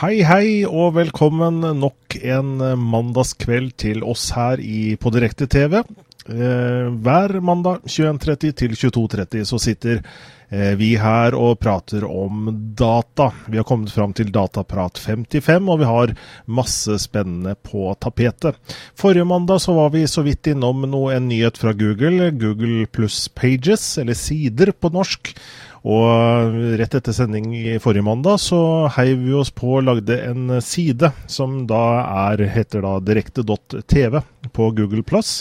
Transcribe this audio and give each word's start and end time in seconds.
Hei, 0.00 0.22
hei, 0.24 0.62
og 0.64 0.94
velkommen 0.96 1.60
nok 1.76 2.14
en 2.24 2.54
mandagskveld 2.80 3.74
til 3.82 4.00
oss 4.00 4.30
her 4.32 4.56
i, 4.64 4.96
på 4.96 5.12
Direkte 5.12 5.44
TV. 5.44 5.82
Eh, 5.82 6.09
hver 6.28 7.40
mandag 7.40 7.86
21.30 7.86 8.52
til 8.58 8.74
22.30 8.76 9.44
så 9.48 9.58
sitter 9.62 10.02
eh, 10.50 10.74
vi 10.78 10.92
her 11.00 11.34
og 11.38 11.58
prater 11.62 12.04
om 12.04 12.50
data. 12.76 13.30
Vi 13.46 13.60
har 13.60 13.66
kommet 13.68 13.92
fram 13.94 14.12
til 14.16 14.32
Dataprat 14.34 14.98
55, 14.98 15.70
og 15.70 15.80
vi 15.80 15.88
har 15.88 16.14
masse 16.46 16.98
spennende 17.02 17.54
på 17.54 17.94
tapetet. 18.00 18.58
Forrige 18.98 19.24
mandag 19.24 19.62
så 19.64 19.74
var 19.78 19.94
vi 19.94 20.06
så 20.10 20.24
vidt 20.26 20.52
innom 20.52 20.84
noe, 20.90 21.14
en 21.16 21.28
nyhet 21.30 21.58
fra 21.60 21.72
Google, 21.72 22.30
Google 22.36 22.86
pluss 22.92 23.28
Pages, 23.28 23.96
eller 23.98 24.18
Sider 24.18 24.72
på 24.72 24.92
norsk. 24.92 25.34
Og 25.80 26.56
rett 26.76 26.94
etter 26.98 27.14
sending 27.16 27.54
i 27.56 27.78
forrige 27.80 28.04
mandag 28.04 28.42
så 28.42 28.90
heiv 28.98 29.22
vi 29.24 29.32
oss 29.32 29.48
på 29.56 29.78
og 29.78 29.86
lagde 29.86 30.18
en 30.26 30.58
side 30.60 31.08
som 31.24 31.62
da 31.70 31.84
er, 32.28 32.42
heter 32.52 32.84
da 32.84 32.98
direkte.tv 33.00 34.20
på 34.52 34.68
Google 34.76 35.06
Plus. 35.06 35.38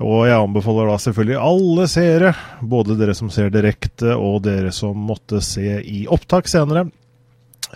Og 0.00 0.24
jeg 0.24 0.38
anbefaler 0.38 0.88
da 0.88 0.96
selvfølgelig 1.02 1.36
alle 1.44 1.86
seere, 1.92 2.32
både 2.64 2.96
dere 2.96 3.14
som 3.16 3.28
ser 3.32 3.52
direkte 3.52 4.14
og 4.16 4.40
dere 4.46 4.72
som 4.72 4.96
måtte 4.96 5.42
se 5.44 5.76
i 5.84 6.06
opptak 6.08 6.48
senere, 6.48 6.86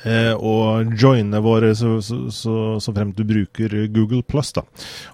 eh, 0.09 0.33
joine 0.97 1.43
våre, 1.45 1.75
så, 1.77 1.99
så, 2.03 2.23
så, 2.33 2.55
så 2.81 2.95
fremt 2.97 3.19
du 3.19 3.27
bruker 3.29 3.77
Google 3.93 4.23
Plus, 4.25 4.55
da. 4.57 4.65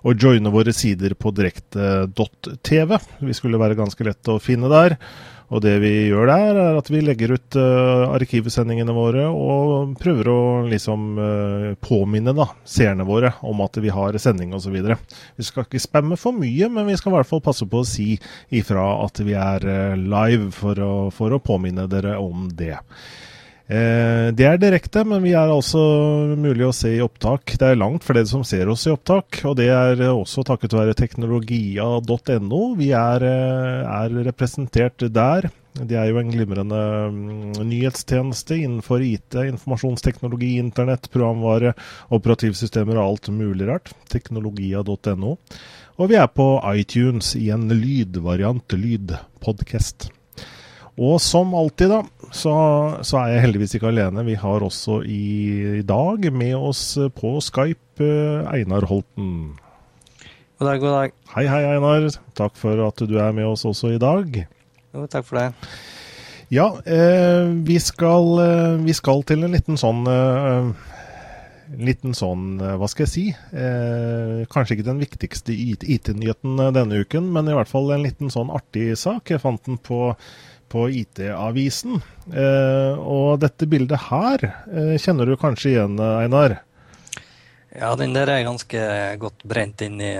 Og 0.06 0.22
joine 0.22 0.54
våre 0.54 0.74
sider 0.76 1.16
på 1.18 1.34
direkte.tv. 1.34 2.96
Vi 3.18 3.36
skulle 3.36 3.60
være 3.60 3.78
ganske 3.78 4.06
lett 4.06 4.30
å 4.30 4.38
finne 4.42 4.70
der. 4.70 4.96
Og 5.50 5.62
det 5.64 5.72
vi 5.82 5.90
gjør 6.06 6.30
der, 6.30 6.58
er 6.62 6.76
at 6.78 6.88
vi 6.92 7.00
legger 7.02 7.34
ut 7.34 7.56
uh, 7.58 8.12
arkivsendingene 8.14 8.94
våre 8.94 9.24
og 9.34 9.96
prøver 9.98 10.30
å 10.30 10.42
liksom 10.70 11.08
uh, 11.18 11.70
påminne 11.82 12.34
da, 12.36 12.46
seerne 12.62 13.06
våre 13.08 13.32
om 13.46 13.62
at 13.64 13.80
vi 13.82 13.90
har 13.90 14.18
sending 14.22 14.54
osv. 14.54 14.76
Vi 14.78 15.46
skal 15.46 15.66
ikke 15.66 15.82
spamme 15.82 16.18
for 16.20 16.36
mye, 16.36 16.70
men 16.70 16.86
vi 16.86 16.94
skal 17.00 17.10
i 17.10 17.18
hvert 17.18 17.30
fall 17.32 17.42
passe 17.42 17.66
på 17.66 17.82
å 17.82 17.88
si 17.88 18.12
ifra 18.54 18.84
at 19.02 19.18
vi 19.26 19.34
er 19.34 19.66
uh, 19.66 19.98
live, 19.98 20.52
for 20.54 20.78
å, 20.78 20.92
for 21.14 21.34
å 21.34 21.42
påminne 21.42 21.88
dere 21.90 22.14
om 22.22 22.46
det. 22.54 22.76
Eh, 23.70 24.32
det 24.34 24.46
er 24.48 24.56
direkte, 24.58 25.04
men 25.06 25.22
vi 25.22 25.30
er 25.38 25.46
altså 25.46 25.78
mulig 26.34 26.64
å 26.66 26.74
se 26.74 26.90
i 26.96 27.04
opptak. 27.04 27.54
Det 27.54 27.68
er 27.68 27.78
langt 27.78 28.02
flere 28.02 28.26
som 28.26 28.42
ser 28.46 28.70
oss 28.72 28.88
i 28.88 28.90
opptak, 28.90 29.44
og 29.46 29.54
det 29.60 29.68
er 29.70 30.02
også 30.10 30.42
takket 30.48 30.74
være 30.74 30.96
teknologia.no. 30.98 32.62
Vi 32.80 32.90
er, 32.98 33.26
er, 33.30 34.18
representert 34.26 35.06
der. 35.14 35.52
De 35.78 35.94
er 35.94 36.10
jo 36.10 36.18
en 36.18 36.34
glimrende 36.34 36.82
mm, 37.14 37.60
nyhetstjeneste 37.62 38.58
innenfor 38.58 39.06
IT, 39.06 39.38
informasjonsteknologi, 39.54 40.56
internett, 40.58 41.06
programvare, 41.14 41.76
operativsystemer 42.10 42.98
og 42.98 43.04
alt 43.04 43.30
mulig 43.30 43.70
rart. 43.70 43.94
Teknologia.no. 44.10 45.36
Og 46.00 46.10
vi 46.10 46.18
er 46.18 46.32
på 46.34 46.56
iTunes 46.74 47.36
i 47.38 47.52
en 47.54 47.70
lydvariant, 47.70 48.74
lydpodcast. 48.74 50.10
Og 51.00 51.16
som 51.24 51.54
alltid, 51.56 51.94
da, 51.94 52.00
så, 52.28 52.52
så, 53.00 53.22
er 53.22 53.30
jeg 53.32 53.44
heldigvis 53.46 53.74
ikke 53.78 53.88
alene. 53.88 54.24
Vi 54.26 54.36
har 54.36 54.60
også 54.66 54.98
i, 55.08 55.80
dag 55.88 56.26
med 56.28 56.52
oss 56.58 56.82
på 57.16 57.38
Skype 57.40 58.04
eh, 58.04 58.50
Einar 58.52 58.84
Holten. 58.90 59.30
God 60.60 60.68
dag, 60.68 60.82
god 60.82 60.92
dag. 60.98 61.14
Hei, 61.32 61.46
hei, 61.48 61.62
Einar. 61.70 62.10
Takk 62.36 62.58
for 62.60 62.84
at 62.84 63.00
du 63.08 63.16
er 63.16 63.32
med 63.32 63.48
oss 63.48 63.64
også 63.64 63.94
i 63.94 64.02
dag. 64.02 64.42
Jo, 64.92 65.06
takk 65.08 65.24
for 65.24 65.40
det. 65.40 65.72
Ja, 66.52 66.68
eh, 66.84 67.48
vi, 67.64 67.78
skal, 67.80 68.30
eh, 68.44 68.76
vi, 68.84 68.92
skal, 68.98 69.24
til 69.24 69.46
en 69.46 69.56
liten 69.56 69.80
sånn 69.80 70.04
eh, 70.10 70.68
liten 71.80 72.12
sånn, 72.18 72.58
eh, 72.60 72.76
hva 72.76 72.88
skal 72.90 73.06
jeg 73.06 73.12
si 73.12 73.24
eh, 73.30 74.40
Kanskje 74.50 74.76
ikke 74.76 74.88
den 74.90 75.00
viktigste 75.00 75.54
IT-nyheten 75.54 76.60
denne 76.74 77.00
uken, 77.06 77.30
men 77.32 77.48
i 77.48 77.56
hvert 77.56 77.70
fall 77.70 77.88
en 77.94 78.04
liten 78.04 78.32
sånn 78.34 78.50
artig 78.52 78.92
sak. 79.00 79.30
Jeg 79.30 79.40
fant 79.40 79.62
den 79.64 79.78
på 79.80 80.10
på 80.70 80.86
IT-avisen. 81.02 82.00
Eh, 82.30 82.98
og 82.98 83.40
dette 83.42 83.68
bildet 83.70 84.08
her 84.08 84.44
eh, 84.48 84.96
kjenner 85.00 85.28
du 85.28 85.36
kanskje 85.40 85.74
igjen, 85.74 85.98
Einar? 85.98 86.60
Ja, 87.70 87.94
den 87.98 88.14
der 88.16 88.30
er 88.30 88.46
ganske 88.46 88.84
godt 89.22 89.44
brent 89.46 89.82
inn 89.86 90.00
i, 90.02 90.14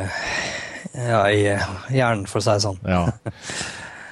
ja, 0.94 1.22
i 1.30 1.44
hjernen, 1.46 2.26
for 2.30 2.38
å 2.38 2.44
si 2.46 2.54
det 2.54 2.66
sånn. 2.66 2.82
Ja. 2.86 3.06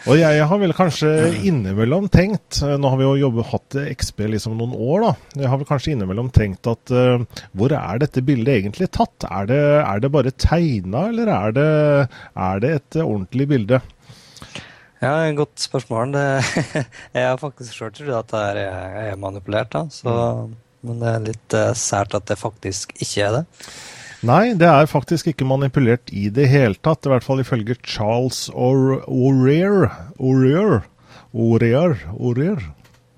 Og 0.09 0.17
jeg 0.17 0.45
har 0.49 0.61
vel 0.61 0.73
kanskje 0.73 1.11
innimellom 1.45 2.07
tenkt, 2.13 2.63
eh, 2.65 2.77
nå 2.81 2.89
har 2.89 3.01
vi 3.01 3.05
jo 3.05 3.17
jobbet, 3.27 3.51
hatt 3.51 3.77
XP 3.99 4.23
liksom 4.33 4.55
noen 4.57 4.73
år, 4.73 5.05
da. 5.05 5.43
Jeg 5.43 5.51
har 5.53 5.61
vel 5.61 5.69
kanskje 5.69 5.93
innimellom 5.93 6.31
tenkt 6.33 6.71
at 6.71 6.93
uh, 6.95 7.43
hvor 7.53 7.75
er 7.77 8.01
dette 8.01 8.23
bildet 8.25 8.63
egentlig 8.63 8.89
tatt? 8.95 9.27
Er 9.29 9.51
det, 9.51 9.61
er 9.83 10.01
det 10.01 10.13
bare 10.15 10.33
tegna, 10.33 11.09
eller 11.11 11.33
er 11.35 11.57
det, 11.59 11.69
er 12.49 12.65
det 12.65 12.73
et 12.79 13.01
ordentlig 13.03 13.49
bilde? 13.53 13.83
Ja, 15.03 15.31
Godt 15.37 15.61
spørsmål. 15.63 16.13
Det, 16.15 16.25
jeg 17.15 17.29
har 17.29 17.39
faktisk 17.39 17.77
sjøl 17.77 17.93
trodd 17.95 18.17
at 18.19 18.33
det 18.33 18.65
er, 18.65 18.97
er 19.13 19.21
manipulert, 19.21 19.71
da. 19.75 19.85
Så, 19.95 20.11
mm. 20.11 20.57
men 20.89 20.99
det 21.03 21.13
er 21.13 21.29
litt 21.29 21.57
uh, 21.59 21.71
sært 21.79 22.17
at 22.19 22.27
det 22.31 22.39
faktisk 22.41 22.97
ikke 22.99 23.29
er 23.29 23.37
det. 23.39 23.45
Nei, 24.27 24.57
det 24.59 24.67
er 24.67 24.91
faktisk 24.91 25.31
ikke 25.31 25.47
manipulert 25.47 26.11
i 26.11 26.27
det 26.35 26.49
hele 26.51 26.75
tatt. 26.83 27.07
I 27.07 27.13
hvert 27.13 27.27
fall 27.27 27.45
ifølge 27.45 27.79
Charles 27.87 28.49
O'Rear. 28.51 29.93
O'Rear. 30.19 30.81
O'Rear. 31.31 31.95
O'Rear. 32.19 32.65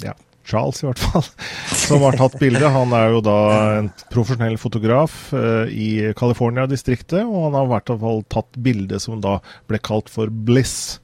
Ja, 0.04 0.12
Charles 0.44 0.82
i 0.82 0.90
hvert 0.90 1.00
fall. 1.00 1.24
Som 1.86 2.04
har 2.04 2.20
tatt 2.20 2.36
bildet. 2.42 2.68
Han 2.76 2.92
er 2.92 3.14
jo 3.16 3.24
da 3.24 3.38
en 3.78 3.88
profesjonell 4.12 4.60
fotograf 4.60 5.30
uh, 5.32 5.64
i 5.72 6.12
California-distriktet. 6.20 7.24
Og 7.24 7.46
han 7.48 7.56
har 7.56 7.70
i 7.70 7.72
hvert 7.78 7.94
fall 8.04 8.26
tatt 8.28 8.60
bildet 8.60 9.00
som 9.00 9.24
da 9.24 9.38
ble 9.72 9.80
kalt 9.80 10.12
for 10.12 10.28
Bliss. 10.28 11.00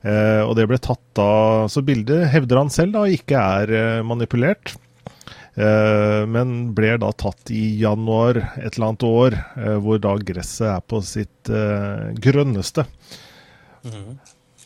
Eh, 0.00 0.42
og 0.46 0.54
det 0.56 0.64
ble 0.64 0.78
tatt 0.80 1.02
da 1.12 1.66
Så 1.68 1.82
bildet 1.84 2.30
hevder 2.32 2.62
han 2.62 2.70
selv 2.72 2.94
da 2.94 3.02
ikke 3.12 3.36
er 3.60 3.74
eh, 3.76 4.06
manipulert. 4.06 4.72
Eh, 5.60 6.22
men 6.30 6.72
ble 6.76 6.94
da 7.02 7.10
tatt 7.12 7.50
i 7.52 7.62
januar 7.80 8.38
et 8.56 8.74
eller 8.74 8.90
annet 8.92 9.06
år, 9.06 9.38
eh, 9.58 9.78
hvor 9.82 10.00
da 10.02 10.16
gresset 10.22 10.68
er 10.70 10.84
på 10.86 11.02
sitt 11.04 11.50
eh, 11.52 12.10
grønneste. 12.22 12.86
Mm. 13.84 14.20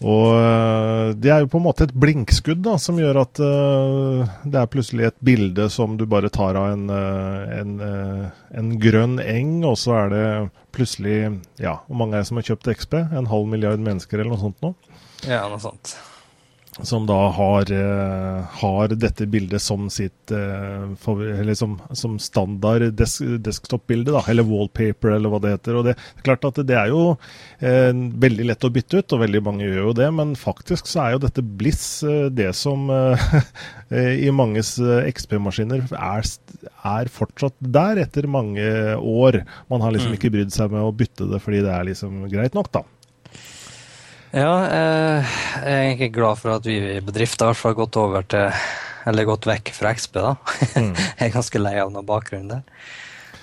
Og 0.05 0.28
eh, 0.37 1.09
det 1.19 1.33
er 1.33 1.43
jo 1.43 1.50
på 1.55 1.61
en 1.61 1.67
måte 1.67 1.89
et 1.89 1.97
blinkskudd 2.05 2.62
da, 2.67 2.77
som 2.83 2.99
gjør 3.00 3.23
at 3.23 3.41
det 3.41 4.61
er 4.61 4.71
plutselig 4.71 5.09
et 5.09 5.21
bilde 5.25 5.69
som 5.73 5.97
du 5.99 6.05
bare 6.11 6.31
tar 6.34 6.59
av 6.61 6.75
en, 6.75 6.84
en, 6.91 7.75
en 8.61 8.75
grønn 8.83 9.17
eng, 9.23 9.56
og 9.65 9.78
så 9.81 9.97
er 10.03 10.15
det 10.15 10.27
plutselig 10.75 11.19
Ja, 11.62 11.78
hvor 11.87 11.99
mange 12.03 12.19
er 12.19 12.25
det 12.25 12.31
som 12.31 12.43
har 12.43 12.50
kjøpt 12.50 12.71
XP? 12.75 12.99
En 13.15 13.31
halv 13.31 13.49
milliard 13.50 13.83
mennesker 13.83 14.21
eller 14.21 14.34
noe 14.34 14.43
sånt 14.43 14.62
nå? 14.67 14.75
Ja, 15.29 15.47
noe 15.49 15.62
sånt. 15.62 15.97
Som 16.83 17.05
da 17.07 17.29
har, 17.31 17.71
uh, 17.71 18.43
har 18.51 18.95
dette 18.99 19.29
bildet 19.31 19.62
som 19.62 19.87
sitt 19.91 20.33
for, 20.99 21.21
Eller 21.23 21.55
som, 21.55 21.77
som 21.95 22.17
standard 22.19 22.89
desk, 22.99 23.23
desktop-bilde, 23.47 24.11
da. 24.11 24.25
Eller 24.31 24.47
wallpaper, 24.49 25.12
eller 25.15 25.31
hva 25.31 25.39
det 25.45 25.53
heter. 25.53 25.79
Og 25.79 25.87
det, 25.87 25.95
det 25.95 26.25
er 26.25 26.27
klart 26.27 26.49
at 26.49 26.59
det 26.67 26.75
er 26.81 26.91
jo 26.91 27.05
uh, 27.15 27.93
veldig 28.25 28.49
lett 28.49 28.67
å 28.67 28.73
bytte 28.75 29.05
ut, 29.05 29.15
og 29.15 29.23
veldig 29.23 29.43
mange 29.47 29.69
gjør 29.69 29.91
jo 29.93 29.95
det. 30.01 30.09
Men 30.19 30.35
faktisk 30.41 30.91
så 30.91 31.05
er 31.05 31.15
jo 31.15 31.23
dette 31.29 31.45
Bliss 31.45 31.87
det 32.35 32.51
som 32.59 32.89
i 34.25 34.31
manges 34.35 34.75
XP-maskiner 34.83 35.85
er, 35.95 36.27
er, 36.27 37.12
fortsatt 37.12 37.55
der 37.61 38.03
etter 38.03 38.27
mange 38.27 38.67
år. 38.99 39.44
Man 39.71 39.85
har 39.85 39.94
liksom 39.94 40.11
mm. 40.11 40.19
ikke 40.19 40.32
brydd 40.35 40.56
seg 40.56 40.75
med 40.75 40.82
å 40.82 40.94
bytte 40.97 41.29
det 41.31 41.38
fordi 41.44 41.62
det 41.62 41.71
er 41.76 41.88
liksom 41.93 42.25
greit 42.32 42.59
nok, 42.59 42.73
da. 42.75 42.82
Ja, 44.35 44.55
eh, 44.67 45.35
jeg 45.63 45.71
er 45.71 45.85
egentlig 45.85 46.11
glad 46.17 46.41
for 46.41 46.57
at 46.57 46.67
vi 46.67 46.75
i 46.97 47.03
bedriften 47.05 47.53
har 47.53 47.77
gått 47.79 47.99
over 48.01 48.27
til 48.27 48.51
Eller 49.07 49.29
gått 49.29 49.45
vekk 49.45 49.69
fra 49.77 49.93
XP, 49.93 50.15
da. 50.17 50.31
Mm. 50.81 50.95
jeg 51.19 51.27
er 51.27 51.35
ganske 51.35 51.61
lei 51.61 51.75
av 51.77 51.91
noe 51.93 52.07
bakgrunn 52.09 52.49
der. 52.49 52.63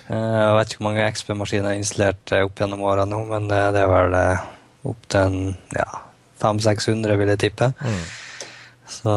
Eh, 0.10 0.16
jeg 0.18 0.56
vet 0.58 0.72
ikke 0.72 0.82
hvor 0.82 0.88
mange 0.90 1.06
XP-maskiner 1.14 1.70
jeg 1.70 1.78
har 1.78 1.84
installert 1.84 2.34
opp 2.42 2.64
gjennom 2.64 2.82
åra 2.90 3.06
nå, 3.06 3.20
men 3.30 3.46
det 3.52 3.60
er 3.62 3.92
vel 3.92 4.18
opp 4.90 5.06
til 5.14 5.22
en 5.22 5.54
ja, 5.78 5.86
500-600, 6.42 7.14
vil 7.22 7.34
jeg 7.36 7.44
tippe. 7.46 7.70
Mm. 7.78 8.02
Så 8.90 9.14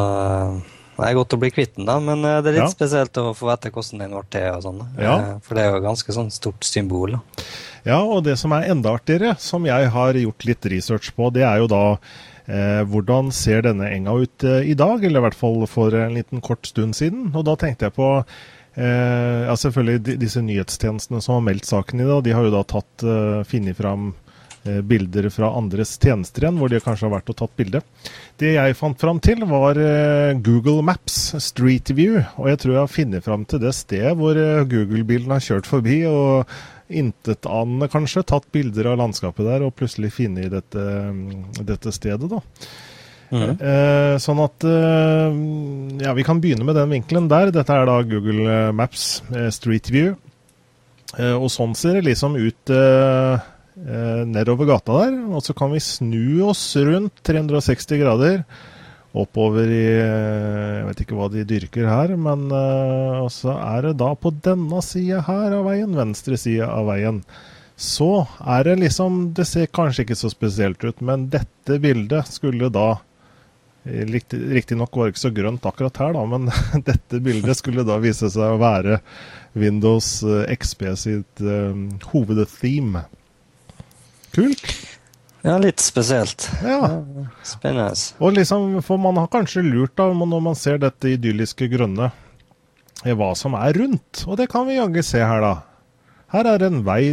det 0.97 1.09
er 1.09 1.17
godt 1.19 1.37
å 1.37 1.41
bli 1.43 1.51
kvitt 1.51 1.75
den, 1.77 1.89
da, 1.89 1.99
men 2.03 2.23
det 2.23 2.51
er 2.51 2.57
litt 2.57 2.65
ja. 2.65 2.73
spesielt 2.73 3.19
å 3.21 3.33
få 3.37 3.49
vite 3.51 3.73
hvordan 3.75 4.05
den 4.05 4.15
ble 4.15 4.25
til. 4.31 4.49
og 4.55 4.63
sånn. 4.67 4.83
Ja. 5.01 5.17
For 5.45 5.59
det 5.59 5.65
er 5.65 5.73
jo 5.73 5.81
et 5.81 5.89
ganske 5.89 6.17
sånn 6.17 6.31
stort 6.35 6.67
symbol. 6.69 7.17
da. 7.17 7.45
Ja, 7.85 7.99
og 8.01 8.25
det 8.25 8.39
som 8.41 8.55
er 8.57 8.71
enda 8.73 8.95
artigere, 8.97 9.35
som 9.43 9.67
jeg 9.69 9.91
har 9.93 10.17
gjort 10.17 10.47
litt 10.49 10.71
research 10.73 11.11
på, 11.17 11.29
det 11.35 11.45
er 11.45 11.61
jo 11.61 11.69
da 11.69 11.85
eh, 12.47 12.81
hvordan 12.89 13.33
ser 13.35 13.67
denne 13.67 13.91
enga 13.93 14.17
ut 14.25 14.47
eh, 14.47 14.71
i 14.71 14.77
dag, 14.79 15.05
eller 15.05 15.21
i 15.21 15.27
hvert 15.27 15.39
fall 15.39 15.67
for 15.69 15.97
en 15.99 16.17
liten 16.17 16.45
kort 16.45 16.65
stund 16.71 16.97
siden. 16.97 17.29
Og 17.35 17.45
da 17.49 17.59
tenkte 17.61 17.91
jeg 17.91 17.99
på 17.99 18.11
Eh, 18.75 19.45
ja, 19.47 19.55
selvfølgelig 19.55 20.17
Disse 20.19 20.41
nyhetstjenestene 20.43 21.21
som 21.23 21.37
har 21.37 21.45
meldt 21.47 21.69
saken 21.69 22.01
i 22.03 22.09
dag, 22.09 22.25
de 22.27 22.33
har 22.35 22.43
jo 22.43 22.51
da 22.51 22.65
tatt, 22.67 23.05
uh, 23.07 23.45
funnet 23.47 23.79
fram 23.79 24.09
bilder 24.65 25.29
fra 25.29 25.51
andres 25.59 25.97
tjenester 26.01 26.47
igjen, 26.47 26.57
hvor 26.61 26.73
de 26.73 26.81
kanskje 26.81 27.05
har 27.09 27.15
vært 27.19 27.33
og 27.35 27.37
tatt 27.37 27.57
bilde. 27.61 27.83
Det 28.41 28.55
jeg 28.55 28.77
fant 28.79 29.01
fram 29.01 29.21
til, 29.23 29.45
var 29.51 29.77
uh, 29.77 30.33
Google 30.41 30.81
Maps 30.87 31.35
Street 31.45 31.93
View. 31.93 32.23
Og 32.41 32.49
jeg 32.49 32.63
tror 32.63 32.73
jeg 32.73 32.81
har 32.81 32.95
funnet 32.95 33.27
fram 33.27 33.45
til 33.49 33.61
det 33.61 33.75
stedet 33.77 34.15
hvor 34.17 34.39
Google-bilen 34.71 35.37
har 35.37 35.45
kjørt 35.45 35.69
forbi. 35.69 36.01
og 36.09 36.49
intetanende, 36.95 37.89
kanskje, 37.89 38.25
tatt 38.29 38.51
bilder 38.53 38.91
av 38.93 38.99
landskapet 39.01 39.47
der 39.47 39.65
og 39.65 39.73
plutselig 39.79 40.13
funnet 40.19 40.53
dette, 40.53 40.83
dette 41.65 41.93
stedet. 41.95 42.29
da. 42.31 42.43
Mm. 43.35 43.55
Eh, 43.57 44.15
sånn 44.23 44.41
at 44.45 44.67
eh, 44.69 45.39
Ja, 46.05 46.13
vi 46.15 46.27
kan 46.27 46.43
begynne 46.43 46.67
med 46.67 46.77
den 46.79 46.93
vinkelen 46.93 47.27
der. 47.31 47.51
Dette 47.55 47.73
er 47.73 47.89
da 47.89 47.97
Google 48.07 48.71
Maps 48.77 49.23
eh, 49.33 49.49
Street 49.55 49.91
View. 49.91 50.15
Eh, 51.19 51.35
og 51.35 51.49
sånn 51.53 51.75
ser 51.79 51.99
det 51.99 52.09
liksom 52.11 52.37
ut 52.37 52.75
eh, 52.75 53.35
eh, 53.35 53.51
nedover 53.75 54.69
gata 54.69 55.01
der. 55.03 55.19
Og 55.35 55.43
så 55.43 55.55
kan 55.57 55.73
vi 55.75 55.83
snu 55.83 56.45
oss 56.47 56.63
rundt 56.79 57.25
360 57.27 58.01
grader 58.01 58.45
oppover 59.15 59.71
i 59.71 59.85
Jeg 59.87 60.87
vet 60.89 61.03
ikke 61.05 61.17
hva 61.19 61.31
de 61.31 61.47
dyrker 61.47 61.89
her, 61.89 62.15
men 62.19 62.49
uh, 62.51 63.25
så 63.33 63.55
er 63.55 63.89
det 63.89 63.97
da 64.03 64.11
på 64.19 64.35
denne 64.45 64.83
sida 64.85 65.23
her 65.29 65.55
av 65.61 65.69
veien, 65.69 65.95
venstre 65.95 66.39
side 66.41 66.67
av 66.67 66.89
veien, 66.91 67.23
så 67.75 68.25
er 68.39 68.69
det 68.69 68.77
liksom 68.85 69.33
Det 69.35 69.47
ser 69.51 69.67
kanskje 69.67 70.05
ikke 70.05 70.19
så 70.19 70.31
spesielt 70.31 70.85
ut, 70.87 71.01
men 71.03 71.29
dette 71.33 71.81
bildet 71.83 72.31
skulle 72.31 72.71
da 72.75 72.95
Riktignok 73.85 74.95
var 74.97 75.11
det 75.11 75.13
ikke 75.13 75.21
så 75.27 75.31
grønt 75.37 75.67
akkurat 75.69 75.99
her, 76.01 76.15
da, 76.17 76.23
men 76.25 76.47
dette 76.89 77.19
bildet 77.21 77.59
skulle 77.59 77.85
da 77.85 77.99
vise 78.01 78.31
seg 78.33 78.55
å 78.55 78.61
være 78.63 79.03
Windows 79.53 80.23
eh, 80.25 80.55
XP 80.57 80.87
sitt 80.97 81.43
um, 81.45 81.91
hovedtheme. 82.09 83.05
Kult. 84.35 84.65
Ja, 85.45 85.59
litt 85.61 85.83
spesielt. 85.85 86.47
Ja. 86.65 86.89
Spennende. 87.45 87.93
Og 88.19 88.33
liksom, 88.33 88.79
For 88.83 89.01
man 89.01 89.19
har 89.21 89.29
kanskje 89.33 89.63
lurt 89.67 89.93
da, 90.01 90.09
når 90.17 90.41
man 90.41 90.57
ser 90.57 90.81
dette 90.81 91.13
idylliske 91.15 91.69
grønne, 91.73 92.11
hva 93.05 93.31
som 93.37 93.57
er 93.59 93.77
rundt. 93.77 94.25
Og 94.25 94.39
det 94.41 94.49
kan 94.53 94.65
vi 94.69 94.79
jaggu 94.79 95.03
se 95.05 95.21
her, 95.21 95.45
da. 95.45 95.55
Her 96.33 96.49
er 96.55 96.65
en 96.67 96.81
vei 96.87 97.13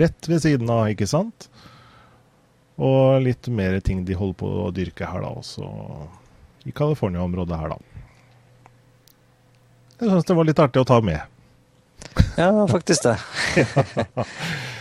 rett 0.00 0.30
ved 0.30 0.44
siden 0.44 0.70
av, 0.70 0.86
ikke 0.92 1.08
sant? 1.10 1.48
Og 2.78 3.20
litt 3.26 3.50
mer 3.50 3.80
ting 3.84 4.04
de 4.06 4.16
holder 4.18 4.38
på 4.40 4.52
å 4.64 4.70
dyrke 4.74 5.10
her, 5.10 5.26
da, 5.26 5.34
også 5.34 5.66
i 6.64 6.72
California-området 6.72 7.58
her, 7.58 7.74
da. 7.74 7.78
Jeg 10.00 10.10
syns 10.10 10.30
det 10.30 10.38
var 10.38 10.46
litt 10.48 10.62
artig 10.62 10.82
å 10.82 10.88
ta 10.88 11.02
med. 11.04 11.33
Ja, 12.36 12.66
faktisk 12.70 13.06
det. 13.06 13.16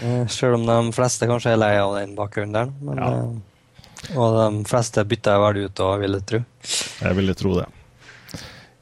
Selv 0.03 0.29
Sjøl 0.33 0.57
om 0.57 0.65
de 0.67 0.93
fleste 0.95 1.29
kanskje 1.29 1.53
er 1.53 1.61
lei 1.61 1.73
av 1.79 1.95
den 1.99 2.15
bakgrunnen 2.17 2.55
der. 2.55 2.71
Men, 2.83 3.01
ja. 3.01 3.11
Eh, 3.13 4.17
og 4.19 4.35
de 4.35 4.65
fleste 4.67 5.05
bytter 5.07 5.37
jeg 5.37 5.43
vel 5.45 5.61
ut 5.63 5.83
òg, 5.85 5.93
vil 6.03 6.17
jeg 6.17 6.27
tro. 6.31 6.41
Jeg 7.05 7.19
ville 7.19 7.37
tro 7.39 7.53
det. 7.61 7.67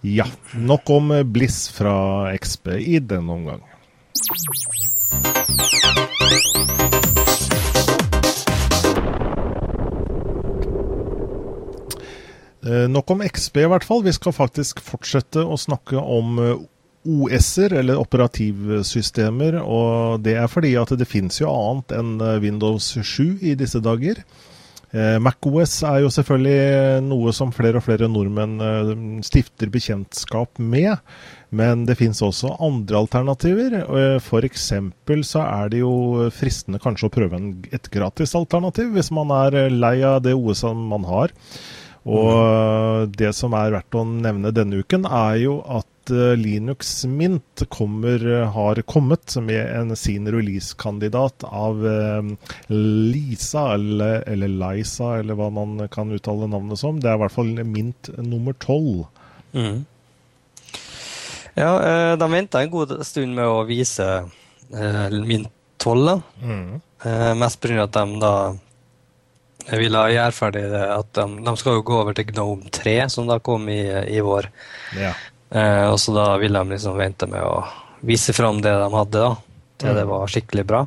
Ja. 0.07 0.25
Nok 0.57 0.89
om 0.89 1.13
Bliss 1.29 1.67
fra 1.75 1.93
XB 2.33 2.73
i 2.79 2.97
denne 3.05 3.37
omgang. 3.37 3.61
Eh, 12.65 12.89
nok 12.89 13.09
om 13.11 13.21
XB, 13.25 13.57
i 13.57 13.69
hvert 13.69 13.85
fall. 13.85 14.03
Vi 14.05 14.13
skal 14.13 14.35
faktisk 14.35 14.81
fortsette 14.85 15.41
å 15.41 15.57
snakke 15.57 15.97
om 15.97 16.37
eh, 16.41 16.59
OS-er, 17.07 17.77
eller 17.81 17.99
operativsystemer. 18.01 19.59
Og 19.61 20.21
det 20.25 20.37
er 20.39 20.47
fordi 20.51 20.75
at 20.79 20.93
det 20.97 21.09
finnes 21.09 21.41
jo 21.41 21.51
annet 21.51 21.97
enn 21.97 22.15
eh, 22.21 22.39
Windows 22.43 22.93
7 22.97 23.41
i 23.41 23.57
disse 23.59 23.83
dager. 23.83 24.23
MacOS 24.91 25.77
er 25.87 26.01
jo 26.03 26.09
selvfølgelig 26.11 27.03
noe 27.05 27.31
som 27.31 27.53
flere 27.55 27.79
og 27.79 27.85
flere 27.85 28.09
nordmenn 28.11 29.21
stifter 29.23 29.71
bekjentskap 29.71 30.59
med. 30.59 30.99
Men 31.55 31.85
det 31.87 31.95
finnes 31.99 32.19
også 32.23 32.57
andre 32.59 32.99
alternativer. 32.99 33.77
F.eks. 34.19 34.67
så 35.27 35.45
er 35.45 35.71
det 35.71 35.79
jo 35.79 35.93
fristende 36.35 36.81
kanskje 36.83 37.07
å 37.07 37.13
prøve 37.15 37.39
et 37.71 37.87
gratis 37.91 38.35
alternativ, 38.35 38.91
hvis 38.91 39.13
man 39.15 39.31
er 39.35 39.71
lei 39.71 39.97
av 40.03 40.25
det 40.27 40.35
OS-et 40.35 40.83
man 40.91 41.07
har. 41.07 41.31
Og 42.09 43.11
det 43.13 43.29
som 43.37 43.53
er 43.53 43.73
verdt 43.75 43.97
å 43.97 44.03
nevne 44.07 44.53
denne 44.55 44.81
uken, 44.81 45.05
er 45.05 45.35
jo 45.43 45.59
at 45.69 46.09
eh, 46.09 46.33
Linux 46.39 47.03
Mint 47.05 47.63
kommer, 47.69 48.23
har 48.55 48.81
kommet 48.89 49.35
med 49.37 49.61
en 49.61 49.93
sin 49.95 50.25
release-kandidat 50.33 51.45
av 51.45 51.85
eh, 51.85 52.31
Lisa, 52.73 53.67
eller, 53.75 54.25
eller, 54.25 54.49
Liza, 54.63 55.19
eller 55.19 55.37
hva 55.37 55.51
man 55.53 55.77
kan 55.93 56.13
uttale 56.15 56.49
navnet 56.49 56.81
som. 56.81 56.97
Det 56.97 57.11
er 57.11 57.19
i 57.19 57.23
hvert 57.25 57.37
fall 57.37 57.53
Mint 57.69 58.09
nummer 58.17 58.57
tolv. 58.57 59.05
Mm. 59.53 59.85
Ja, 61.53 61.71
eh, 61.85 62.15
de 62.17 62.31
venta 62.33 62.63
en 62.63 62.73
god 62.73 62.97
stund 63.05 63.37
med 63.37 63.45
å 63.45 63.61
vise 63.69 64.09
Mint 64.71 65.53
12. 65.83 66.17
Mm. 66.41 66.81
Mest 67.37 67.61
pga. 67.61 67.83
at 67.83 67.93
de 67.93 68.19
da 68.21 68.35
jeg 69.67 69.79
vil 69.81 69.97
ha 69.97 70.07
gjøre 70.11 70.35
ferdig 70.35 70.63
det 70.71 70.81
at 70.93 71.11
de, 71.17 71.25
de, 71.45 71.53
skal 71.59 71.77
jo 71.77 71.85
gå 71.87 71.99
over 72.01 72.17
til 72.17 72.27
Gnome 72.31 72.71
3, 72.73 72.95
som 73.13 73.29
da 73.29 73.39
kom 73.43 73.69
i, 73.71 73.83
i 74.09 74.19
vår. 74.23 74.49
Ja. 74.99 75.13
Eh, 75.51 75.85
og 75.91 75.99
så 76.01 76.15
da 76.15 76.27
vil 76.41 76.55
de 76.55 76.63
liksom 76.73 76.99
vente 76.99 77.27
med 77.29 77.43
å 77.43 77.61
vise 78.07 78.33
fram 78.33 78.61
det 78.63 78.73
de 78.73 78.89
hadde, 78.93 79.23
da, 79.23 79.31
til 79.81 79.93
mm. 79.93 79.97
det 79.99 80.05
var 80.09 80.35
skikkelig 80.35 80.67
bra. 80.67 80.83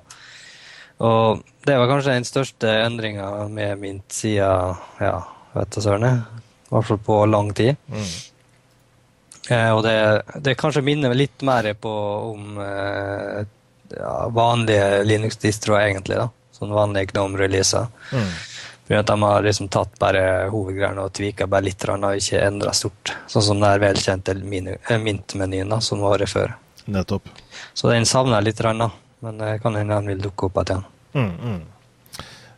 Og 1.04 1.42
det 1.66 1.78
var 1.78 1.90
kanskje 1.90 2.14
den 2.14 2.28
største 2.28 2.70
endringa 2.84 3.48
med 3.50 3.80
Mint 3.80 4.14
siden 4.14 4.78
ja, 5.02 5.16
vet 5.54 5.74
du 5.74 5.82
søren, 5.82 6.06
i 6.06 6.70
hvert 6.70 6.88
fall 6.88 7.02
på 7.06 7.18
lang 7.30 7.52
tid. 7.56 7.76
Mm. 7.90 8.08
Eh, 9.50 9.70
og 9.74 9.82
det, 9.84 9.96
det 10.44 10.56
kanskje 10.60 10.84
minner 10.86 11.14
litt 11.16 11.44
mer 11.44 11.68
på 11.76 11.92
om 12.32 12.58
eh, 12.64 13.44
ja, 13.94 14.14
vanlige 14.32 15.04
Linux-distroer, 15.04 15.90
egentlig. 15.90 16.18
da, 16.22 16.30
Sånn 16.54 16.72
vanlige 16.72 17.12
Gnome-releaser. 17.12 17.90
Mm. 18.14 18.30
For 18.84 19.00
at 19.00 19.08
de 19.08 19.16
har 19.22 19.44
liksom 19.46 19.70
tatt 19.72 19.94
bare 20.00 20.50
hovedgreiene 20.52 21.06
og 21.06 21.12
tvika 21.16 21.46
bare 21.48 21.70
litt 21.70 21.86
og 21.88 22.18
ikke 22.18 22.42
endra 22.44 22.72
stort. 22.76 23.14
Sånn 23.32 23.46
som 23.46 23.62
den 23.62 23.80
velkjente 23.80 24.34
eh, 24.36 24.98
Mint-menyen 25.00 25.72
som 25.80 26.04
var 26.04 26.24
før. 26.28 26.52
Nettopp. 26.84 27.30
Så 27.72 27.88
den 27.88 28.04
savner 28.04 28.42
jeg 28.42 28.52
litt, 28.52 28.64
men 29.24 29.40
det 29.40 29.54
kan 29.62 29.78
hende 29.78 29.96
den 29.96 30.12
vil 30.12 30.26
dukke 30.26 30.50
opp 30.50 30.60
igjen. 30.66 30.84
Mm, 31.14 31.32
mm. 31.32 31.62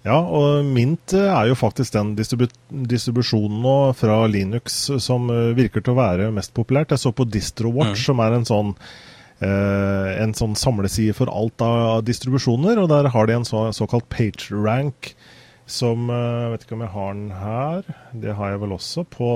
Ja, 0.07 0.19
og 0.19 0.67
Mint 0.67 1.15
eh, 1.15 1.31
er 1.31 1.49
jo 1.51 1.59
faktisk 1.59 1.95
den 1.97 2.15
distribu 2.19 2.47
distribusjonen 2.71 3.59
nå 3.63 3.77
fra 3.99 4.21
Linux 4.31 4.85
som 5.03 5.31
eh, 5.35 5.51
virker 5.59 5.83
til 5.83 5.95
å 5.95 6.01
være 6.01 6.31
mest 6.35 6.55
populært. 6.55 6.95
Jeg 6.95 7.03
så 7.03 7.15
på 7.15 7.27
DistroWatch, 7.27 7.99
mm. 7.99 8.07
som 8.07 8.27
er 8.27 8.41
en 8.41 8.49
sånn 8.55 8.81
Uh, 9.37 10.17
en 10.17 10.31
sånn 10.33 10.55
samleside 10.57 11.13
for 11.13 11.29
alt 11.29 11.61
av 11.61 11.99
distribusjoner. 12.09 12.79
og 12.81 12.87
Der 12.89 13.11
har 13.13 13.27
de 13.29 13.35
en 13.37 13.45
så, 13.45 13.67
såkalt 13.77 14.07
PageRank 14.09 15.11
som 15.67 16.09
Jeg 16.11 16.47
eh, 16.47 16.49
vet 16.55 16.65
ikke 16.65 16.79
om 16.79 16.87
jeg 16.87 16.95
har 16.95 17.13
den 17.19 17.29
her. 17.35 17.93
Det 18.25 18.39
har 18.39 18.55
jeg 18.55 18.63
vel 18.63 18.75
også. 18.77 19.05
På, 19.11 19.31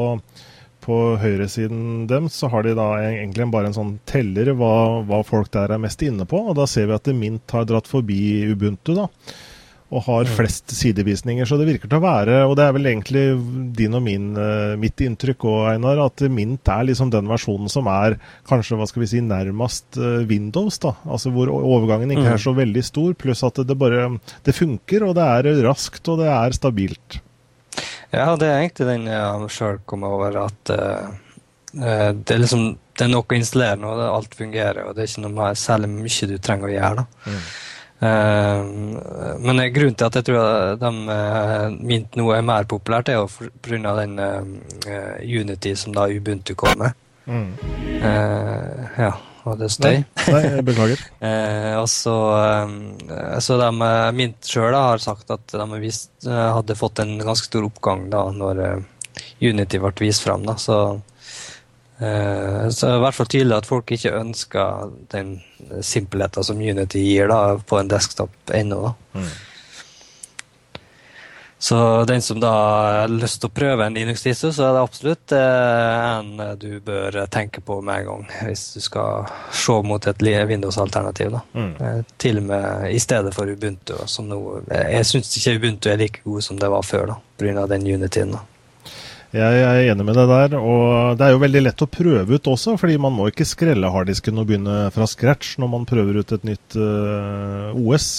på 0.84 0.98
høyresiden 1.20 2.08
deres 2.10 2.38
så 2.40 2.50
har 2.52 2.64
de 2.66 2.76
da 2.78 2.88
egentlig 3.02 3.50
bare 3.52 3.70
en 3.70 3.76
sånn 3.76 3.94
teller 4.08 4.52
hva, 4.58 5.02
hva, 5.06 5.22
folk 5.26 5.50
der 5.54 5.74
er 5.74 5.82
mest 5.82 6.02
inne 6.06 6.26
på. 6.30 6.40
Og 6.50 6.58
da 6.58 6.68
ser 6.70 6.90
vi 6.90 6.96
at 6.96 7.12
Mint 7.16 7.56
har 7.56 7.66
dratt 7.68 7.90
forbi 7.90 8.46
Ubuntu, 8.52 8.94
da 8.96 9.08
og 9.90 10.04
har 10.06 10.28
flest 10.30 10.70
sidevisninger. 10.76 11.46
Så 11.48 11.58
det 11.58 11.66
virker 11.66 11.90
til 11.90 11.98
å 11.98 12.04
være, 12.04 12.40
og 12.46 12.54
det 12.58 12.66
er 12.66 12.74
vel 12.76 12.90
egentlig 12.92 13.24
din 13.76 13.96
og 13.98 14.04
min, 14.04 14.28
uh, 14.38 14.76
mitt 14.80 15.00
inntrykk 15.02 15.46
òg, 15.50 15.62
Einar, 15.72 16.02
at 16.04 16.22
Mint 16.30 16.70
er 16.70 16.86
liksom 16.86 17.10
den 17.10 17.30
versjonen 17.30 17.70
som 17.72 17.88
er 17.90 18.18
kanskje 18.48 18.78
hva 18.78 18.86
skal 18.90 19.04
vi 19.04 19.10
si, 19.10 19.22
nærmest 19.24 19.98
uh, 19.98 20.20
Windows. 20.30 20.78
da, 20.82 20.94
altså 21.10 21.32
Hvor 21.34 21.50
overgangen 21.58 22.14
ikke 22.14 22.28
mm. 22.28 22.34
er 22.36 22.44
så 22.44 22.54
veldig 22.54 22.84
stor, 22.86 23.16
pluss 23.18 23.42
at 23.46 23.58
det 23.66 23.78
bare 23.78 24.06
det 24.46 24.54
funker, 24.54 25.08
og 25.08 25.16
det 25.18 25.26
er 25.26 25.64
raskt 25.66 26.12
og 26.12 26.22
det 26.22 26.30
er 26.30 26.54
stabilt. 26.54 27.18
Ja, 28.10 28.34
det 28.38 28.46
er 28.46 28.60
egentlig 28.60 28.86
den 28.88 29.10
jeg 29.10 29.50
sjøl 29.54 29.82
kom 29.90 30.06
over, 30.06 30.38
at 30.46 30.72
uh, 30.74 31.10
det 31.74 32.36
er 32.36 32.44
liksom 32.44 32.70
det 33.00 33.06
er 33.06 33.12
nok 33.14 33.32
å 33.32 33.36
installere 33.38 33.80
nå, 33.80 33.90
alt 34.04 34.34
fungerer, 34.36 34.84
og 34.84 34.94
det 34.94 35.06
er 35.06 35.08
ikke 35.08 35.22
noe 35.24 35.50
særlig 35.56 35.88
mye 35.88 36.26
du 36.28 36.34
trenger 36.42 36.68
å 36.68 36.72
gjøre. 36.74 37.02
da. 37.02 37.32
Mm. 37.32 37.44
Uh, 38.00 38.64
men 39.44 39.58
grunnen 39.74 39.96
til 39.98 40.06
at 40.06 40.14
jeg 40.16 40.24
tror 40.30 40.78
de 40.80 40.90
uh, 41.12 41.66
Mint 41.84 42.14
nå 42.16 42.30
er 42.32 42.46
mer 42.48 42.64
populært, 42.68 43.10
er 43.12 43.18
jo 43.18 43.26
pga. 43.60 43.92
den 43.98 44.14
Unity 45.20 45.74
som 45.76 45.96
da 45.96 46.08
Ubuntu 46.08 46.54
kom 46.56 46.78
med. 46.80 46.96
Mm. 47.30 47.50
ja, 48.00 49.10
og 49.44 49.58
det 49.60 49.68
støy. 49.70 50.00
Nei, 50.00 50.40
nei 50.46 50.62
beklager. 50.66 51.02
og 51.82 51.86
så, 51.92 52.16
så 53.44 53.58
de, 53.60 53.68
Mint 54.16 54.48
sjøl 54.48 54.74
har 54.74 55.04
sagt 55.04 55.30
at 55.30 55.52
de 55.52 55.82
vist, 55.82 56.10
hadde 56.24 56.78
fått 56.78 57.04
en 57.04 57.18
ganske 57.20 57.46
stor 57.46 57.68
oppgang 57.68 58.08
da 58.10 58.24
når 58.34 58.64
Unity 59.44 59.78
ble 59.78 59.92
vist 60.00 60.24
fram. 60.24 60.48
Da, 60.48 60.56
så 60.58 60.80
så 62.00 62.86
det 62.86 62.90
er 62.94 62.96
i 62.96 63.04
hvert 63.04 63.16
fall 63.18 63.28
tydelig 63.28 63.56
at 63.58 63.68
folk 63.68 63.90
ikke 63.92 64.14
ønsker 64.16 64.92
den 65.12 65.34
simpelheten 65.84 66.46
som 66.46 66.60
Unity 66.60 67.02
gir 67.04 67.28
da, 67.28 67.58
på 67.60 67.76
en 67.76 67.90
desktop 67.92 68.54
ennå. 68.56 68.94
Mm. 69.12 69.30
Så 71.62 72.04
den 72.04 72.22
som 72.22 72.40
da 72.40 72.50
har 72.50 73.10
lyst 73.12 73.42
til 73.42 73.50
å 73.50 73.52
prøve 73.52 73.84
en 73.84 73.92
Linux-disse, 73.92 74.48
så 74.56 74.62
er 74.64 74.72
det 74.72 74.80
absolutt 74.80 75.32
eh, 75.36 76.04
en 76.16 76.30
du 76.56 76.78
bør 76.80 77.18
tenke 77.28 77.60
på 77.60 77.76
med 77.84 78.00
en 78.00 78.06
gang. 78.06 78.22
Hvis 78.46 78.62
du 78.78 78.80
skal 78.80 79.28
se 79.52 79.76
mot 79.84 80.08
et 80.08 80.24
Windows-alternativ. 80.24 81.36
Mm. 81.52 81.74
Eh, 81.76 81.98
til 82.16 82.40
og 82.40 82.46
med 82.48 82.86
i 82.88 83.02
stedet 83.04 83.34
for 83.36 83.44
Ubuntu. 83.44 83.92
Som 84.08 84.32
nå, 84.32 84.40
jeg 84.72 85.04
syns 85.10 85.36
ikke 85.36 85.58
Ubuntu 85.58 85.90
er 85.92 86.00
like 86.00 86.24
god 86.24 86.48
som 86.48 86.56
det 86.56 86.72
var 86.72 86.80
før, 86.94 87.12
da, 87.12 87.18
pga. 87.36 87.66
den 87.74 87.84
Unityen. 87.92 88.32
da. 88.38 88.40
Jeg 89.30 89.62
er 89.62 89.92
enig 89.92 90.04
med 90.06 90.16
deg 90.18 90.30
der. 90.30 90.56
Og 90.58 91.18
det 91.18 91.26
er 91.26 91.34
jo 91.34 91.42
veldig 91.42 91.62
lett 91.62 91.84
å 91.84 91.90
prøve 91.90 92.38
ut 92.38 92.50
også, 92.50 92.74
fordi 92.80 92.98
man 93.02 93.14
må 93.14 93.28
ikke 93.30 93.46
skrelle 93.46 93.92
harddisken 93.94 94.42
og 94.42 94.48
begynne 94.50 94.82
fra 94.94 95.06
scratch 95.10 95.56
når 95.62 95.72
man 95.76 95.86
prøver 95.88 96.20
ut 96.20 96.34
et 96.34 96.46
nytt 96.48 96.78
uh, 96.80 97.70
OS. 97.78 98.10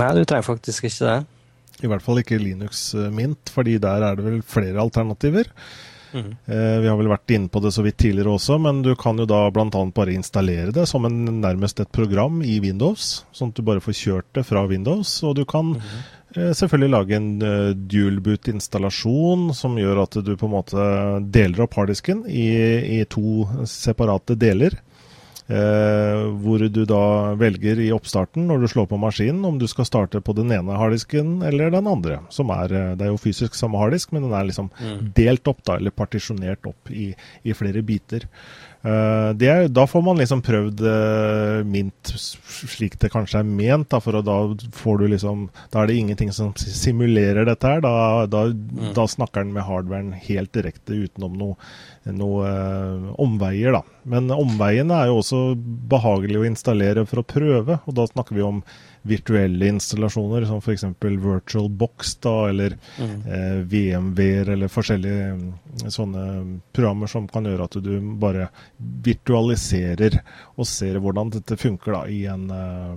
Nei, 0.00 0.10
du 0.16 0.24
trenger 0.24 0.46
faktisk 0.48 0.88
ikke 0.88 1.10
det. 1.10 1.18
I 1.84 1.90
hvert 1.90 2.04
fall 2.04 2.20
ikke 2.22 2.38
Linux 2.40 2.86
eh, 2.96 3.10
Mint, 3.12 3.50
fordi 3.52 3.76
der 3.82 4.04
er 4.06 4.16
det 4.16 4.24
vel 4.24 4.38
flere 4.46 4.80
alternativer. 4.80 5.50
Mm. 6.14 6.30
Eh, 6.46 6.76
vi 6.80 6.88
har 6.88 6.98
vel 6.98 7.10
vært 7.10 7.32
inne 7.34 7.50
på 7.50 7.60
det 7.62 7.72
så 7.74 7.82
vidt 7.82 7.98
tidligere 7.98 8.36
også, 8.36 8.60
men 8.62 8.82
du 8.86 8.92
kan 8.98 9.18
jo 9.18 9.26
da 9.28 9.42
bl.a. 9.52 9.68
bare 9.68 10.14
installere 10.14 10.74
det 10.74 10.86
som 10.90 11.06
en, 11.08 11.18
nærmest 11.42 11.82
et 11.82 11.90
program 11.94 12.40
i 12.46 12.60
Windows, 12.62 13.24
sånn 13.34 13.50
at 13.50 13.58
du 13.58 13.66
bare 13.66 13.82
får 13.82 13.98
kjørt 13.98 14.30
det 14.38 14.46
fra 14.46 14.62
Windows. 14.70 15.16
Og 15.26 15.34
du 15.40 15.42
kan 15.50 15.74
mm. 15.74 15.96
Eh, 16.36 16.52
selvfølgelig 16.56 16.92
lage 16.92 17.16
en 17.18 17.28
uh, 17.42 17.74
dualboot-installasjon 17.74 19.50
som 19.56 19.78
gjør 19.78 20.02
at 20.04 20.18
du 20.26 20.34
på 20.36 20.48
en 20.48 20.54
måte 20.56 20.88
deler 21.34 21.64
opp 21.64 21.78
harddisken 21.78 22.24
i, 22.28 22.48
i 22.98 23.04
to 23.10 23.44
separate 23.68 24.36
deler. 24.40 24.76
Eh, 25.44 26.22
hvor 26.40 26.62
du 26.72 26.84
da 26.88 27.34
velger 27.36 27.76
i 27.84 27.90
oppstarten, 27.92 28.46
når 28.48 28.62
du 28.62 28.68
slår 28.72 28.86
på 28.88 28.96
maskinen, 28.96 29.42
om 29.44 29.58
du 29.60 29.66
skal 29.68 29.84
starte 29.84 30.22
på 30.24 30.32
den 30.32 30.48
ene 30.56 30.78
harddisken 30.80 31.42
eller 31.44 31.68
den 31.74 31.88
andre. 31.90 32.22
Som 32.32 32.48
er, 32.54 32.72
eh, 32.72 32.92
det 32.96 33.04
er 33.04 33.12
jo 33.12 33.20
fysisk 33.20 33.58
samme 33.58 33.76
harddisk, 33.76 34.12
men 34.12 34.24
den 34.24 34.32
er 34.32 34.48
liksom 34.48 34.70
mm. 34.72 35.10
delt 35.18 35.50
opp, 35.52 35.60
da, 35.68 35.76
eller 35.76 35.92
partisjonert 35.92 36.64
opp 36.64 36.88
i, 36.88 37.10
i 37.44 37.52
flere 37.52 37.84
biter. 37.84 38.24
Uh, 38.84 39.32
er, 39.40 39.70
da 39.72 39.86
får 39.88 40.02
man 40.04 40.18
liksom 40.20 40.42
prøvd 40.44 40.82
Mint 41.64 42.10
slik 42.12 42.98
det 43.00 43.08
kanskje 43.14 43.38
er 43.40 43.46
ment, 43.48 43.86
da, 43.88 43.96
for 44.04 44.18
da 44.20 44.34
får 44.76 44.98
du 45.00 45.06
liksom 45.08 45.46
Da 45.72 45.80
er 45.80 45.88
det 45.88 45.96
ingenting 45.96 46.34
som 46.36 46.50
simulerer 46.60 47.48
dette 47.48 47.64
her. 47.64 47.80
Da, 47.80 47.94
da, 48.28 48.42
mm. 48.52 48.92
da 48.92 49.06
snakker 49.08 49.40
den 49.40 49.54
med 49.56 49.64
hardwaren 49.64 50.12
helt 50.26 50.52
direkte 50.52 51.00
utenom 51.06 51.32
noe, 51.40 51.56
noe 52.12 52.48
uh, 52.48 53.12
omveier, 53.22 53.72
da. 53.72 53.80
Men 54.04 54.28
omveiene 54.34 54.98
er 54.98 55.08
jo 55.08 55.20
også 55.22 55.38
behagelig 55.90 56.42
å 56.42 56.48
installere 56.48 57.06
for 57.08 57.22
å 57.22 57.28
prøve, 57.28 57.78
og 57.84 57.96
da 57.96 58.04
snakker 58.10 58.36
vi 58.36 58.44
om 58.44 58.60
virtuelle 59.04 59.68
installasjoner, 59.68 60.46
som 60.48 60.60
f.eks. 60.60 60.84
VirtualBox 61.00 62.14
da, 62.24 62.34
eller 62.48 62.76
mm. 62.96 63.16
eh, 63.28 63.58
VMV-er, 63.68 64.52
eller 64.54 64.72
forskjellige 64.72 65.26
mm, 65.36 65.90
sånne 65.92 66.22
programmer 66.72 67.10
som 67.12 67.28
kan 67.28 67.44
gjøre 67.48 67.68
at 67.68 67.76
du 67.84 67.92
bare 68.20 68.48
virtualiserer 68.78 70.22
og 70.56 70.68
ser 70.68 71.00
hvordan 71.04 71.34
dette 71.36 71.60
funker 71.60 71.98
da, 71.98 72.06
i 72.08 72.22
en, 72.32 72.48
uh, 72.48 72.96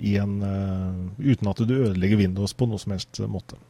i 0.00 0.16
en 0.20 0.38
uh, 0.40 1.04
uten 1.20 1.52
at 1.52 1.60
du 1.68 1.76
ødelegger 1.82 2.24
Windows 2.24 2.56
på 2.56 2.68
noe 2.70 2.80
som 2.80 2.96
helst 2.96 3.20
måte. 3.28 3.60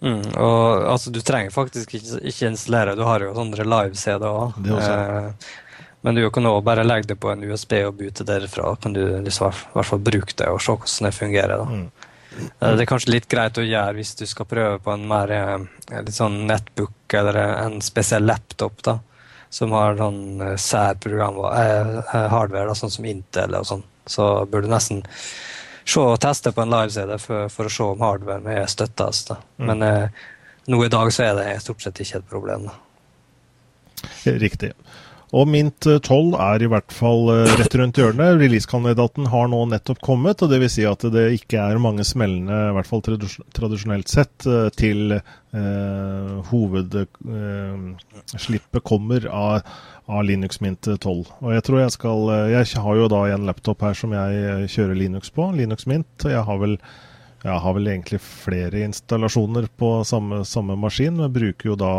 Mm, 0.00 0.34
og 0.38 0.84
altså, 0.92 1.10
Du 1.10 1.20
trenger 1.26 1.50
faktisk 1.50 1.94
ikke, 1.94 2.20
ikke 2.30 2.52
installere, 2.52 2.94
du 2.94 3.02
har 3.06 3.24
jo 3.24 3.32
sånne 3.36 3.66
live-CD 3.66 4.28
òg. 4.28 4.60
Eh, 4.78 5.48
men 6.06 6.14
du 6.14 6.22
kan 6.30 6.46
også 6.46 6.64
bare 6.64 6.86
legge 6.86 7.10
det 7.12 7.18
på 7.20 7.32
en 7.32 7.42
USB 7.42 7.80
og 7.82 7.96
bute 7.98 8.26
derfra. 8.26 8.76
kan 8.82 8.94
du 8.94 9.02
liksom, 9.24 9.50
i 9.50 9.74
hvert 9.74 9.90
fall 9.90 10.04
bruke 10.04 10.36
det 10.38 10.46
og 10.52 10.62
se 10.62 10.76
hvordan 10.76 11.08
det 11.08 11.14
fungerer. 11.16 11.56
da. 11.58 11.64
Mm. 11.64 11.90
Eh, 12.38 12.76
det 12.76 12.84
er 12.84 12.90
kanskje 12.92 13.14
litt 13.16 13.28
greit 13.30 13.58
å 13.58 13.66
gjøre 13.66 13.96
hvis 13.98 14.14
du 14.20 14.24
skal 14.30 14.46
prøve 14.46 14.78
på 14.84 14.94
en 14.94 15.06
mer 15.10 15.34
eh, 15.34 15.58
litt 15.98 16.14
sånn 16.14 16.44
nettbook 16.46 17.18
eller 17.18 17.40
en 17.64 17.80
spesiell 17.82 18.26
laptop 18.28 18.82
da, 18.86 18.98
som 19.50 19.74
har 19.74 19.98
sånn 19.98 20.40
eh, 20.44 20.56
særprogram 20.62 21.42
eh, 21.50 22.14
hardware, 22.14 22.68
da, 22.70 22.78
sånn 22.78 22.94
som 22.94 23.08
Intel 23.08 23.58
og 23.58 23.66
sånn. 23.66 23.86
Så 24.08 24.28
bør 24.48 24.64
du 24.64 24.70
nesten 24.72 25.02
se 25.88 26.04
og 26.04 26.20
teste 26.22 26.52
på 26.54 26.64
en 26.64 26.74
live-CD 26.74 27.14
for, 27.22 27.48
for, 27.52 27.68
å 27.68 27.72
se 27.72 27.86
om 27.86 28.04
hardware 28.04 28.60
er 28.60 28.70
støttes. 28.70 29.24
Da. 29.30 29.40
Mm. 29.58 29.70
Men 29.70 29.86
eh, 29.86 30.22
nå 30.68 30.82
i 30.84 30.92
dag 30.92 31.12
så 31.14 31.28
er 31.28 31.38
det 31.38 31.62
stort 31.64 31.84
sett 31.84 32.00
ikke 32.04 32.20
et 32.20 32.30
problem. 32.30 32.68
Da. 32.68 32.78
Riktig. 34.38 34.74
Og 35.36 35.44
Mint 35.50 35.84
12 35.84 36.36
er 36.40 36.62
i 36.64 36.68
hvert 36.72 36.92
fall 36.94 37.26
eh, 37.34 37.50
rett 37.60 37.74
rundt 37.76 37.98
hjørnet. 38.00 38.38
Releasekandidaten 38.40 39.26
har 39.28 39.50
nå 39.52 39.58
nettopp 39.68 40.00
kommet, 40.04 40.42
og 40.44 40.50
dvs. 40.52 40.72
Si 40.78 40.84
at 40.88 41.02
det 41.12 41.26
ikke 41.36 41.60
er 41.60 41.82
mange 41.82 42.04
smellende, 42.08 42.70
i 42.70 42.74
hvert 42.76 42.88
fall 42.88 43.02
tradisjonelt 43.04 44.08
sett, 44.08 44.46
eh, 44.48 44.68
til 44.72 45.12
eh, 45.18 46.32
hovedslippet 46.48 48.80
eh, 48.80 48.86
kommer 48.88 49.28
av, 49.28 49.60
av, 50.08 50.24
Linux 50.24 50.62
Mint 50.64 50.88
12. 50.88 51.34
Og 51.44 51.52
jeg 51.54 51.64
tror 51.66 51.82
jeg 51.82 51.94
skal 51.94 52.32
Jeg 52.50 52.80
har 52.82 52.96
jo 52.96 53.10
da 53.12 53.20
en 53.28 53.46
laptop 53.48 53.84
her 53.86 53.94
som 53.98 54.16
jeg 54.16 54.72
kjører 54.72 54.98
Linux 54.98 55.30
på, 55.30 55.50
Linux 55.56 55.86
Mint. 55.86 56.26
jeg 56.26 56.42
har 56.48 56.58
vel 56.58 56.78
jeg 57.44 57.54
har 57.62 57.74
vel 57.76 57.86
egentlig 57.86 58.18
flere 58.18 58.80
installasjoner 58.82 59.68
på 59.78 59.92
samme, 60.02 60.40
samme 60.42 60.74
maskin, 60.74 61.20
men 61.20 61.30
bruker 61.30 61.70
jo 61.70 61.76
da 61.78 61.92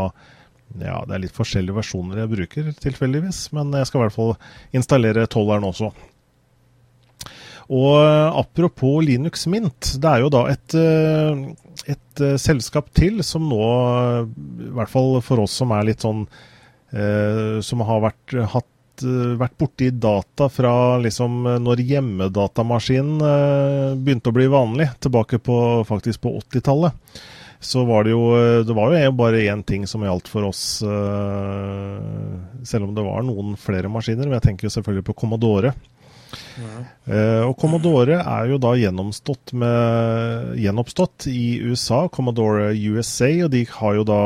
ja, 0.77 0.99
det 1.07 1.15
er 1.15 1.21
litt 1.23 1.37
forskjellige 1.37 1.79
versjoner 1.79 2.19
jeg 2.21 2.31
bruker, 2.33 2.71
tilfeldigvis. 2.83 3.47
Men 3.57 3.71
jeg 3.73 3.87
skal 3.89 4.01
i 4.01 4.03
hvert 4.03 4.17
fall 4.17 4.33
installere 4.75 5.25
12-eren 5.25 5.65
også. 5.69 5.89
Og 7.69 7.95
eh, 8.01 8.37
apropos 8.41 8.99
Linux 9.05 9.47
Mint, 9.49 9.93
det 10.01 10.11
er 10.11 10.23
jo 10.23 10.31
da 10.33 10.43
et, 10.51 10.75
eh, 10.77 11.41
et 11.93 12.23
eh, 12.25 12.37
selskap 12.41 12.89
til 12.97 13.21
som 13.25 13.45
nå, 13.49 13.65
i 14.65 14.71
hvert 14.77 14.91
fall 14.91 15.19
for 15.25 15.45
oss 15.45 15.57
som 15.61 15.73
er 15.77 15.91
litt 15.91 16.05
sånn 16.05 16.25
Som 17.61 17.83
har 17.85 17.99
vært, 18.01 18.33
hatt, 18.53 19.03
vært 19.37 19.57
borti 19.61 19.91
data 19.93 20.47
fra 20.49 20.71
liksom 20.97 21.43
når 21.61 21.83
hjemmedatamaskinen 21.85 23.19
begynte 24.01 24.31
å 24.31 24.35
bli 24.35 24.47
vanlig, 24.49 24.87
tilbake 25.03 25.37
på 25.45 25.57
faktisk 25.85 26.23
på 26.25 26.33
80-tallet 26.39 27.21
så 27.59 27.83
var 27.83 28.07
det 28.07 28.13
jo 28.13 28.23
Det 28.63 28.75
var 28.75 28.93
jo 28.95 29.11
bare 29.19 29.41
én 29.51 29.63
ting 29.67 29.87
som 29.87 30.03
gjaldt 30.03 30.27
for 30.31 30.43
oss, 30.47 30.79
selv 30.79 30.87
om 32.87 32.95
det 32.95 33.03
var 33.03 33.23
noen 33.27 33.57
flere 33.59 33.91
maskiner. 33.91 34.29
Men 34.29 34.39
jeg 34.39 34.47
tenker 34.47 34.69
jo 34.69 34.75
selvfølgelig 34.77 35.07
på 35.09 35.17
Commodore. 35.25 35.73
Uh, 36.59 37.47
og 37.47 37.55
Commodore 37.61 38.19
er 38.19 38.49
jo 38.51 38.59
da 38.61 38.73
med, 39.57 40.53
gjenoppstått 40.59 41.29
i 41.31 41.59
USA, 41.65 42.03
Commodore 42.13 42.71
USA. 42.75 43.31
Og 43.45 43.53
de 43.55 43.63
jo 43.97 44.05
da, 44.07 44.21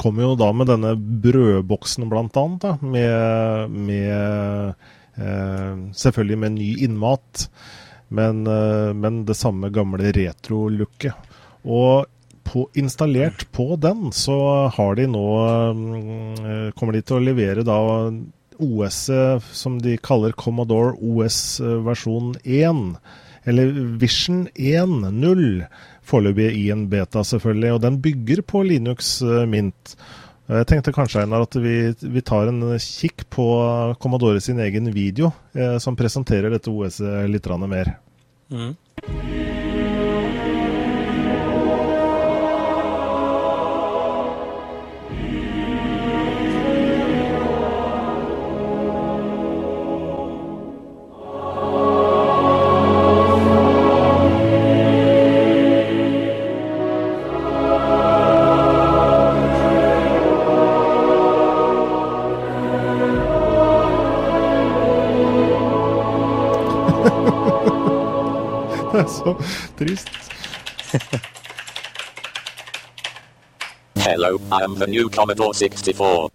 kommer 0.00 0.26
jo 0.26 0.34
da 0.40 0.50
med 0.56 0.70
denne 0.72 0.94
brødboksen, 0.96 2.08
blant 2.10 2.36
annet. 2.40 2.66
Da, 2.66 2.76
med, 2.82 3.78
med 3.88 4.76
uh, 5.18 5.88
Selvfølgelig 5.98 6.42
med 6.44 6.56
ny 6.58 6.70
innmat, 6.86 7.48
men, 8.08 8.44
men 8.96 9.24
det 9.28 9.36
samme 9.36 9.68
gamle 9.74 10.12
retro-looket. 10.16 11.26
Og 11.68 12.06
på, 12.48 12.64
installert 12.80 13.44
på 13.52 13.76
den, 13.76 14.08
så 14.16 14.38
har 14.72 14.96
de 14.96 15.04
nå 15.10 15.26
mm, 15.76 16.72
Kommer 16.78 16.96
de 16.96 17.02
til 17.04 17.18
å 17.18 17.24
levere 17.24 17.66
da 17.66 17.76
OS 18.58 18.98
som 19.54 19.78
de 19.82 19.96
kaller 20.02 20.34
Commodore 20.38 20.96
OS 20.98 21.58
versjon 21.86 22.34
1. 22.44 22.98
Eller 23.48 23.66
Vision 23.98 24.48
1.0, 24.54 25.66
foreløpig 26.04 26.50
i 26.52 26.66
en 26.74 26.86
beta, 26.90 27.22
selvfølgelig. 27.24 27.74
Og 27.76 27.84
den 27.84 28.00
bygger 28.04 28.42
på 28.44 28.62
Linux 28.66 29.18
eh, 29.22 29.44
Mint. 29.48 29.94
Jeg 30.48 30.68
tenkte 30.68 30.94
kanskje 30.96 31.22
Einar, 31.22 31.44
at 31.44 31.56
vi, 31.60 31.76
vi, 32.00 32.24
tar 32.24 32.48
en 32.48 32.62
kikk 32.80 33.26
på 33.32 33.48
Commodore 34.00 34.40
sin 34.44 34.60
egen 34.64 34.88
video, 34.94 35.32
eh, 35.52 35.76
som 35.80 35.96
presenterer 35.96 36.52
dette 36.52 36.72
OS-et 36.72 37.28
litt 37.28 37.50
mer. 37.68 37.96
Mm. 38.48 39.67
trist. 69.76 70.08
Hello, 73.96 74.38
I 74.52 74.62
am 74.62 74.74
the 74.74 74.86
new 74.86 75.08
Commodore 75.08 75.54
64. 75.54 76.30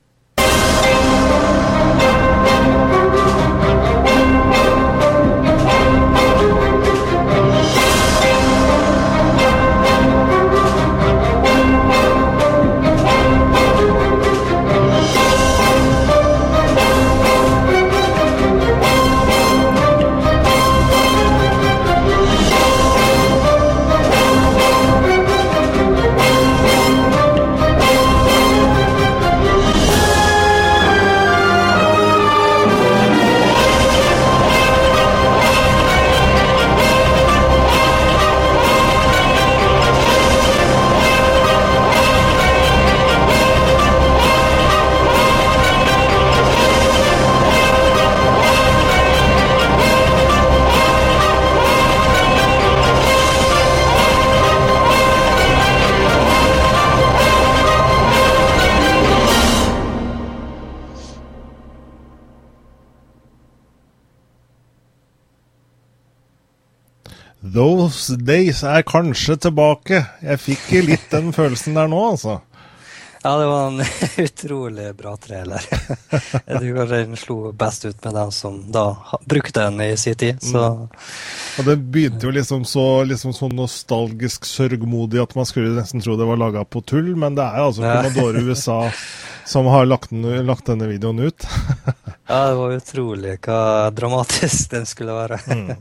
Those 68.04 68.18
days 68.18 68.64
er 68.68 68.82
kanskje 68.84 69.38
tilbake. 69.46 70.02
Jeg 70.20 70.40
fikk 70.44 70.64
litt 70.84 71.06
den 71.08 71.30
følelsen 71.32 71.78
der 71.78 71.88
nå, 71.88 72.02
altså. 72.12 72.42
Ja, 73.24 73.38
det 73.40 73.46
var 73.48 73.70
en 73.70 73.86
utrolig 74.26 74.90
bra 74.98 75.14
trailer. 75.24 75.64
Jeg 76.50 76.60
tror 76.66 76.92
den 76.92 77.16
slo 77.16 77.38
best 77.56 77.88
ut 77.88 78.04
med 78.04 78.18
dem 78.20 78.34
som 78.36 78.58
da 78.76 78.84
brukte 79.24 79.64
den 79.64 79.80
i 79.86 79.88
sin 79.96 80.20
tid. 80.20 80.44
Så. 80.44 80.66
Mm. 80.82 81.08
Og 81.62 81.70
det 81.70 81.78
begynte 81.96 82.28
jo 82.28 82.36
liksom 82.36 82.68
så, 82.68 83.06
liksom 83.08 83.32
så 83.32 83.48
nostalgisk 83.48 84.52
sørgmodig 84.52 85.24
at 85.24 85.40
man 85.40 85.48
skulle 85.48 85.72
nesten 85.80 86.04
tro 86.04 86.20
det 86.20 86.28
var 86.28 86.44
laga 86.44 86.68
på 86.68 86.84
tull, 86.84 87.14
men 87.16 87.40
det 87.40 87.48
er 87.48 87.70
altså 87.70 87.88
Commodore 87.88 88.44
USA 88.50 88.82
som 89.48 89.72
har 89.72 89.88
lagt, 89.88 90.12
den, 90.12 90.28
lagt 90.44 90.68
denne 90.68 90.92
videoen 90.92 91.24
ut. 91.24 91.48
ja, 92.28 92.44
det 92.52 92.60
var 92.60 92.80
utrolig 92.82 93.40
hva 93.48 93.66
dramatisk 93.96 94.76
den 94.76 94.92
skulle 94.92 95.16
være. 95.24 95.40
mm. 95.48 95.76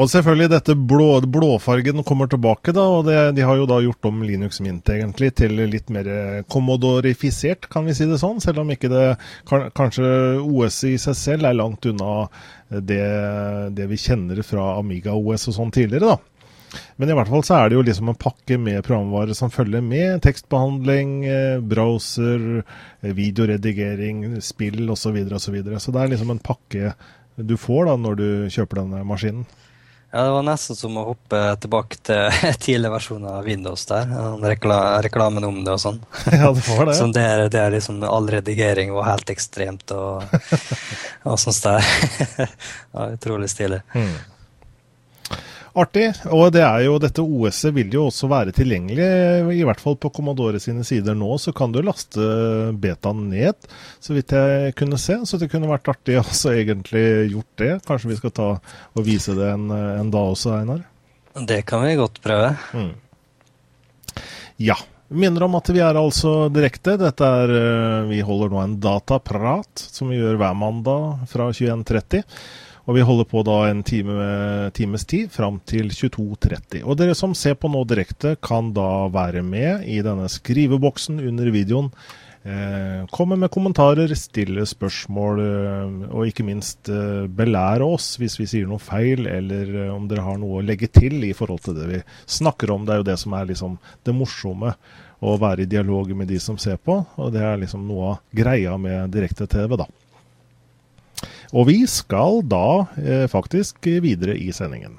Og 0.00 0.08
selvfølgelig 0.10 0.48
dette 0.52 0.76
blå, 0.76 1.08
blåfargen 1.28 2.02
kommer 2.08 2.30
tilbake, 2.30 2.72
da, 2.72 2.86
og 2.96 3.06
det, 3.08 3.18
de 3.36 3.44
har 3.46 3.58
jo 3.60 3.68
da 3.68 3.80
gjort 3.84 4.08
om 4.08 4.22
Linux 4.24 4.62
Mint 4.64 4.88
egentlig 4.92 5.32
til 5.40 5.58
litt 5.68 5.92
mer 5.92 6.08
kommodorifisert, 6.52 7.68
kan 7.72 7.86
vi 7.88 7.96
si 7.96 8.08
det 8.08 8.20
sånn. 8.22 8.40
Selv 8.42 8.62
om 8.64 8.72
ikke 8.72 8.90
det 8.92 9.06
kanskje 9.48 10.08
OS 10.40 10.82
i 10.88 10.96
seg 11.00 11.18
selv 11.18 11.48
er 11.48 11.58
langt 11.58 11.86
unna 11.88 12.26
det, 12.72 13.04
det 13.76 13.88
vi 13.90 14.00
kjenner 14.00 14.40
fra 14.46 14.74
Amiga 14.78 15.16
OS 15.16 15.50
og 15.52 15.58
sånn 15.58 15.74
tidligere, 15.74 16.14
da. 16.14 16.20
Men 16.96 17.10
i 17.10 17.16
hvert 17.16 17.28
fall 17.28 17.42
så 17.44 17.58
er 17.58 17.68
det 17.68 17.76
jo 17.76 17.84
liksom 17.84 18.08
en 18.08 18.18
pakke 18.20 18.56
med 18.60 18.84
programvare 18.86 19.34
som 19.36 19.52
følger 19.52 19.82
med. 19.84 20.22
Tekstbehandling, 20.24 21.10
eh, 21.28 21.58
browser, 21.60 22.62
videoredigering, 23.04 24.40
spill 24.40 24.86
osv. 24.86 25.02
Så, 25.02 25.12
videre, 25.16 25.36
og 25.36 25.44
så, 25.44 25.52
videre. 25.52 25.80
så 25.82 25.92
det 25.92 26.00
er 26.02 26.14
liksom 26.14 26.32
en 26.32 26.40
pakke 26.42 26.94
du 27.36 27.56
får 27.56 27.88
da 27.88 27.98
når 28.00 28.16
du 28.20 28.26
kjøper 28.52 28.82
denne 28.82 29.04
maskinen. 29.08 29.44
Ja, 30.14 30.22
Det 30.22 30.30
var 30.30 30.42
nesten 30.44 30.76
som 30.76 30.96
å 31.00 31.06
hoppe 31.06 31.38
tilbake 31.62 31.96
til 32.04 32.26
tidligere 32.64 32.92
versjoner 32.98 33.38
av 33.38 33.46
Windows 33.48 33.86
der. 33.88 34.10
Rekla 34.44 34.76
reklamen 35.04 35.46
om 35.48 35.62
det 35.64 35.72
og 35.72 35.80
sånn. 35.80 36.02
Ja, 36.32 36.50
det 36.52 36.66
var 36.68 36.90
det. 36.90 36.96
Som 36.98 37.14
det 37.16 37.22
er, 37.24 37.46
det 37.48 37.62
er 37.62 37.72
liksom 37.72 38.02
All 38.04 38.28
redigering 38.28 38.92
var 38.92 39.08
helt 39.08 39.32
ekstremt 39.32 39.94
og, 39.96 40.28
og 41.28 41.40
sånt 41.40 41.62
der. 41.64 41.88
ja, 42.92 43.08
utrolig 43.14 43.48
stilig. 43.54 43.80
Mm. 43.96 44.12
Artig. 45.72 46.10
Og 46.28 46.50
det 46.52 46.60
er 46.66 46.82
jo, 46.84 46.98
dette 47.00 47.24
OS-et 47.24 47.72
vil 47.72 47.94
jo 47.96 48.06
også 48.10 48.28
være 48.28 48.52
tilgjengelig, 48.52 49.06
i 49.56 49.64
hvert 49.64 49.80
fall 49.80 49.96
på 49.96 50.10
Commodore 50.12 50.60
sine 50.60 50.84
sider 50.84 51.16
nå. 51.16 51.30
Så 51.40 51.54
kan 51.56 51.72
du 51.72 51.80
laste 51.84 52.26
betaen 52.76 53.24
ned, 53.30 53.68
så 54.02 54.16
vidt 54.16 54.34
jeg 54.36 54.76
kunne 54.76 55.00
se. 55.00 55.16
Så 55.28 55.40
det 55.40 55.48
kunne 55.52 55.70
vært 55.70 55.88
artig 55.94 56.18
å 56.20 56.26
egentlig 56.52 57.32
gjort 57.32 57.62
det. 57.62 57.72
Kanskje 57.88 58.12
vi 58.12 58.20
skal 58.20 58.36
ta 58.36 58.48
og 58.60 59.06
vise 59.06 59.36
det 59.38 59.48
en, 59.54 59.70
en 59.72 60.12
dag 60.12 60.34
også, 60.34 60.58
Einar? 60.60 60.84
Det 61.48 61.62
kan 61.64 61.86
vi 61.86 61.96
godt 61.96 62.20
prøve. 62.24 62.52
Mm. 62.76 62.92
Ja. 64.60 64.76
Minner 65.12 65.44
om 65.44 65.56
at 65.58 65.68
vi 65.68 65.80
er 65.84 65.96
altså 66.00 66.48
direkte. 66.52 66.98
Dette 67.00 67.24
er, 67.24 67.50
eh, 67.52 68.08
Vi 68.08 68.20
holder 68.24 68.52
nå 68.52 68.60
en 68.62 68.76
dataprat 68.80 69.86
som 69.92 70.08
vi 70.08 70.20
gjør 70.20 70.38
hver 70.40 70.54
mandag 70.56 71.26
fra 71.28 71.50
21.30. 71.52 72.24
Og 72.82 72.96
vi 72.96 73.04
holder 73.06 73.28
på 73.30 73.44
da 73.46 73.58
en 73.68 73.84
time, 73.86 74.16
times 74.74 75.04
tid 75.06 75.30
fram 75.30 75.60
til 75.68 75.92
22.30. 75.94 76.82
Og 76.82 76.98
dere 76.98 77.14
som 77.18 77.36
ser 77.38 77.54
på 77.54 77.70
nå 77.70 77.84
direkte, 77.86 78.34
kan 78.42 78.72
da 78.74 79.06
være 79.12 79.44
med 79.46 79.86
i 79.86 80.00
denne 80.02 80.26
skriveboksen 80.32 81.22
under 81.22 81.52
videoen. 81.54 81.92
Eh, 82.42 83.06
komme 83.14 83.36
med 83.38 83.52
kommentarer, 83.54 84.10
stille 84.18 84.64
spørsmål, 84.66 85.42
eh, 85.44 85.92
og 86.10 86.26
ikke 86.26 86.42
minst 86.42 86.90
eh, 86.90 87.28
belære 87.30 87.86
oss 87.86 88.16
hvis 88.18 88.34
vi 88.40 88.48
sier 88.50 88.66
noe 88.66 88.82
feil, 88.82 89.28
eller 89.30 89.70
eh, 89.84 89.94
om 89.94 90.08
dere 90.10 90.26
har 90.26 90.42
noe 90.42 90.58
å 90.58 90.66
legge 90.66 90.90
til 90.90 91.22
i 91.22 91.30
forhold 91.38 91.62
til 91.62 91.78
det 91.78 91.86
vi 91.86 92.02
snakker 92.26 92.74
om. 92.74 92.82
Det 92.82 92.96
er 92.96 93.02
jo 93.04 93.08
det 93.12 93.18
som 93.22 93.38
er 93.38 93.46
liksom 93.52 93.78
det 94.02 94.16
morsomme, 94.18 94.74
å 95.22 95.36
være 95.38 95.62
i 95.62 95.70
dialog 95.70 96.10
med 96.18 96.26
de 96.34 96.42
som 96.42 96.58
ser 96.58 96.82
på. 96.82 96.98
Og 97.22 97.30
det 97.30 97.46
er 97.46 97.60
liksom 97.62 97.86
noe 97.86 98.16
av 98.16 98.40
greia 98.42 98.74
med 98.74 99.14
direkte-TV, 99.14 99.78
da. 99.78 99.86
Og 101.52 101.68
vi 101.68 101.82
skal 101.86 102.40
da 102.48 102.86
eh, 102.96 103.26
faktisk 103.28 103.84
videre 103.84 104.38
i 104.40 104.52
sendingen. 104.56 104.96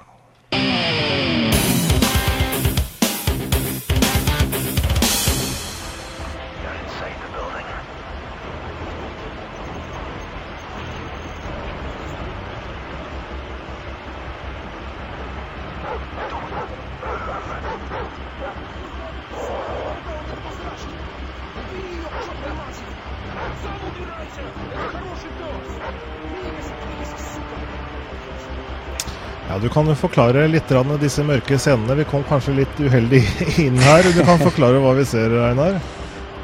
Du 29.62 29.68
kan 29.70 29.86
jo 29.86 29.94
forklare 29.94 30.46
litt 30.50 30.70
av 30.74 30.88
disse 30.98 31.22
mørke 31.22 31.58
scenene. 31.60 31.94
Vi 32.00 32.06
kom 32.10 32.24
kanskje 32.26 32.56
litt 32.58 32.80
uheldig 32.80 33.20
inn 33.64 33.78
her. 33.78 34.06
Du 34.14 34.22
kan 34.26 34.40
forklare 34.42 34.80
hva 34.82 34.94
vi 34.98 35.04
ser, 35.06 35.34
Einar? 35.50 35.78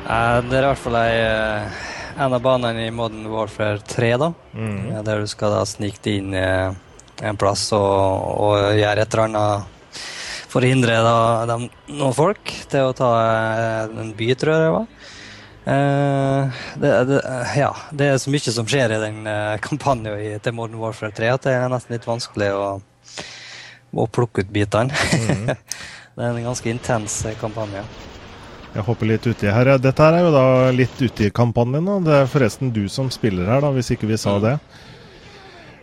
Eh, 0.04 0.38
det 0.46 0.58
er 0.58 0.64
i 0.64 0.68
hvert 0.68 0.82
fall 0.82 0.98
eh, 1.00 1.80
en 2.20 2.36
av 2.36 2.42
banene 2.44 2.86
i 2.86 2.94
Modern 2.94 3.26
Warfare 3.32 3.82
3, 3.86 4.12
da. 4.20 4.30
Mm. 4.54 5.00
Der 5.06 5.22
du 5.22 5.30
skal 5.30 5.56
da 5.56 5.64
snike 5.66 6.02
deg 6.04 6.20
inn 6.22 6.36
i 6.38 6.46
en 7.26 7.38
plass 7.40 7.66
og, 7.76 7.82
og 8.46 8.78
gjøre 8.78 9.04
et 9.04 9.14
eller 9.14 9.26
annet 9.26 9.76
for 10.50 10.66
å 10.66 10.70
hindre 10.70 10.96
da, 11.04 11.16
de, 11.46 11.68
noen 11.94 12.14
folk 12.16 12.50
til 12.70 12.88
å 12.88 12.94
ta 12.96 13.10
eh, 13.22 13.96
en 14.04 14.14
by, 14.18 14.30
tror 14.38 14.54
jeg 14.54 14.66
det 14.66 14.76
var. 14.76 14.92
Uh, 15.60 16.60
det, 16.80 16.90
det, 17.06 17.18
ja, 17.60 17.68
det 17.94 18.06
er 18.08 18.16
så 18.18 18.32
mye 18.32 18.52
som 18.56 18.66
skjer 18.66 18.94
i 18.96 19.00
den 19.02 19.26
kampanjen 19.62 20.40
til 20.42 20.54
Modern 20.56 20.80
Warfare 20.80 21.12
3 21.14 21.28
at 21.34 21.44
det 21.46 21.52
er 21.52 21.68
nesten 21.70 21.94
litt 21.94 22.08
vanskelig 22.08 22.48
å 22.56 22.62
og 23.94 24.10
plukke 24.14 24.44
ut 24.44 24.52
bitene. 24.52 24.94
Mm. 24.94 25.50
det 26.16 26.24
er 26.24 26.30
en 26.30 26.48
ganske 26.50 26.70
intens 26.70 27.20
eh, 27.26 27.36
kampanje. 27.40 27.84
Jeg 28.70 28.86
hopper 28.86 29.08
litt 29.10 29.26
uti 29.26 29.50
her. 29.50 29.72
Dette 29.82 30.04
her 30.04 30.14
er 30.14 30.28
jo 30.28 30.30
da 30.34 30.46
litt 30.74 31.02
uti 31.02 31.30
kampanjen. 31.34 31.88
Da. 31.88 31.98
Det 32.06 32.16
er 32.20 32.30
forresten 32.30 32.70
du 32.74 32.84
som 32.92 33.10
spiller 33.10 33.50
her, 33.50 33.64
da, 33.64 33.72
hvis 33.74 33.90
ikke 33.96 34.10
vi 34.10 34.18
sa 34.20 34.36
mm. 34.36 34.44
det. 34.46 34.54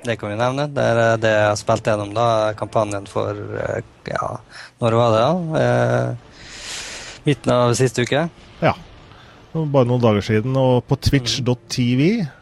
Det 0.07 0.15
kan 0.15 0.31
vi 0.31 0.37
nevne. 0.39 0.69
Det 0.71 0.85
er 0.93 1.01
eh, 1.03 1.17
det 1.19 1.33
jeg 1.33 1.47
har 1.49 1.59
spilt 1.59 1.89
gjennom 1.89 2.13
da, 2.15 2.27
kampanjen 2.59 3.09
for 3.11 3.35
eh, 3.59 3.81
ja, 4.07 4.29
når 4.83 4.99
var 5.01 5.15
det? 5.15 5.23
da? 5.25 5.63
Eh, 5.63 7.17
midten 7.27 7.55
av 7.57 7.75
siste 7.75 8.07
uke. 8.07 8.27
Ja. 8.63 8.75
Bare 9.57 9.89
noen 9.89 10.03
dager 10.03 10.23
siden. 10.23 10.55
Og 10.55 10.85
på 10.87 10.95
twitch.tv 11.09 12.03
ja, 12.21 12.36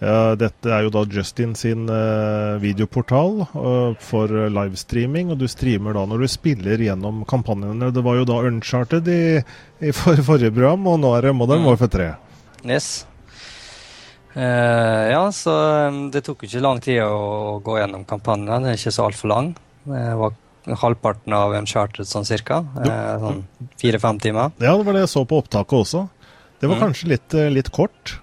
dette 0.00 0.70
er 0.72 0.86
jo 0.86 0.92
da 0.94 1.02
Justin 1.12 1.50
sin 1.58 1.84
uh, 1.92 2.56
videoportal 2.60 3.42
uh, 3.52 3.92
for 4.00 4.32
livestreaming, 4.48 5.28
og 5.32 5.42
du 5.42 5.46
streamer 5.50 5.96
da 5.96 6.06
når 6.08 6.24
du 6.24 6.30
spiller 6.32 6.80
gjennom 6.80 7.20
kampanjene. 7.28 7.90
Det 7.92 8.04
var 8.06 8.16
jo 8.16 8.24
da 8.30 8.38
Uncharted 8.48 9.10
i, 9.12 9.22
i 9.84 9.92
for, 9.96 10.16
forrige 10.24 10.54
program, 10.56 10.88
og 10.88 11.02
nå 11.02 11.12
er 11.18 11.28
det 11.28 11.34
Modern 11.36 11.60
mm. 11.66 11.68
Warfare 11.68 11.92
3. 11.96 12.06
Yes. 12.64 12.88
Uh, 14.32 15.10
ja, 15.10 15.20
så 15.36 15.56
um, 15.90 16.06
det 16.14 16.24
tok 16.24 16.46
jo 16.46 16.48
ikke 16.48 16.64
lang 16.64 16.80
tid 16.80 17.02
å, 17.04 17.58
gå 17.64 17.76
gjennom 17.82 18.08
kampanjen. 18.08 18.48
Den 18.48 18.70
er 18.70 18.80
ikke 18.80 18.94
så 18.96 19.10
altfor 19.10 19.34
lang. 19.34 19.52
Det 19.84 20.06
var 20.22 20.40
halvparten 20.80 21.36
av 21.36 21.58
Uncharted 21.60 22.08
sånn 22.08 22.24
cirka. 22.28 22.62
sånn 23.20 23.44
fire-fem 23.80 24.24
timer. 24.24 24.56
Ja, 24.62 24.78
det 24.78 24.88
var 24.88 24.96
det 24.96 25.04
jeg 25.04 25.12
så 25.12 25.26
på 25.28 25.44
opptaket 25.44 25.76
også. 25.82 26.06
Det 26.60 26.68
var 26.68 26.80
mm. 26.80 26.84
kanskje 26.86 27.12
litt, 27.12 27.40
litt 27.52 27.72
kort. 27.74 28.19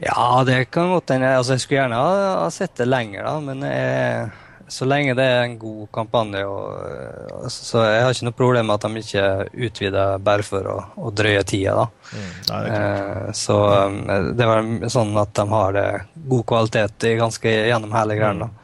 Ja, 0.00 0.42
det 0.46 0.64
kan 0.72 0.90
godt 0.90 1.10
hende. 1.12 1.34
Altså, 1.36 1.56
jeg 1.56 1.64
skulle 1.64 1.82
gjerne 1.82 1.98
ha, 2.00 2.46
sett 2.52 2.78
det 2.80 2.88
lenger, 2.88 3.26
da, 3.26 3.34
men 3.44 3.64
jeg, 3.68 4.30
så 4.70 4.86
lenge 4.88 5.16
det 5.18 5.26
er 5.26 5.42
en 5.44 5.58
god 5.60 5.90
kampanje, 5.92 6.44
og, 6.46 7.50
så 7.52 7.82
jeg 7.84 8.04
har 8.06 8.14
ikke 8.14 8.28
noe 8.30 8.38
problem 8.38 8.70
med 8.70 8.78
at 8.78 8.86
de 8.86 9.02
ikke 9.02 9.26
utvider 9.68 10.22
bare 10.24 10.46
for 10.46 10.70
å, 10.72 10.78
å 10.96 11.12
drøye 11.12 11.42
tida. 11.44 11.74
da. 11.82 12.14
Mm, 12.14 12.30
nei, 12.48 12.62
det 12.64 12.78
eh, 12.78 13.28
så 13.36 13.58
um, 13.90 14.00
det 14.38 14.48
var 14.48 14.72
sånn 14.96 15.12
at 15.20 15.34
de 15.36 15.46
har 15.52 15.76
det 15.76 15.86
god 16.32 16.48
kvalitet 16.54 17.06
ganske 17.20 17.54
gjennom 17.68 17.92
hele 17.98 18.16
greia. 18.16 18.32
Mm. 18.40 18.56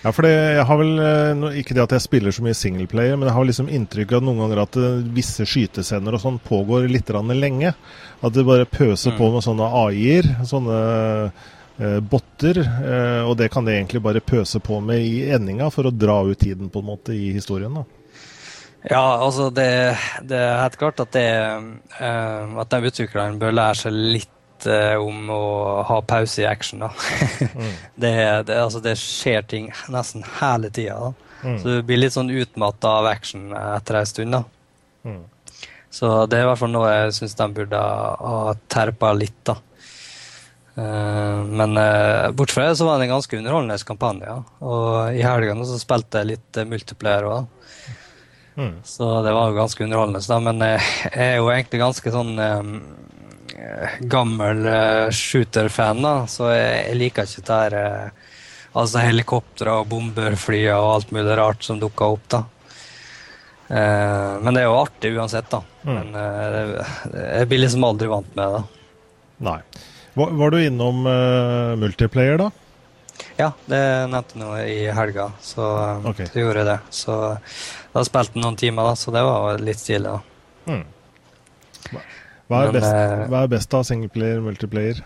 Ja, 0.00 0.12
for 0.16 0.24
det, 0.24 0.32
jeg 0.32 0.64
har 0.64 0.78
vel, 0.80 0.92
eh, 1.04 1.60
Ikke 1.60 1.76
det 1.76 1.82
at 1.84 1.92
jeg 1.92 2.06
spiller 2.06 2.32
så 2.32 2.44
mye 2.44 2.56
singleplayer, 2.56 3.18
men 3.18 3.28
jeg 3.28 3.36
har 3.36 3.48
liksom 3.48 3.68
inntrykk 3.68 4.16
av 4.16 4.24
noen 4.24 4.40
ganger 4.44 4.62
at 4.64 4.80
eh, 4.80 5.06
visse 5.16 5.44
skytescener 5.44 6.16
og 6.16 6.22
sånn 6.22 6.40
pågår 6.40 6.88
litt 6.88 7.12
lenge. 7.12 7.74
At 8.20 8.34
det 8.34 8.46
bare 8.48 8.64
pøser 8.64 9.12
mm. 9.12 9.18
på 9.18 9.30
med 9.34 9.44
sånne 9.44 9.70
AI-er, 9.84 10.28
sånne 10.48 10.80
eh, 11.78 12.00
botter. 12.00 12.60
Og 13.28 13.36
det 13.36 13.48
kan 13.52 13.64
det 13.64 13.76
egentlig 13.76 14.02
bare 14.02 14.20
pøse 14.20 14.60
på 14.60 14.80
med 14.80 15.00
i 15.00 15.30
endinga 15.32 15.70
for 15.70 15.88
å 15.88 15.94
dra 15.94 16.22
ut 16.24 16.38
tiden 16.38 16.68
på 16.68 16.80
en 16.80 16.90
måte 16.92 17.12
i 17.16 17.32
historien. 17.32 17.74
da. 17.74 17.84
Ja, 18.88 19.20
altså 19.20 19.50
det, 19.52 19.96
det, 20.24 20.38
er 20.40 20.62
helt 20.62 20.76
klart 20.80 21.00
at 21.02 21.12
det 21.12 21.26
eh, 21.28 22.60
at 22.62 22.70
de 22.72 22.88
utviklerne 22.88 23.40
bør 23.40 23.52
lære 23.52 23.80
seg 23.82 23.98
litt 24.16 24.36
litt 24.60 24.66
eh, 24.66 24.96
om 24.96 25.30
å 25.30 25.82
ha 25.82 26.02
pause 26.02 26.42
i 26.42 26.46
action. 26.46 26.80
da. 26.80 26.90
mm. 27.54 27.72
det, 27.94 28.42
det, 28.46 28.62
altså, 28.62 28.80
det, 28.80 28.96
skjer 28.96 29.42
ting 29.42 29.72
nesten 29.88 30.24
hele 30.40 30.70
tida. 30.70 31.12
Mm. 31.42 31.60
Så 31.60 31.68
du 31.68 31.82
blir 31.82 31.96
litt 31.96 32.12
sånn 32.12 32.30
utmatta 32.30 32.88
av 33.00 33.06
action 33.06 33.52
etter 33.52 34.00
ei 34.00 34.06
stund. 34.06 34.32
da. 34.32 34.44
Mm. 35.04 35.24
Så 35.90 36.26
det 36.26 36.38
er 36.38 36.44
i 36.44 36.46
hvert 36.50 36.60
fall 36.60 36.70
noe 36.70 36.90
jeg 36.90 37.16
syns 37.16 37.34
de 37.34 37.48
burde 37.52 37.76
ha 37.76 38.54
terpa 38.68 39.12
litt. 39.12 39.44
da. 39.44 39.56
Uh, 40.76 41.42
men 41.44 41.76
uh, 41.76 42.30
bort 42.30 42.52
fra 42.54 42.68
det 42.68 42.76
så 42.78 42.86
var 42.86 42.98
det 42.98 43.08
en 43.08 43.16
ganske 43.16 43.36
underholdende 43.36 43.84
kampanje. 43.84 44.28
Ja. 44.28 44.42
Og 44.60 45.16
i 45.16 45.24
helgene 45.24 45.66
så 45.66 45.80
spilte 45.80 46.22
jeg 46.22 46.36
litt 46.36 46.60
multiplayer 46.68 47.26
òg. 47.26 47.48
Mm. 48.60 48.76
Så 48.84 49.08
det 49.24 49.32
var 49.32 49.48
jo 49.48 49.56
ganske 49.56 49.84
underholdende. 49.84 50.22
Da. 50.28 50.38
Men 50.44 50.62
jeg 50.62 51.10
er 51.10 51.36
jo 51.40 51.50
egentlig 51.50 51.80
ganske 51.82 52.12
sånn 52.12 52.32
um, 52.38 52.74
gammel 54.00 54.64
shooter-fan, 55.14 56.02
da. 56.04 56.14
Så 56.30 56.50
jeg, 56.52 56.70
jeg, 56.86 56.98
liker 57.00 57.28
ikke 57.28 57.46
det 57.48 57.58
her 57.64 58.12
altså 58.70 59.02
helikoptre 59.02 59.72
og 59.80 59.88
bomberfly 59.90 60.62
og 60.76 60.88
alt 60.94 61.14
mulig 61.14 61.36
rart 61.38 61.66
som 61.66 61.80
dukker 61.82 62.16
opp. 62.16 62.28
da. 62.30 62.44
men 63.68 64.54
det 64.54 64.62
er 64.62 64.68
jo 64.68 64.76
artig 64.78 65.10
uansett, 65.16 65.50
da. 65.50 65.62
Mm. 65.82 65.96
Men 65.98 66.20
jeg 67.18 67.50
blir 67.50 67.64
liksom 67.64 67.86
aldri 67.88 68.10
vant 68.12 68.36
med 68.38 68.54
det. 68.54 68.62
Nei. 69.50 69.58
Var, 70.14 70.30
var 70.30 70.50
du 70.50 70.62
innom 70.62 71.06
uh, 71.06 71.76
multiplayer, 71.76 72.38
da? 72.38 72.50
Ja, 73.36 73.52
det 73.66 73.80
nevnte 74.10 74.36
jeg 74.36 74.42
nå 74.42 74.50
i 74.64 74.78
helga, 74.92 75.30
så 75.40 75.66
okay. 76.08 76.28
så 76.28 76.42
gjorde 76.42 76.62
jeg 76.62 76.68
det. 76.68 76.78
Så 76.92 77.16
da 77.94 78.02
spilte 78.06 78.36
jeg 78.36 78.44
noen 78.44 78.58
timer, 78.60 78.90
da, 78.90 78.96
så 78.98 79.14
det 79.14 79.22
var 79.24 79.62
litt 79.64 79.80
stilig. 79.80 80.12
da. 80.12 80.72
Mm. 80.72 82.00
Hva, 82.50 82.64
er 82.64 82.72
Men, 82.72 82.80
best, 82.80 82.90
uh, 82.90 83.24
hva 83.30 83.44
er 83.44 83.50
best 83.52 83.74
av 83.78 83.84
singleplayer, 83.86 84.40
multiplayer? 84.42 85.04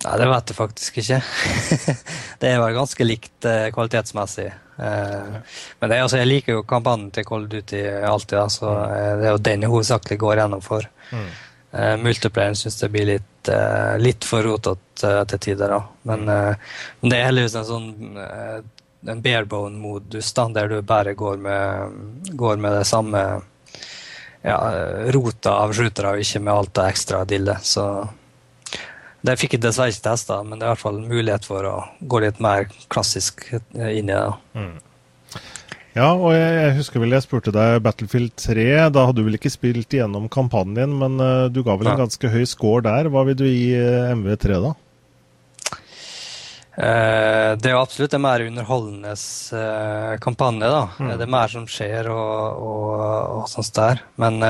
Nei, 0.00 0.14
det 0.16 0.28
vet 0.30 0.52
jeg 0.52 0.56
faktisk 0.56 1.00
ikke. 1.02 1.18
det 2.40 2.48
er 2.48 2.62
vel 2.62 2.78
ganske 2.78 3.06
likt 3.06 3.44
uh, 3.44 3.66
kvalitetsmessig. 3.74 4.46
Uh, 4.80 5.36
men 5.82 5.92
det, 5.92 5.98
altså, 6.00 6.16
jeg 6.22 6.30
liker 6.30 6.56
jo 6.56 6.64
kampanjen 6.64 7.12
til 7.12 7.28
Cold 7.28 7.50
Duty 7.52 7.82
alltid, 8.08 8.38
da, 8.38 8.46
så 8.48 8.72
det 9.20 9.28
er 9.28 9.36
jo 9.36 9.44
den 9.50 9.66
jeg 9.66 9.74
hovedsakelig 9.74 10.20
går 10.24 10.40
gjennom 10.40 10.64
for. 10.64 10.88
Mm. 11.12 11.30
Multiplayeren 12.02 12.56
syns 12.58 12.80
det 12.80 12.88
blir 12.90 13.06
litt, 13.06 13.48
litt 14.02 14.24
for 14.26 14.42
rotete 14.42 15.12
til 15.30 15.42
tider. 15.44 15.70
Da. 15.70 15.84
Men, 16.08 16.24
men, 16.26 17.12
det 17.12 17.20
er 17.20 17.28
heldigvis 17.28 17.54
en 17.60 17.68
sånn 17.68 17.92
en 19.06 19.22
barebone-modus 19.22 20.32
der 20.34 20.72
du 20.72 20.80
bare 20.82 21.14
går 21.14 21.36
med, 21.36 22.00
går 22.34 22.56
med 22.56 22.74
det 22.80 22.88
samme 22.90 23.22
ja, 24.46 24.58
rota 25.14 25.58
av 25.64 25.74
skytere, 25.76 26.14
og 26.14 26.24
ikke 26.24 26.42
med 26.44 26.54
alt 26.54 26.74
det 26.78 26.86
ekstra 26.94 27.24
dillet. 27.28 27.66
Så 27.66 27.86
det 29.26 29.36
fikk 29.40 29.58
jeg 29.58 29.64
dessverre 29.66 29.92
ikke 29.92 30.06
testa, 30.08 30.40
men 30.44 30.58
det 30.60 30.64
er 30.64 30.70
i 30.70 30.74
hvert 30.74 30.84
fall 30.84 31.00
mulighet 31.02 31.48
for 31.48 31.66
å 31.68 31.74
gå 32.00 32.22
litt 32.24 32.40
mer 32.40 32.70
klassisk 32.92 33.44
inn 33.52 34.08
i 34.08 34.14
det. 34.14 34.22
Mm. 34.56 34.78
Ja, 35.90 36.12
og 36.14 36.30
jeg, 36.36 36.74
husker 36.76 37.02
vel 37.02 37.16
jeg 37.16 37.24
spurte 37.24 37.52
deg 37.54 37.80
Battlefield 37.82 38.32
3. 38.38 38.66
Da 38.94 39.08
hadde 39.08 39.18
du 39.18 39.26
vel 39.26 39.36
ikke 39.36 39.50
spilt 39.52 39.90
igjennom 39.96 40.28
kampanjen, 40.32 40.94
men 41.00 41.18
uh, 41.18 41.48
du 41.50 41.64
ga 41.66 41.74
vel 41.80 41.90
en 41.90 42.04
ganske 42.04 42.30
høy 42.30 42.44
score 42.48 42.84
der. 42.86 43.10
Hva 43.10 43.24
vil 43.26 43.38
du 43.40 43.44
gi 43.48 43.74
uh, 43.74 44.12
MV3, 44.14 44.60
da? 44.62 44.72
Uh, 46.80 47.52
det 47.60 47.68
er 47.68 47.74
jo 47.74 47.82
absolutt 47.82 48.16
en 48.16 48.24
mer 48.24 48.44
underholdende 48.46 49.14
kampanje. 50.24 50.72
da. 50.72 50.82
Mm. 50.98 51.12
Det 51.12 51.26
er 51.26 51.32
mer 51.36 51.52
som 51.52 51.68
skjer 51.68 52.10
og, 52.14 52.66
og, 52.66 52.90
og 53.36 53.48
sånt 53.52 53.74
der. 53.76 54.04
Men 54.20 54.40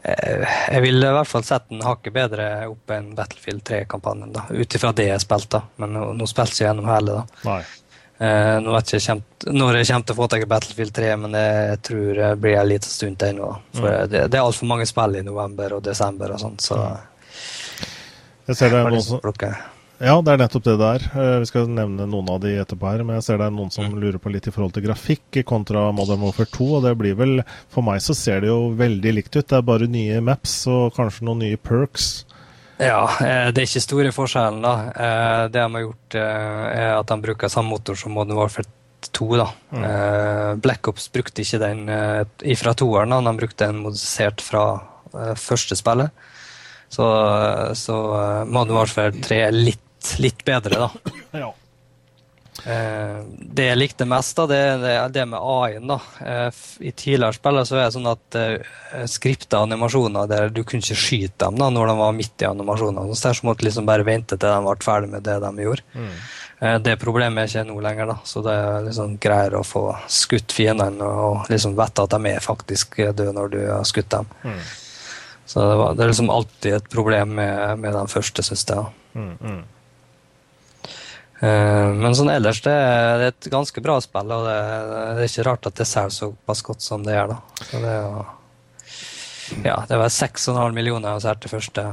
jeg 0.00 0.80
vil 0.80 0.96
i 1.04 1.12
hvert 1.12 1.28
fall 1.28 1.44
sette 1.44 1.74
den 1.74 1.84
hakket 1.84 2.14
bedre 2.14 2.44
opp 2.70 2.92
enn 2.94 3.12
Battlefield 3.16 3.60
3-kampanjen. 3.68 4.32
da, 4.32 4.46
Ut 4.48 4.76
ifra 4.78 4.92
det 4.96 5.10
jeg 5.10 5.24
spilte. 5.24 5.62
Men 5.80 5.96
nå, 5.96 6.06
nå 6.16 6.28
spilte 6.28 6.62
jeg 6.62 6.70
gjennom 6.70 6.88
hele. 6.92 7.20
da. 7.20 7.60
Uh, 8.20 8.58
nå 8.60 8.74
vet 8.74 8.90
jeg 8.92 9.00
ikke 9.00 9.54
når 9.56 9.78
jeg 9.78 9.86
kommer 9.88 10.04
til 10.04 10.12
å 10.12 10.18
få 10.18 10.26
tak 10.28 10.42
i 10.44 10.48
Battlefield 10.48 10.92
3, 10.92 11.12
men 11.22 11.36
jeg 11.38 11.78
tror 11.88 12.08
det 12.18 12.26
blir 12.42 12.58
en 12.60 12.68
liten 12.68 12.92
stund 12.92 13.16
til 13.16 13.32
ennå. 13.32 13.48
For 13.78 13.88
mm. 13.88 14.10
det, 14.12 14.24
det, 14.26 14.36
er 14.36 14.44
altfor 14.44 14.68
mange 14.68 14.84
spill 14.88 15.16
i 15.16 15.22
november 15.24 15.78
og 15.78 15.86
desember 15.86 16.34
og 16.34 16.42
sånt, 16.42 16.60
så 16.60 16.82
Jeg 18.50 18.58
ser 18.58 18.74
det 18.74 18.82
er 18.82 18.92
noen 18.92 19.06
som 19.06 19.22
Ja, 20.00 20.14
det 20.24 20.32
er 20.32 20.40
nettopp 20.40 20.64
det 20.64 20.78
der. 20.80 21.02
er. 21.12 21.40
vi 21.42 21.48
skal 21.50 21.68
nevne 21.68 22.06
noen 22.08 22.30
av 22.32 22.38
de 22.40 22.54
etterpå 22.56 22.88
her, 22.88 23.02
men 23.04 23.18
jeg 23.18 23.26
ser 23.26 23.40
det 23.40 23.50
er 23.50 23.52
noen 23.52 23.72
som 23.74 23.92
lurer 23.92 24.16
på 24.16 24.32
litt 24.32 24.48
i 24.48 24.54
forhold 24.54 24.72
til 24.72 24.86
grafikk 24.86 25.42
kontra 25.44 25.90
Modern 25.92 26.24
Warfare 26.24 26.48
2, 26.48 26.68
og 26.78 26.86
det 26.86 26.94
blir 26.96 27.18
vel 27.18 27.42
For 27.68 27.84
meg 27.84 28.00
så 28.00 28.16
ser 28.16 28.40
det 28.40 28.48
jo 28.48 28.72
veldig 28.78 29.12
likt 29.18 29.36
ut. 29.36 29.44
Det 29.44 29.58
er 29.58 29.66
bare 29.68 29.90
nye 29.90 30.22
maps 30.24 30.62
og 30.72 30.96
kanskje 30.96 31.28
noen 31.28 31.44
nye 31.44 31.60
perks. 31.60 32.10
Ja, 32.80 33.04
eh, 33.20 33.50
det 33.52 33.60
er 33.60 33.68
ikke 33.68 33.82
store 33.84 34.12
forskjellen. 34.14 34.62
da. 34.64 34.74
Eh, 34.88 35.42
det 35.52 35.60
de 35.60 35.72
har 35.74 35.84
gjort, 35.84 36.14
eh, 36.14 36.64
er 36.80 36.98
at 36.98 37.06
de 37.06 37.20
bruker 37.20 37.48
samme 37.48 37.68
motor 37.68 37.94
som 37.94 38.12
Modern 38.12 38.36
Warfare 38.38 38.64
2. 39.12 39.36
da. 39.36 39.48
Mm. 39.72 40.60
Black 40.60 40.88
Ops 40.88 41.08
brukte 41.08 41.42
ikke 41.42 41.58
den 41.58 41.86
fra 42.56 42.74
toeren, 42.74 43.24
de 43.24 43.36
brukte 43.36 43.66
den 43.66 43.82
modifisert 43.82 44.40
fra 44.40 44.82
første 45.36 45.76
spillet. 45.76 46.10
Så, 46.90 47.04
så 47.74 48.44
Modern 48.46 48.76
Warfare 48.76 49.12
3 49.12 49.40
er 49.46 49.52
litt, 49.52 49.80
litt 50.22 50.44
bedre, 50.46 50.86
da. 50.86 51.16
Ja. 51.44 51.54
Eh, 52.64 53.20
det 53.56 53.68
jeg 53.70 53.78
likte 53.78 54.06
mest, 54.08 54.34
da, 54.36 54.44
det 54.50 54.58
er 54.58 55.12
det, 55.12 55.24
med 55.30 55.40
AI-en. 55.40 55.86
da. 55.88 55.98
Eh, 56.26 56.60
I 56.80 56.92
tidligere 56.92 57.36
spill 57.36 57.60
så 57.64 57.78
er 57.78 57.86
det 57.86 57.94
sånn 57.94 58.10
at 58.10 58.36
uh, 58.36 59.06
skripta 59.08 59.62
animasjoner 59.64 60.28
der 60.30 60.52
du 60.52 60.62
kunne 60.64 60.84
ikke 60.84 60.98
skyte 60.98 61.46
dem 61.46 61.60
da, 61.60 61.70
når 61.72 61.92
de 61.92 61.96
var 62.02 62.18
midt 62.18 62.44
i 62.44 62.50
animasjonene. 62.50 63.16
Så 63.16 63.30
der 63.30 63.40
måtte 63.48 63.66
liksom 63.66 63.88
bare 63.88 64.06
vente 64.06 64.36
til 64.36 64.50
de 64.50 64.60
ble 64.66 64.76
ferdig 64.84 65.12
med 65.14 65.24
det 65.26 65.38
de 65.44 65.66
gjorde. 65.66 65.86
Mm. 65.94 66.12
Uh, 66.60 66.76
det 66.84 66.98
problemet 67.00 67.46
er 67.46 67.54
ikke 67.54 67.66
nå 67.70 67.80
lenger, 67.86 68.12
da. 68.12 68.18
så 68.28 68.44
det 68.44 68.58
er 68.66 68.86
liksom 68.90 69.16
greier 69.22 69.56
å 69.56 69.64
få 69.64 69.86
skutt 70.12 70.52
fiendene 70.52 71.08
og 71.24 71.50
liksom 71.52 71.78
vite 71.78 72.04
at 72.04 72.16
de 72.16 72.34
er 72.34 72.44
faktisk 72.44 73.00
døde 73.00 73.32
når 73.36 73.52
du 73.56 73.60
har 73.64 73.88
skutt 73.88 74.12
dem. 74.12 74.30
Mm. 74.44 74.62
Så 75.50 75.62
det, 75.66 75.76
var, 75.80 75.94
det, 75.96 76.04
er 76.04 76.12
liksom 76.12 76.30
alltid 76.30 76.74
et 76.76 76.90
problem 76.92 77.32
med, 77.40 77.78
med 77.82 77.94
den 77.96 78.10
første, 78.10 78.42
syns 78.46 78.68
jeg. 78.68 78.84
Mm, 79.18 79.32
mm. 79.40 79.62
Eh, 79.62 79.79
men 81.40 82.14
sånn 82.16 82.28
ellers, 82.34 82.60
det 82.64 82.74
er, 82.74 83.22
et 83.30 83.46
ganske 83.52 83.80
bra 83.80 83.96
spill, 84.04 84.28
og 84.36 84.44
det, 84.44 84.56
er 85.24 85.24
ikke 85.24 85.46
rart 85.48 85.68
at 85.70 85.80
det 85.80 85.86
selger 85.88 86.12
såpass 86.12 86.60
godt 86.66 86.84
som 86.84 87.06
det 87.06 87.16
gjør. 87.16 87.32
da. 87.32 87.64
Så 87.70 87.80
det, 87.80 87.94
er, 87.96 88.32
ja, 89.64 89.76
det 89.88 90.00
var 90.02 90.12
6,5 90.12 90.76
millioner 90.76 91.16
jeg 91.16 91.30
har 91.30 91.40
til 91.40 91.54
første 91.54 91.86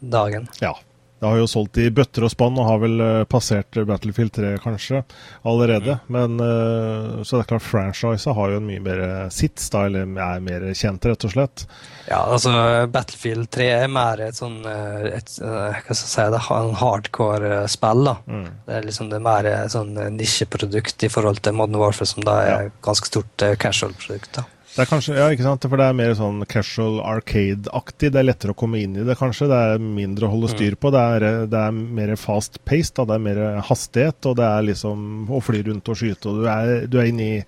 dagen. 0.00 0.48
Ja, 0.64 0.74
det 1.20 1.28
har 1.28 1.36
jo 1.36 1.48
solgt 1.50 1.76
i 1.76 1.90
bøtter 1.92 2.24
og 2.24 2.32
spann 2.32 2.56
og 2.56 2.64
har 2.64 2.78
vel 2.80 3.02
uh, 3.04 3.24
passert 3.28 3.76
Battlefield 3.86 4.32
3 4.38 4.54
kanskje 4.64 5.02
allerede. 5.44 5.98
Mm. 6.08 6.16
Men 6.16 6.40
uh, 6.40 7.20
Så 7.22 7.36
det 7.36 7.42
er 7.44 7.50
klart 7.50 7.66
franchisa 7.66 8.32
har 8.36 8.54
jo 8.54 8.60
en 8.60 8.68
mye 8.68 8.80
mer 8.80 9.02
sits, 9.34 9.68
da, 9.72 9.84
eller 9.88 10.08
er 10.08 10.40
mer 10.44 10.64
kjent, 10.72 11.04
rett 11.04 11.26
og 11.28 11.34
slett. 11.34 11.66
Ja, 12.08 12.22
altså 12.24 12.52
Battlefield 12.92 13.50
3 13.52 13.68
er 13.82 13.92
mer 13.92 14.22
et 14.24 14.40
sånn 14.40 14.62
et, 14.64 15.34
hva 15.36 15.74
skal 15.76 15.92
jeg 15.92 16.00
si, 16.00 16.24
det 16.32 16.40
en 16.56 16.78
hardcore 16.80 17.60
spill. 17.70 18.06
da. 18.08 18.16
Mm. 18.24 18.46
Det 18.66 18.78
er 18.78 18.88
liksom 18.88 19.12
det 19.12 19.20
er 19.20 19.26
mer 19.28 19.50
sånn 19.72 19.92
nisjeprodukt 20.16 21.04
i 21.04 21.12
forhold 21.12 21.44
til 21.44 21.58
Modern 21.58 21.82
Warfare, 21.82 22.08
som 22.08 22.24
da 22.24 22.38
er 22.46 22.50
ja. 22.54 22.72
ganske 22.86 23.12
stort 23.12 23.46
casual-produkt. 23.60 24.40
da. 24.40 24.48
Det 24.80 24.86
er 24.86 24.88
kanskje, 24.88 25.14
ja, 25.18 25.26
ikke 25.28 25.44
sant? 25.44 25.64
For 25.68 25.76
det 25.76 25.86
er 25.90 25.96
mer 25.98 26.14
sånn 26.16 26.38
casual 26.48 27.02
arcade-aktig. 27.04 28.08
Det 28.14 28.16
er 28.16 28.24
lettere 28.24 28.54
å 28.54 28.56
komme 28.56 28.78
inn 28.80 28.94
i 28.96 29.02
det, 29.04 29.12
kanskje. 29.20 29.50
Det 29.50 29.56
er 29.74 29.82
mindre 29.82 30.24
å 30.24 30.30
holde 30.32 30.48
mm. 30.48 30.52
styr 30.54 30.76
på. 30.80 30.88
Det 30.94 31.02
er, 31.16 31.26
det 31.52 31.64
er 31.68 31.74
mer 31.98 32.12
fast 32.16 32.56
pace, 32.64 32.94
da. 32.96 33.04
det 33.10 33.18
er 33.18 33.26
mer 33.26 33.40
hastighet. 33.68 34.30
Og 34.30 34.38
det 34.38 34.46
er 34.46 34.64
liksom 34.70 35.02
å 35.36 35.40
fly 35.44 35.60
rundt 35.66 35.90
og 35.92 35.98
skyte. 36.00 36.32
Og 36.32 36.38
du 36.40 36.48
er, 36.48 36.72
du 36.88 36.96
er 36.96 37.10
inne 37.10 37.26
i 37.26 37.42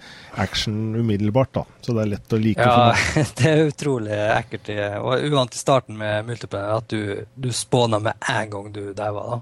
action 0.44 0.76
umiddelbart, 0.98 1.54
da. 1.56 1.62
Så 1.80 1.96
det 1.96 2.04
er 2.04 2.10
lett 2.10 2.36
å 2.36 2.42
like. 2.42 2.68
Ja, 2.68 2.92
det 3.40 3.48
er 3.48 3.64
utrolig 3.70 4.20
ekkelt. 4.26 4.68
Og 5.00 5.24
uvant 5.30 5.56
i 5.56 5.62
starten 5.62 5.96
med 6.04 6.28
multiplayer 6.28 6.76
at 6.82 6.92
du, 6.92 7.24
du 7.32 7.48
spåna 7.56 8.02
med 8.10 8.28
en 8.28 8.52
gang 8.52 8.68
du 8.76 8.82
daua. 8.92 9.40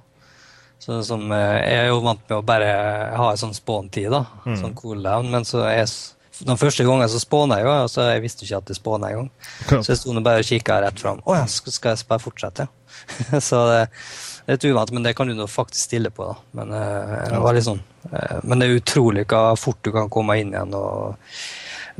Så, 0.79 1.03
som, 1.11 1.27
eh, 1.35 1.59
jeg 1.59 1.83
er 1.83 1.91
jo 1.91 1.99
vant 2.07 2.23
med 2.23 2.39
å 2.39 2.47
bare 2.55 2.71
ha 3.19 3.29
en 3.35 3.45
sånn 3.49 3.59
spawn-tid, 3.59 4.13
da. 4.15 4.23
Mm. 4.47 4.57
Sånn 4.63 4.79
cooldown. 4.79 5.35
Men 5.35 5.51
så 5.51 5.67
er 5.67 5.81
jeg 5.83 5.93
den 6.47 6.59
første 6.61 6.85
gangen 6.87 7.11
så 7.13 7.21
spåna 7.21 7.61
jeg 7.61 7.67
jo, 7.67 7.73
og 7.85 7.91
så 7.93 8.07
jeg 8.09 8.25
visste 8.25 8.47
ikke 8.47 8.61
at 8.63 8.71
det 8.71 8.77
spåna 8.79 9.11
engang. 9.11 9.31
Så 9.69 9.93
jeg 9.93 10.01
sto 10.01 10.15
bare 10.21 10.43
og 10.43 10.49
kikka 10.49 10.81
rett 10.85 11.03
fram. 11.03 11.23
Å 11.25 11.37
ja, 11.41 11.47
skal 11.51 11.93
jeg 11.93 12.09
bare 12.09 12.23
fortsette? 12.23 12.67
Så 13.49 13.61
det, 13.69 13.81
det 14.47 14.55
er 14.55 14.59
litt 14.59 14.67
uvant, 14.73 14.93
men 14.97 15.07
det 15.07 15.15
kan 15.19 15.29
du 15.31 15.37
nå 15.37 15.47
faktisk 15.51 15.91
stille 15.91 16.11
på. 16.15 16.27
da. 16.31 16.37
Men, 16.59 16.75
uh, 16.75 17.17
det 17.31 17.41
var 17.45 17.57
litt 17.57 17.69
sånn. 17.69 17.83
Men 18.43 18.61
det 18.61 18.67
er 18.67 18.81
utrolig 18.81 19.27
hva 19.31 19.55
fort 19.61 19.81
du 19.85 19.93
kan 19.95 20.11
komme 20.13 20.39
inn 20.41 20.55
igjen. 20.55 20.75
og 20.75 21.17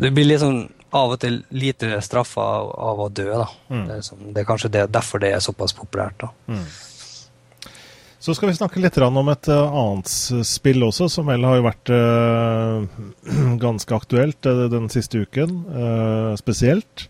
Det 0.01 0.13
blir 0.17 0.41
sånn 0.41 0.65
av 0.97 1.15
og 1.15 1.21
til 1.23 1.41
lite 1.55 2.01
straffa 2.03 2.47
av 2.67 3.03
å 3.05 3.09
dø. 3.13 3.29
da. 3.31 3.47
Mm. 3.69 3.85
Det, 3.85 3.93
er 3.93 4.01
liksom, 4.03 4.23
det, 4.31 4.39
er 4.41 4.49
kanskje 4.49 4.73
det, 4.75 4.87
derfor 4.95 5.23
det 5.23 5.35
er 5.35 5.45
såpass 5.45 5.77
populært. 5.77 6.19
da. 6.25 6.33
Mm. 6.51 6.65
Så 8.21 8.35
skal 8.37 8.51
vi 8.51 8.57
snakke 8.59 8.83
litt 8.83 8.99
om 9.01 9.31
et 9.33 9.49
uh, 9.49 9.77
annet 9.81 10.11
spill 10.45 10.85
også, 10.85 11.09
som 11.09 11.31
vel 11.31 11.47
har 11.49 11.63
vært 11.65 11.93
uh, 11.93 12.85
ganske 13.65 13.97
aktuelt 13.97 14.45
uh, 14.45 14.67
den 14.73 14.91
siste 14.93 15.25
uken, 15.25 15.65
spesielt. 16.37 17.09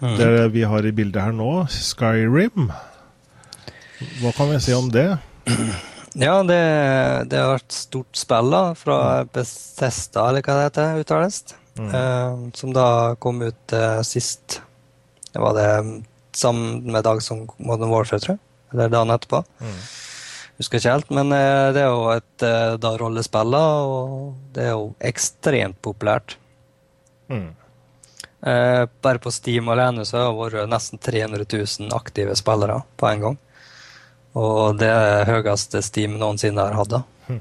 Mm. 0.00 0.14
Det 0.20 0.30
vi 0.52 0.62
har 0.68 0.84
i 0.84 0.92
bildet 0.92 1.24
her 1.24 1.32
nå, 1.32 1.64
Skyrim. 1.72 2.68
Hva 4.20 4.32
kan 4.36 4.52
vi 4.52 4.60
si 4.60 4.76
om 4.76 4.92
det? 4.92 5.10
Ja, 6.16 6.38
det, 6.48 6.56
det 7.28 7.36
har 7.36 7.50
vært 7.58 7.74
stort 7.76 8.16
spill 8.16 8.48
da, 8.48 8.70
fra 8.78 9.26
Bethesda, 9.28 10.22
eller 10.30 10.40
hva 10.40 10.54
det 10.56 10.62
heter, 10.70 11.00
uttales. 11.02 11.42
Mm. 11.76 11.90
Uh, 11.92 12.46
som 12.56 12.72
da 12.72 12.86
kom 13.20 13.42
ut 13.44 13.72
uh, 13.76 14.00
sist 14.00 14.62
Det 15.28 15.42
var 15.42 15.52
det 15.52 15.66
samme 16.32 17.02
dag 17.04 17.20
som 17.20 17.42
Modern 17.60 17.92
Warfare, 17.92 18.22
tror 18.24 18.36
jeg. 18.38 18.42
Eller 18.72 18.88
dagen 18.92 19.12
etterpå. 19.12 19.42
Mm. 19.60 19.76
Husker 20.56 20.80
ikke 20.80 20.94
helt, 20.94 21.12
men 21.12 21.32
uh, 21.34 21.72
det 21.76 21.82
er 21.84 21.90
jo 21.92 22.10
et 22.14 22.44
da 22.80 22.92
rollespill, 23.00 23.56
og 23.56 24.34
det 24.56 24.68
er 24.68 24.74
jo 24.74 24.90
ekstremt 25.04 25.80
populært. 25.84 26.38
Mm. 27.26 27.48
bare 29.02 29.18
på 29.18 29.32
Steam 29.34 29.66
alene 29.72 30.04
så 30.06 30.20
har 30.20 30.28
det 30.30 30.38
vært 30.38 30.70
nesten 30.70 31.00
300 31.02 31.42
000 31.50 31.96
aktive 31.96 32.36
spillere 32.38 32.76
på 33.00 33.08
en 33.08 33.24
gang. 33.24 33.38
Og 34.36 34.76
det 34.80 34.88
er 34.92 35.28
høyeste 35.30 35.80
Steam 35.84 36.18
noensinne 36.20 36.60
har 36.60 36.76
hatt. 36.76 36.96
Mm. 37.26 37.40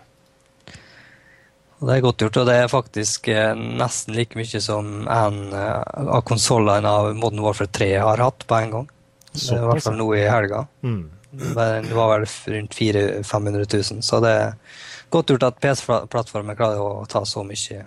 Og 1.79 1.89
det 1.89 1.95
er 1.95 2.05
godt 2.05 2.23
gjort, 2.23 2.39
og 2.39 2.47
det 2.47 2.55
er 2.61 2.71
faktisk 2.71 3.27
eh, 3.33 3.51
nesten 3.53 4.15
like 4.15 4.39
mye 4.39 4.61
som 4.63 5.09
en 5.11 5.41
eh, 5.51 5.81
av 6.05 6.23
konsollene 6.27 6.87
av 7.01 7.11
Modern 7.19 7.43
Warfare 7.43 7.71
3 7.75 7.89
har 7.99 8.23
hatt 8.23 8.47
på 8.47 8.59
en 8.61 8.75
gang. 8.77 8.87
Det 9.33 9.43
er 9.51 9.59
I 9.59 9.67
hvert 9.73 9.83
fall 9.83 9.99
nå 9.99 10.07
i 10.15 10.23
helga. 10.23 10.63
Mm. 10.87 11.03
Det 11.35 11.95
var 11.95 12.13
vel 12.13 12.25
rundt 12.55 12.75
400 12.75 13.23
500 13.23 13.65
000, 13.73 14.01
så 14.05 14.19
det 14.23 14.31
er 14.31 14.55
godt 15.13 15.33
gjort 15.33 15.47
at 15.49 15.59
PC-plattformen 15.63 16.57
klarer 16.57 16.81
å 16.81 17.05
ta 17.09 17.25
så 17.27 17.43
mye, 17.47 17.83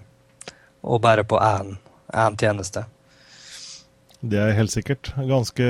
og 0.83 1.03
bare 1.05 1.25
på 1.29 1.41
én 1.41 2.39
tjeneste. 2.41 2.85
Det 4.21 4.39
er 4.43 4.57
helt 4.57 4.73
sikkert. 4.75 5.13
Ganske 5.15 5.67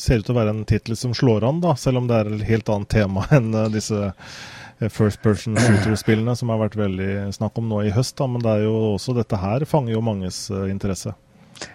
Ser 0.00 0.20
ut 0.20 0.26
til 0.26 0.34
å 0.34 0.38
være 0.40 0.54
en 0.54 0.64
tittel 0.66 0.96
som 0.98 1.14
slår 1.14 1.46
an, 1.46 1.60
da, 1.62 1.76
selv 1.78 2.02
om 2.02 2.08
det 2.10 2.18
er 2.18 2.30
et 2.32 2.46
helt 2.48 2.70
annet 2.74 2.90
tema 2.90 3.26
enn 3.36 3.52
eh, 3.54 3.68
disse 3.74 4.00
eh, 4.08 4.90
first 4.90 5.22
person 5.22 5.54
shooter-spillene 5.54 6.34
som 6.36 6.50
har 6.50 6.64
vært 6.64 6.78
veldig 6.80 7.28
snakk 7.36 7.60
om 7.62 7.70
nå 7.70 7.84
i 7.86 7.94
høst. 7.94 8.16
Da. 8.18 8.26
Men 8.30 8.42
det 8.42 8.56
er 8.56 8.66
jo 8.66 8.74
også 8.96 9.14
dette 9.16 9.38
her 9.40 9.66
fanger 9.68 9.94
jo 9.94 10.02
manges 10.04 10.46
uh, 10.50 10.66
interesse. 10.70 11.14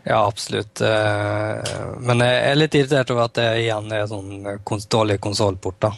Ja, 0.03 0.19
absolutt. 0.25 0.81
Men 0.81 2.23
jeg 2.25 2.41
er 2.49 2.57
litt 2.57 2.75
irritert 2.77 3.11
over 3.13 3.27
at 3.27 3.37
det 3.37 3.47
igjen 3.63 3.91
er 3.93 4.07
sånn 4.09 4.45
dårlig 4.89 5.19
konsollporter. 5.23 5.97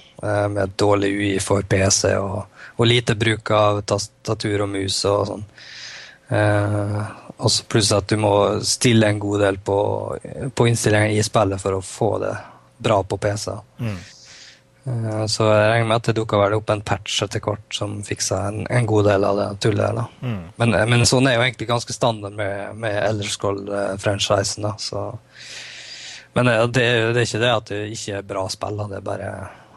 Med 0.51 0.75
dårlig 0.79 1.11
UI 1.17 1.33
for 1.43 1.65
PC 1.67 2.13
og, 2.19 2.63
og 2.75 2.87
lite 2.87 3.15
bruk 3.19 3.51
av 3.55 3.81
tastatur 3.87 4.65
og 4.65 4.71
mus 4.75 5.01
og 5.09 5.27
sånn. 5.31 5.45
Og 7.43 7.59
pluss 7.67 7.91
at 7.95 8.07
du 8.11 8.17
må 8.21 8.33
stille 8.63 9.09
en 9.09 9.19
god 9.23 9.45
del 9.47 9.59
på, 9.59 9.77
på 10.55 10.67
innstillinger 10.69 11.15
i 11.15 11.23
spillet 11.25 11.61
for 11.61 11.79
å 11.79 11.83
få 11.83 12.11
det 12.23 12.35
bra 12.83 13.03
på 13.03 13.17
PC. 13.17 13.51
Mm. 13.79 13.97
Uh, 14.83 15.23
så 15.31 15.45
jeg 15.47 15.67
regner 15.69 15.87
med 15.87 15.95
at 16.01 16.07
det 16.09 16.15
dukka 16.17 16.41
opp 16.57 16.71
en 16.73 16.83
patch 16.83 17.21
etter 17.23 17.39
hvert 17.43 17.75
som 17.75 18.01
fiksa 18.03 18.41
en, 18.49 18.63
en 18.67 18.87
god 18.89 19.07
del 19.07 19.25
av 19.27 19.39
det 19.39 19.49
tullet. 19.63 20.01
Mm. 20.19 20.41
Men, 20.59 20.75
men, 20.91 21.05
sånn 21.07 21.29
er 21.29 21.37
jo 21.37 21.45
egentlig 21.45 21.69
ganske 21.69 21.95
standard 21.95 22.35
med, 22.35 22.75
med 22.83 22.97
Elderscroll-franchisen. 22.99 24.67
Men 26.33 26.49
det, 26.49 26.55
det, 26.75 26.87
det, 27.13 27.21
er 27.21 27.27
ikke 27.27 27.43
det 27.45 27.53
at 27.53 27.69
det 27.71 27.83
ikke 27.95 28.17
er 28.19 28.31
bra 28.33 28.47
spill, 28.51 28.81
det 28.89 28.99
er 28.99 29.05
bare 29.07 29.29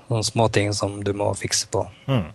noen 0.09 0.27
småting 0.27 0.75
som 0.75 0.99
du 1.07 1.12
må 1.14 1.31
fikse 1.38 1.71
på. 1.71 1.85
Mm. 2.11 2.27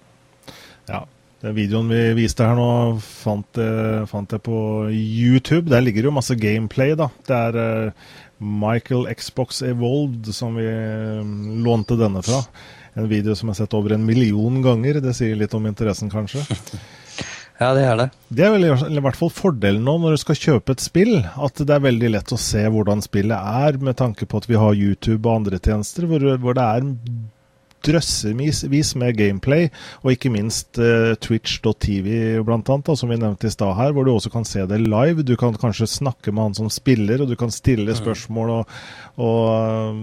Ja, 0.92 1.04
den 1.42 1.56
videoen 1.58 1.92
vi 1.92 2.02
viste 2.22 2.46
her 2.46 2.56
nå, 2.56 2.72
fant 3.02 3.60
fant 4.08 4.32
jeg 4.32 4.44
på 4.46 4.60
YouTube. 4.94 5.68
Der 5.74 5.84
ligger 5.84 6.08
jo 6.08 6.16
masse 6.16 6.38
gameplay, 6.40 6.96
da. 6.96 7.10
Det 7.28 7.40
er 7.50 7.62
Michael 8.42 9.06
Xbox 9.14 9.62
Evolved 9.66 10.32
som 10.34 10.58
vi 10.58 10.66
um, 10.66 11.62
lånte 11.66 11.98
denne 12.00 12.24
fra. 12.26 12.42
En 12.98 13.08
video 13.08 13.36
som 13.38 13.52
er 13.52 13.60
sett 13.62 13.76
over 13.78 13.94
en 13.96 14.06
million 14.06 14.58
ganger. 14.66 15.00
Det 15.04 15.14
sier 15.16 15.38
litt 15.40 15.54
om 15.58 15.70
interessen, 15.70 16.12
kanskje? 16.12 16.44
Ja, 17.62 17.76
det 17.78 17.82
er 17.86 17.98
det. 18.00 18.08
Det 18.34 18.42
er 18.42 18.56
vel 18.56 18.64
i 18.66 19.02
hvert 19.06 19.18
fall 19.20 19.30
fordelen 19.30 19.84
nå 19.86 19.94
når 20.02 20.16
du 20.16 20.22
skal 20.24 20.40
kjøpe 20.40 20.74
et 20.74 20.82
spill, 20.82 21.20
at 21.22 21.62
det 21.62 21.76
er 21.76 21.84
veldig 21.84 22.10
lett 22.16 22.34
å 22.34 22.40
se 22.42 22.64
hvordan 22.74 23.04
spillet 23.06 23.38
er, 23.38 23.78
med 23.78 24.00
tanke 24.00 24.26
på 24.26 24.42
at 24.42 24.48
vi 24.50 24.58
har 24.58 24.74
YouTube 24.74 25.22
og 25.30 25.44
andre 25.44 25.60
tjenester 25.62 26.08
hvor, 26.10 26.26
hvor 26.42 26.58
det 26.58 26.66
er 26.66 26.88
drøssevis 27.86 28.94
med 29.00 29.18
gameplay, 29.18 29.70
og 30.04 30.14
ikke 30.14 30.32
minst 30.34 30.80
uh, 30.82 31.14
Twitch.tv 31.22 32.42
blant 32.46 32.70
annet, 32.72 32.94
som 33.00 33.12
vi 33.12 33.20
nevnte 33.20 33.50
i 33.50 33.54
stad 33.54 33.76
her, 33.78 33.94
hvor 33.96 34.08
du 34.08 34.14
også 34.14 34.32
kan 34.34 34.48
se 34.48 34.66
det 34.70 34.82
live. 34.84 35.26
Du 35.28 35.36
kan 35.40 35.58
kanskje 35.58 35.90
snakke 35.90 36.34
med 36.34 36.50
han 36.50 36.58
som 36.58 36.70
spiller, 36.74 37.24
og 37.24 37.32
du 37.32 37.38
kan 37.40 37.54
stille 37.54 37.96
spørsmål, 37.98 38.54
og, 38.60 38.78
og 39.18 39.42
uh, 39.50 40.02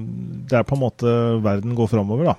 det 0.50 0.60
er 0.60 0.68
på 0.68 0.78
en 0.78 0.84
måte 0.84 1.16
verden 1.44 1.76
går 1.78 1.90
framover, 1.94 2.32
da. 2.32 2.36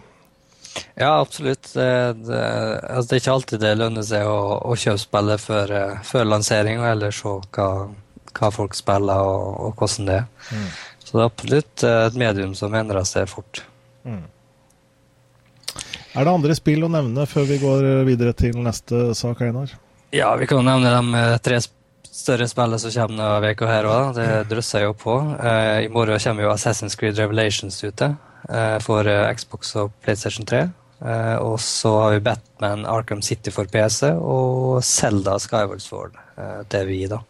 Ja, 0.99 1.15
absolutt. 1.19 1.71
Det, 1.73 1.89
det, 2.28 2.41
altså 2.88 3.08
det, 3.10 3.15
er 3.15 3.23
ikke 3.23 3.38
alltid 3.38 3.63
det 3.63 3.78
lønner 3.80 4.06
seg 4.06 4.28
å, 4.30 4.60
å 4.69 4.78
kjøpe 4.78 5.02
spillet 5.02 5.43
før, 5.43 5.73
uh, 5.73 6.04
før 6.08 6.30
lansering, 6.30 6.84
og 6.84 6.91
ellers 6.91 7.23
se 7.23 7.36
hva, 7.56 7.69
hva, 8.36 8.52
folk 8.54 8.78
spiller 8.78 9.23
og, 9.32 9.47
og 9.65 9.82
hvordan 9.82 10.12
det 10.12 10.19
er. 10.21 10.28
Mm. 10.52 10.69
Så 10.99 11.15
det 11.15 11.23
er 11.23 11.32
absolutt 11.32 11.84
et 11.89 12.19
medium 12.21 12.52
som 12.54 12.75
endrer 12.78 13.08
seg 13.08 13.25
fort. 13.32 13.63
Mm. 14.06 14.28
Er 16.17 16.26
det 16.26 16.32
andre 16.32 16.56
spill 16.58 16.86
å 16.86 16.91
nevne 16.91 17.26
før 17.30 17.45
vi 17.50 17.60
går 17.62 17.89
videre 18.08 18.34
til 18.38 18.58
neste 18.65 19.12
sak, 19.17 19.43
Einar? 19.45 19.76
Ja, 20.15 20.32
vi 20.39 20.48
kan 20.50 20.65
nevne 20.65 20.89
de 20.89 21.38
tre 21.45 21.60
større 22.10 22.48
spillene 22.50 22.80
som 22.82 22.93
kommer 22.93 23.38
denne 23.39 23.54
uka 23.54 23.69
her 23.69 23.88
òg. 23.89 24.17
Det 24.17 24.28
drøsser 24.50 24.88
jo 24.88 24.95
på. 24.98 25.15
Eh, 25.38 25.86
I 25.86 25.93
morgen 25.93 26.19
kommer 26.24 26.45
jo 26.45 26.52
Assassin's 26.54 26.98
Creed 27.00 27.19
Revelations 27.19 27.78
ute 27.84 28.12
eh, 28.50 28.78
for 28.84 29.08
eh, 29.08 29.30
Xbox 29.36 29.76
og 29.80 29.93
PlayStation 30.04 30.48
3. 30.50 30.67
og 31.39 31.60
så 31.63 31.93
har 31.95 32.12
vi 32.12 32.24
Batman 32.26 32.82
Arkham 32.86 33.22
City 33.24 33.54
for 33.56 33.69
PC 33.72 34.10
og 34.19 34.84
Zelda 34.84 35.38
Skyward 35.39 35.80
Sword 35.80 36.17
til 36.67 36.89
vi, 36.89 36.98
da. 37.08 37.22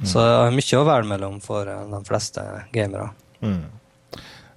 Mm. 0.00 0.08
Så 0.10 0.24
mye 0.50 0.80
å 0.80 0.86
velge 0.88 1.06
mellom 1.12 1.36
for 1.42 1.70
de 1.70 2.00
fleste 2.08 2.42
gamere. 2.74 3.12
Mm. 3.46 3.62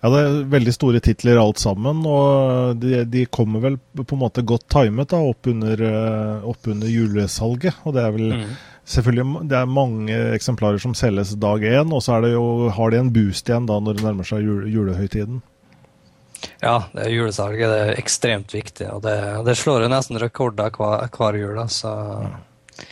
Ja, 0.07 0.11
det 0.13 0.19
er 0.23 0.35
veldig 0.47 0.71
store 0.71 0.99
titler 1.03 1.35
alt 1.41 1.59
sammen, 1.59 1.99
og 2.07 2.77
de, 2.79 3.01
de 3.11 3.25
kommer 3.27 3.59
vel 3.59 3.73
på 3.97 4.15
en 4.15 4.21
måte 4.21 4.43
godt 4.47 4.63
timet 4.71 5.09
da, 5.11 5.19
opp 5.19 5.49
under, 5.51 5.81
eh, 5.83 6.45
opp 6.47 6.69
under 6.71 6.87
julesalget. 6.87 7.81
Og 7.83 7.97
det 7.97 8.05
er 8.05 8.13
vel 8.15 8.29
mm. 8.37 8.53
selvfølgelig 8.87 9.41
det 9.51 9.57
er 9.59 9.73
mange 9.75 10.19
eksemplarer 10.37 10.79
som 10.79 10.93
selges 10.95 11.33
dag 11.35 11.65
én, 11.67 11.91
og 11.91 12.05
så 12.05 12.21
jo, 12.23 12.69
har 12.71 12.93
de 12.93 13.01
en 13.01 13.11
boost 13.11 13.51
igjen 13.51 13.67
da 13.67 13.81
når 13.83 13.97
det 13.97 14.05
nærmer 14.05 14.29
seg 14.29 14.47
jule, 14.47 14.69
julehøytiden. 14.71 15.41
Ja, 16.63 16.77
det 16.93 17.03
er 17.03 17.11
julesalget 17.11 17.73
det 17.73 17.81
er 17.89 17.99
ekstremt 17.99 18.55
viktig, 18.55 18.87
og 18.93 19.03
det, 19.03 19.17
det 19.43 19.57
slår 19.59 19.83
jo 19.83 19.91
nesten 19.91 20.21
rekorder 20.23 20.71
hver, 20.77 21.09
hver 21.17 21.41
jul. 21.41 21.59
Så, 21.73 21.91
mm. 22.23 22.87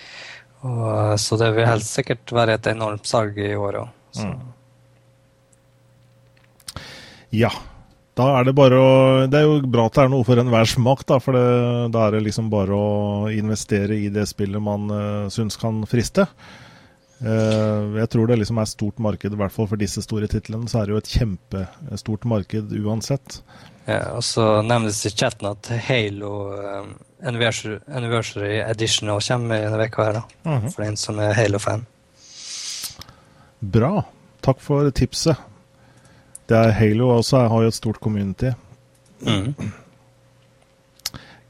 og, 0.67 1.15
så 1.21 1.39
det 1.39 1.53
vil 1.55 1.71
helt 1.71 1.87
sikkert 1.87 2.35
være 2.35 2.59
et 2.59 2.69
enormt 2.75 3.07
salg 3.07 3.39
i 3.39 3.53
år 3.55 3.85
òg. 3.85 3.95
Ja. 7.35 7.51
Da 8.15 8.29
er 8.39 8.45
det 8.47 8.55
bare 8.55 8.77
å 8.79 8.91
Det 9.27 9.41
er 9.41 9.47
jo 9.47 9.57
bra 9.67 9.89
at 9.89 9.97
det 9.97 10.05
er 10.05 10.11
noe 10.13 10.25
for 10.27 10.39
enhver 10.39 10.69
smak, 10.71 11.03
da. 11.09 11.19
For 11.23 11.35
det, 11.35 11.47
da 11.95 12.05
er 12.05 12.15
det 12.15 12.25
liksom 12.29 12.51
bare 12.53 12.75
å 12.75 13.31
investere 13.33 13.97
i 13.99 14.11
det 14.13 14.27
spillet 14.31 14.63
man 14.63 14.87
uh, 14.91 15.27
syns 15.33 15.59
kan 15.59 15.83
friste. 15.89 16.27
Uh, 17.19 17.95
jeg 17.99 18.11
tror 18.11 18.27
det 18.27 18.39
liksom 18.41 18.59
er 18.59 18.67
stort 18.71 18.99
marked, 19.03 19.31
i 19.31 19.39
hvert 19.39 19.53
fall 19.55 19.67
for 19.71 19.79
disse 19.79 20.03
store 20.03 20.29
titlene. 20.31 20.69
Så 20.71 20.79
er 20.79 20.87
det 20.87 20.95
jo 20.95 21.01
et 21.01 21.11
kjempestort 21.11 22.27
marked 22.31 22.71
uansett. 22.79 23.41
Ja, 23.85 24.15
og 24.17 24.23
så 24.25 24.63
nevnes 24.65 25.03
i 25.05 25.11
chatten 25.13 25.51
at 25.51 25.67
Halo 25.85 26.31
um, 26.55 26.93
Anniversary, 27.21 27.81
Anniversary 27.91 28.55
Edition 28.63 29.11
kommer 29.11 29.59
i 29.59 29.67
denne 29.67 29.89
uka 29.91 30.07
her, 30.07 30.21
da. 30.21 30.23
Uh 30.45 30.51
mhm. 30.51 30.63
-huh. 30.63 30.71
For 30.71 30.83
den 30.83 30.97
som 30.97 31.19
er 31.19 31.33
Halo-fan. 31.33 31.85
Bra. 33.59 34.03
Takk 34.41 34.61
for 34.61 34.89
tipset. 34.91 35.37
Det 36.49 36.57
er 36.59 36.75
Halo 36.77 37.09
også 37.15 37.41
jeg 37.41 37.51
har 37.53 37.65
jo 37.65 37.71
et 37.73 37.77
stort 37.77 37.99
community. 38.03 38.51
Mm. 39.25 39.55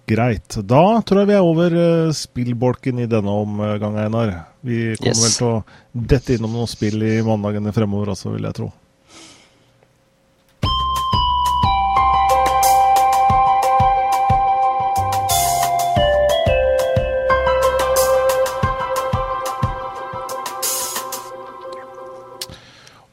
Greit. 0.05 0.57
Da 0.69 0.83
tror 1.01 1.23
jeg 1.23 1.31
vi 1.31 1.35
er 1.35 1.43
over 1.43 1.75
uh, 1.75 2.13
spillbolken 2.13 3.01
i 3.01 3.09
denne 3.09 3.33
omgang, 3.41 3.97
Einar. 3.99 4.33
Vi 4.65 4.93
kommer 4.99 5.17
yes. 5.17 5.23
vel 5.25 5.35
til 5.35 5.47
å 5.49 6.07
dette 6.13 6.37
innom 6.37 6.53
noen 6.53 6.69
spill 6.69 7.01
i 7.03 7.15
mandagene 7.25 7.73
fremover 7.75 8.13
også, 8.13 8.35
vil 8.35 8.45
jeg 8.47 8.59
tro. 8.61 8.69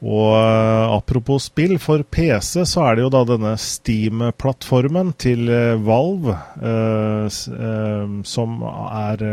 Og 0.03 0.33
uh, 0.35 0.91
apropos 0.97 1.45
spill, 1.47 1.77
for 1.79 2.03
PC 2.03 2.65
så 2.67 2.81
er 2.83 2.97
det 2.97 3.05
jo 3.05 3.11
da 3.13 3.21
denne 3.27 3.53
Steam-plattformen 3.59 5.13
til 5.21 5.47
eh, 5.47 5.79
Valve 5.79 6.35
eh, 6.59 7.27
eh, 7.29 8.11
som, 8.27 8.57
er, 8.67 9.23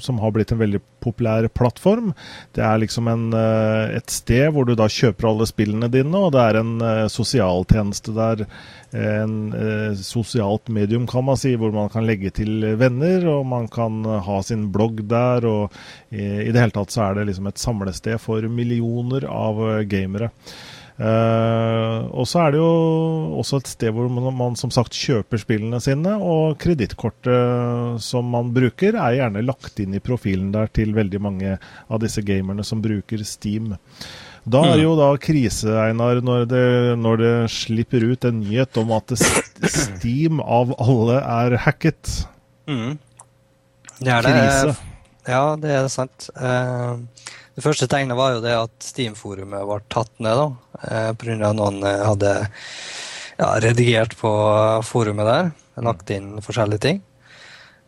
som 0.00 0.22
har 0.22 0.32
blitt 0.32 0.54
en 0.54 0.62
veldig 0.62 0.80
populær 1.04 1.48
plattform. 1.52 2.14
Det 2.56 2.64
er 2.64 2.80
liksom 2.80 3.12
en, 3.12 3.28
et 3.36 4.12
sted 4.12 4.48
hvor 4.54 4.68
du 4.68 4.74
da 4.76 4.88
kjøper 4.88 5.30
alle 5.30 5.48
spillene 5.48 5.88
dine, 5.92 6.16
og 6.16 6.32
det 6.34 6.42
er 6.44 6.60
en 6.60 6.74
sosialtjeneste 7.12 8.16
der. 8.16 8.44
En 8.90 9.34
sosialt 9.94 10.66
medium, 10.72 11.04
kan 11.06 11.22
man 11.22 11.38
si, 11.38 11.52
hvor 11.54 11.70
man 11.70 11.90
kan 11.92 12.06
legge 12.08 12.32
til 12.34 12.64
venner, 12.80 13.22
og 13.30 13.44
man 13.46 13.68
kan 13.70 14.00
ha 14.02 14.40
sin 14.42 14.64
blogg 14.74 15.04
der. 15.10 15.46
og 15.46 15.76
I 16.10 16.50
det 16.50 16.58
hele 16.58 16.74
tatt 16.74 16.90
så 16.90 17.04
er 17.04 17.20
det 17.20 17.28
liksom 17.28 17.46
et 17.46 17.62
samlested 17.62 18.18
for 18.18 18.42
millioner 18.50 19.28
av 19.30 19.62
gamere. 19.86 20.32
Eh, 21.00 21.98
og 22.12 22.26
så 22.28 22.42
er 22.42 22.52
det 22.52 22.58
jo 22.60 22.72
også 23.40 23.60
et 23.62 23.70
sted 23.72 23.94
hvor 23.96 24.10
man, 24.12 24.26
man 24.36 24.56
som 24.60 24.72
sagt 24.74 24.96
kjøper 24.96 25.40
spillene 25.40 25.80
sine, 25.80 26.12
og 26.20 26.58
kredittkortet 26.60 28.02
som 28.04 28.28
man 28.34 28.50
bruker, 28.56 28.98
er 28.98 29.16
gjerne 29.16 29.46
lagt 29.46 29.80
inn 29.80 29.96
i 29.96 30.02
profilen 30.04 30.50
der 30.52 30.68
til 30.76 30.92
veldig 30.96 31.22
mange 31.24 31.54
av 31.56 32.02
disse 32.02 32.24
gamerne 32.26 32.66
som 32.66 32.84
bruker 32.84 33.24
Steam. 33.24 33.72
Da 34.50 34.62
er 34.66 34.78
det 34.80 34.84
jo 34.84 34.94
da 34.98 35.10
krise, 35.22 35.70
Einar, 35.84 36.20
når 36.24 36.46
det, 36.50 36.66
når 36.98 37.20
det 37.20 37.34
slipper 37.54 38.06
ut 38.10 38.26
en 38.26 38.40
nyhet 38.42 38.80
om 38.80 38.92
at 38.96 39.14
Steam 39.16 40.40
av 40.42 40.72
alle 40.80 41.20
er 41.20 41.58
hacket. 41.66 42.14
Mm. 42.70 42.96
Det 44.00 44.14
er 44.16 44.26
det. 44.26 44.32
Krise. 44.34 44.74
Ja, 45.28 45.44
det 45.60 45.76
er 45.76 45.86
sant. 45.92 46.30
Uh, 46.34 46.98
det 47.60 47.64
første 47.66 47.88
tegnet 47.90 48.16
var 48.16 48.36
jo 48.36 48.42
det 48.44 48.54
at 48.56 48.72
Steam-forumet 48.84 49.66
ble 49.68 49.80
tatt 49.92 50.12
ned, 50.22 50.38
da, 50.38 50.78
eh, 50.86 51.10
pga. 51.18 51.50
noen 51.52 51.82
eh, 51.84 52.04
hadde 52.06 52.30
ja, 52.38 53.48
redigert 53.60 54.14
på 54.16 54.30
forumet 54.86 55.28
der, 55.28 55.50
lagt 55.84 56.12
inn 56.14 56.38
forskjellige 56.40 56.84
ting. 56.86 57.02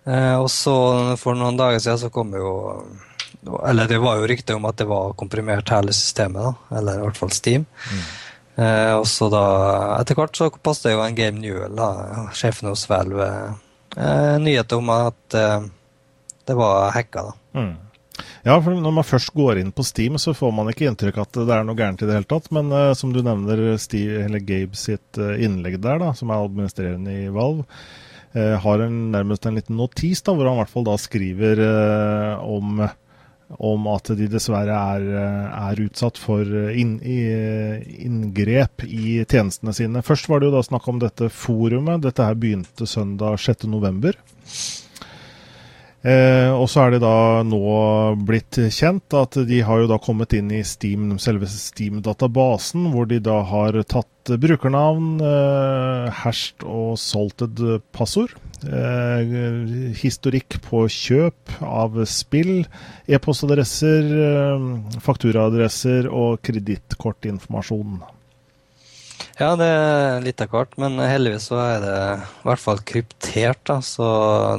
Eh, 0.05 0.35
og 0.37 0.51
så 0.53 0.75
for 1.17 1.39
noen 1.39 1.57
dager 1.57 1.81
siden 1.81 2.03
så 2.03 2.11
kom 2.13 2.35
jo 2.37 2.53
Eller 3.43 3.91
det 3.91 3.99
var 4.03 4.21
jo 4.21 4.29
rykte 4.31 4.55
om 4.55 4.67
at 4.69 4.79
det 4.79 4.87
var 4.91 5.17
komprimert 5.19 5.73
hele 5.75 5.95
systemet, 5.97 6.43
da, 6.43 6.79
eller 6.79 7.01
i 7.01 7.07
hvert 7.07 7.19
fall 7.19 7.33
Steam. 7.35 7.67
Mm. 7.91 8.03
Eh, 8.63 8.95
og 9.01 9.07
så 9.09 9.29
da, 9.33 9.45
etter 9.99 10.19
hvert 10.19 10.37
så 10.39 10.51
passet 10.63 10.93
jo 10.93 11.03
en 11.03 11.17
Game 11.19 11.43
Newell, 11.43 11.75
da, 11.79 12.29
sjefen 12.37 12.71
hos 12.71 12.85
Valve, 12.91 13.31
eh, 13.97 14.35
nyheter 14.43 14.79
om 14.79 14.93
at 14.95 15.39
eh, 15.39 15.71
det 16.47 16.59
var 16.59 16.93
hacka. 16.95 17.31
da. 17.31 17.61
Mm. 17.61 17.73
Ja, 18.43 18.57
for 18.59 18.75
når 18.75 18.95
man 18.99 19.07
først 19.07 19.31
går 19.39 19.61
inn 19.61 19.73
på 19.75 19.85
Steam, 19.87 20.19
så 20.19 20.35
får 20.35 20.51
man 20.55 20.71
ikke 20.73 20.89
inntrykk 20.91 21.21
at 21.23 21.37
det 21.39 21.55
er 21.55 21.67
noe 21.67 21.79
gærent 21.79 22.03
i 22.03 22.09
det 22.09 22.17
hele 22.17 22.29
tatt. 22.29 22.49
Men 22.55 22.73
eh, 22.75 22.93
som 22.99 23.13
du 23.15 23.21
nevner, 23.23 23.65
Steve, 23.83 24.25
eller 24.27 24.43
Gabe 24.43 24.79
sitt 24.79 25.21
uh, 25.21 25.35
innlegg 25.39 25.79
der, 25.83 26.01
da, 26.03 26.11
som 26.19 26.33
er 26.33 26.43
administrerende 26.43 27.15
i 27.25 27.29
Valve, 27.33 27.67
eh, 28.35 28.57
har 28.65 28.83
en, 28.83 28.99
nærmest 29.15 29.47
en 29.47 29.61
liten 29.61 29.79
notis 29.79 30.25
da, 30.27 30.35
hvor 30.35 30.51
han 30.51 30.59
i 30.59 30.63
hvert 30.65 30.75
fall 30.75 30.89
da 30.91 30.99
skriver 31.01 31.63
om, 32.43 32.83
om 33.59 33.89
at 33.93 34.13
de 34.17 34.29
dessverre 34.31 34.77
er, 34.97 35.09
er 35.53 35.83
utsatt 35.85 36.21
for 36.21 36.47
inn, 36.73 36.97
i, 37.05 37.21
inngrep 38.07 38.87
i 38.87 39.19
tjenestene 39.25 39.75
sine. 39.77 40.05
Først 40.07 40.31
var 40.31 40.41
det 40.41 40.51
jo 40.51 40.57
da 40.57 40.63
snakk 40.67 40.89
om 40.89 41.03
dette 41.03 41.29
forumet. 41.33 42.05
Dette 42.07 42.27
her 42.27 42.39
begynte 42.39 42.89
søndag 42.89 43.41
6.11. 43.43 44.17
Eh, 46.03 46.51
og 46.51 46.67
så 46.67 46.83
er 46.83 46.97
det 46.97 47.05
da 47.05 47.43
nå 47.47 47.61
blitt 48.27 48.59
kjent 48.75 49.15
at 49.15 49.39
de 49.47 49.61
har 49.63 49.85
jo 49.85 49.91
da 49.93 50.01
kommet 50.03 50.35
inn 50.35 50.51
i 50.51 50.65
Steam, 50.67 51.13
selve 51.23 51.47
Steam-databasen, 51.47 52.89
hvor 52.91 53.07
de 53.07 53.21
da 53.23 53.39
har 53.47 53.79
tatt 53.87 54.33
brukernavn, 54.43 55.13
eh, 55.23 56.11
hashed 56.25 56.67
og 56.67 56.99
salted 56.99 57.63
passord. 57.95 58.35
Eh, 58.63 59.93
historikk 59.99 60.59
på 60.63 60.85
kjøp 60.91 61.57
av 61.67 61.97
spill, 62.07 62.63
e-postadresser, 63.11 64.11
eh, 64.23 64.67
fakturaadresser 65.03 66.07
og 66.07 66.43
kredittkortinformasjon. 66.47 68.03
Ja, 69.41 69.55
det 69.57 69.67
er 69.67 70.21
litt 70.23 70.41
av 70.45 70.53
hvert, 70.53 70.77
men 70.79 70.99
heldigvis 71.01 71.49
så 71.51 71.59
er 71.63 71.81
det 71.83 71.99
i 72.21 72.47
hvert 72.47 72.63
fall 72.63 72.79
kryptert. 72.79 73.65
da, 73.65 73.81
Så 73.81 74.07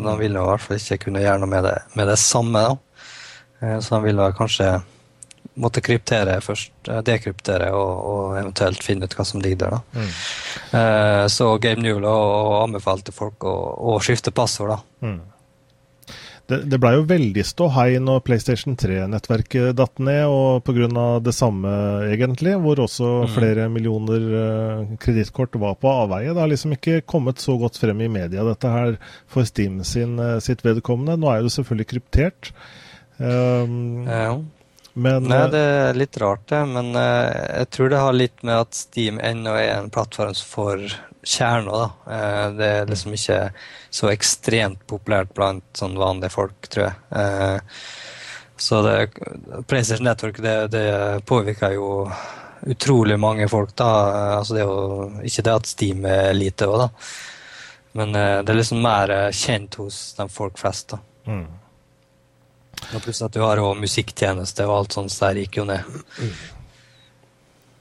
de 0.03 0.17
vil 0.17 0.35
i 0.35 0.45
hvert 0.49 0.61
fall 0.61 0.77
ikke 0.77 1.05
kunne 1.05 1.21
gjøre 1.21 1.39
noe 1.39 1.49
med 1.49 1.63
det, 1.63 1.77
med 1.95 2.07
det 2.07 2.17
samme. 2.17 2.59
da. 2.59 2.77
Eh, 3.61 3.79
så 3.79 3.95
de 3.95 4.11
vil 4.11 4.17
kanskje 4.33 4.83
måtte 5.59 5.83
kryptere 5.85 6.39
først, 6.41 6.71
eh, 6.89 7.01
dekryptere 7.05 7.69
og, 7.75 7.91
og, 8.13 8.23
eventuelt 8.39 8.83
finne 8.83 9.05
ut 9.05 9.17
hva 9.17 9.25
som 9.27 9.43
ligger 9.43 9.65
der. 9.65 9.75
da. 9.75 9.99
Mm. 9.99 10.15
Eh, 10.79 11.27
så 11.33 11.51
Game 11.61 11.83
Newell 11.83 12.07
anbefalte 12.63 13.13
folk 13.15 13.45
å, 13.45 13.53
å 13.93 13.99
skifte 14.03 14.33
passord. 14.35 14.73
da. 14.73 15.07
Mm. 15.07 15.21
Det, 16.43 16.57
det 16.67 16.77
blei 16.81 16.91
jo 16.97 17.05
veldig 17.07 17.43
ståhei 17.47 17.99
når 18.03 18.23
PlayStation 18.27 18.75
3-nettverket 18.75 19.77
datt 19.79 20.01
ned, 20.03 20.25
og 20.27 20.65
pga. 20.67 21.05
det 21.23 21.33
samme, 21.37 21.71
egentlig, 22.11 22.57
hvor 22.59 22.81
også 22.83 23.11
mm. 23.23 23.29
flere 23.31 23.67
millioner 23.71 24.25
uh, 24.33 24.91
kredittkort 24.99 25.55
var 25.61 25.77
på 25.79 25.93
avveie. 26.03 26.33
Det 26.33 26.43
har 26.43 26.51
liksom 26.51 26.75
ikke 26.75 26.99
kommet 27.07 27.39
så 27.39 27.55
godt 27.61 27.79
frem 27.79 28.03
i 28.03 28.11
media, 28.11 28.43
dette 28.43 28.73
her, 28.73 28.97
for 29.31 29.47
Steam 29.47 29.79
sin, 29.87 30.17
uh, 30.19 30.35
sitt 30.43 30.65
vedkommende. 30.67 31.15
Nå 31.21 31.31
er 31.31 31.45
det 31.45 31.53
selvfølgelig 31.55 31.89
kryptert. 31.93 32.51
Um, 33.23 34.03
ja. 34.09 34.35
Men, 34.93 35.25
Nei, 35.25 35.45
det 35.49 35.59
er 35.59 35.97
litt 35.97 36.17
rart, 36.21 36.45
det. 36.51 36.59
Men 36.69 36.91
uh, 36.93 37.29
jeg 37.59 37.69
tror 37.73 37.89
det 37.89 38.03
har 38.03 38.17
litt 38.17 38.43
med 38.45 38.67
at 38.67 38.77
Steam 38.77 39.17
ennå 39.23 39.55
er 39.57 39.71
en 39.79 39.89
plattform 39.93 40.35
for 40.37 40.83
kjerna. 41.23 41.79
da. 41.85 41.87
Uh, 42.05 42.45
det 42.59 42.69
er 42.77 42.91
liksom 42.91 43.15
ikke 43.17 43.39
så 43.93 44.09
ekstremt 44.09 44.81
populært 44.89 45.33
blant 45.37 45.65
sånn 45.77 45.97
vanlige 45.99 46.33
folk, 46.33 46.69
tror 46.73 46.87
jeg. 46.87 46.95
Eh, 47.13 47.83
så 48.57 48.79
det, 48.85 48.95
PlayStation 49.69 50.07
Network 50.07 50.39
det, 50.41 50.55
det 50.73 50.87
påvirker 51.29 51.75
jo 51.75 51.89
utrolig 52.73 53.19
mange 53.21 53.45
folk, 53.51 53.75
da. 53.77 53.91
Altså 54.39 54.57
det 54.57 54.63
er 54.63 54.71
jo 54.71 55.27
ikke 55.29 55.45
det 55.45 55.55
at 55.59 55.69
Steam 55.69 56.07
er 56.09 56.33
lite 56.33 56.69
òg, 56.69 56.87
da. 56.87 56.89
Men 58.01 58.17
eh, 58.17 58.39
det 58.41 58.55
er 58.55 58.59
liksom 58.63 58.81
mer 58.81 59.13
kjent 59.29 59.77
hos 59.77 59.99
de 60.17 60.27
folk 60.33 60.57
flest, 60.57 60.95
da. 60.95 61.01
Mm. 61.29 61.45
Og 62.93 63.05
pluss 63.05 63.23
at 63.25 63.33
du 63.35 63.41
har 63.43 63.61
jo 63.61 63.71
musikktjeneste 63.79 64.67
og 64.67 64.75
alt 64.81 64.97
sånt, 64.97 65.13
så 65.13 65.29
der 65.29 65.43
gikk 65.43 65.61
jo 65.61 65.67
ned. 65.69 65.87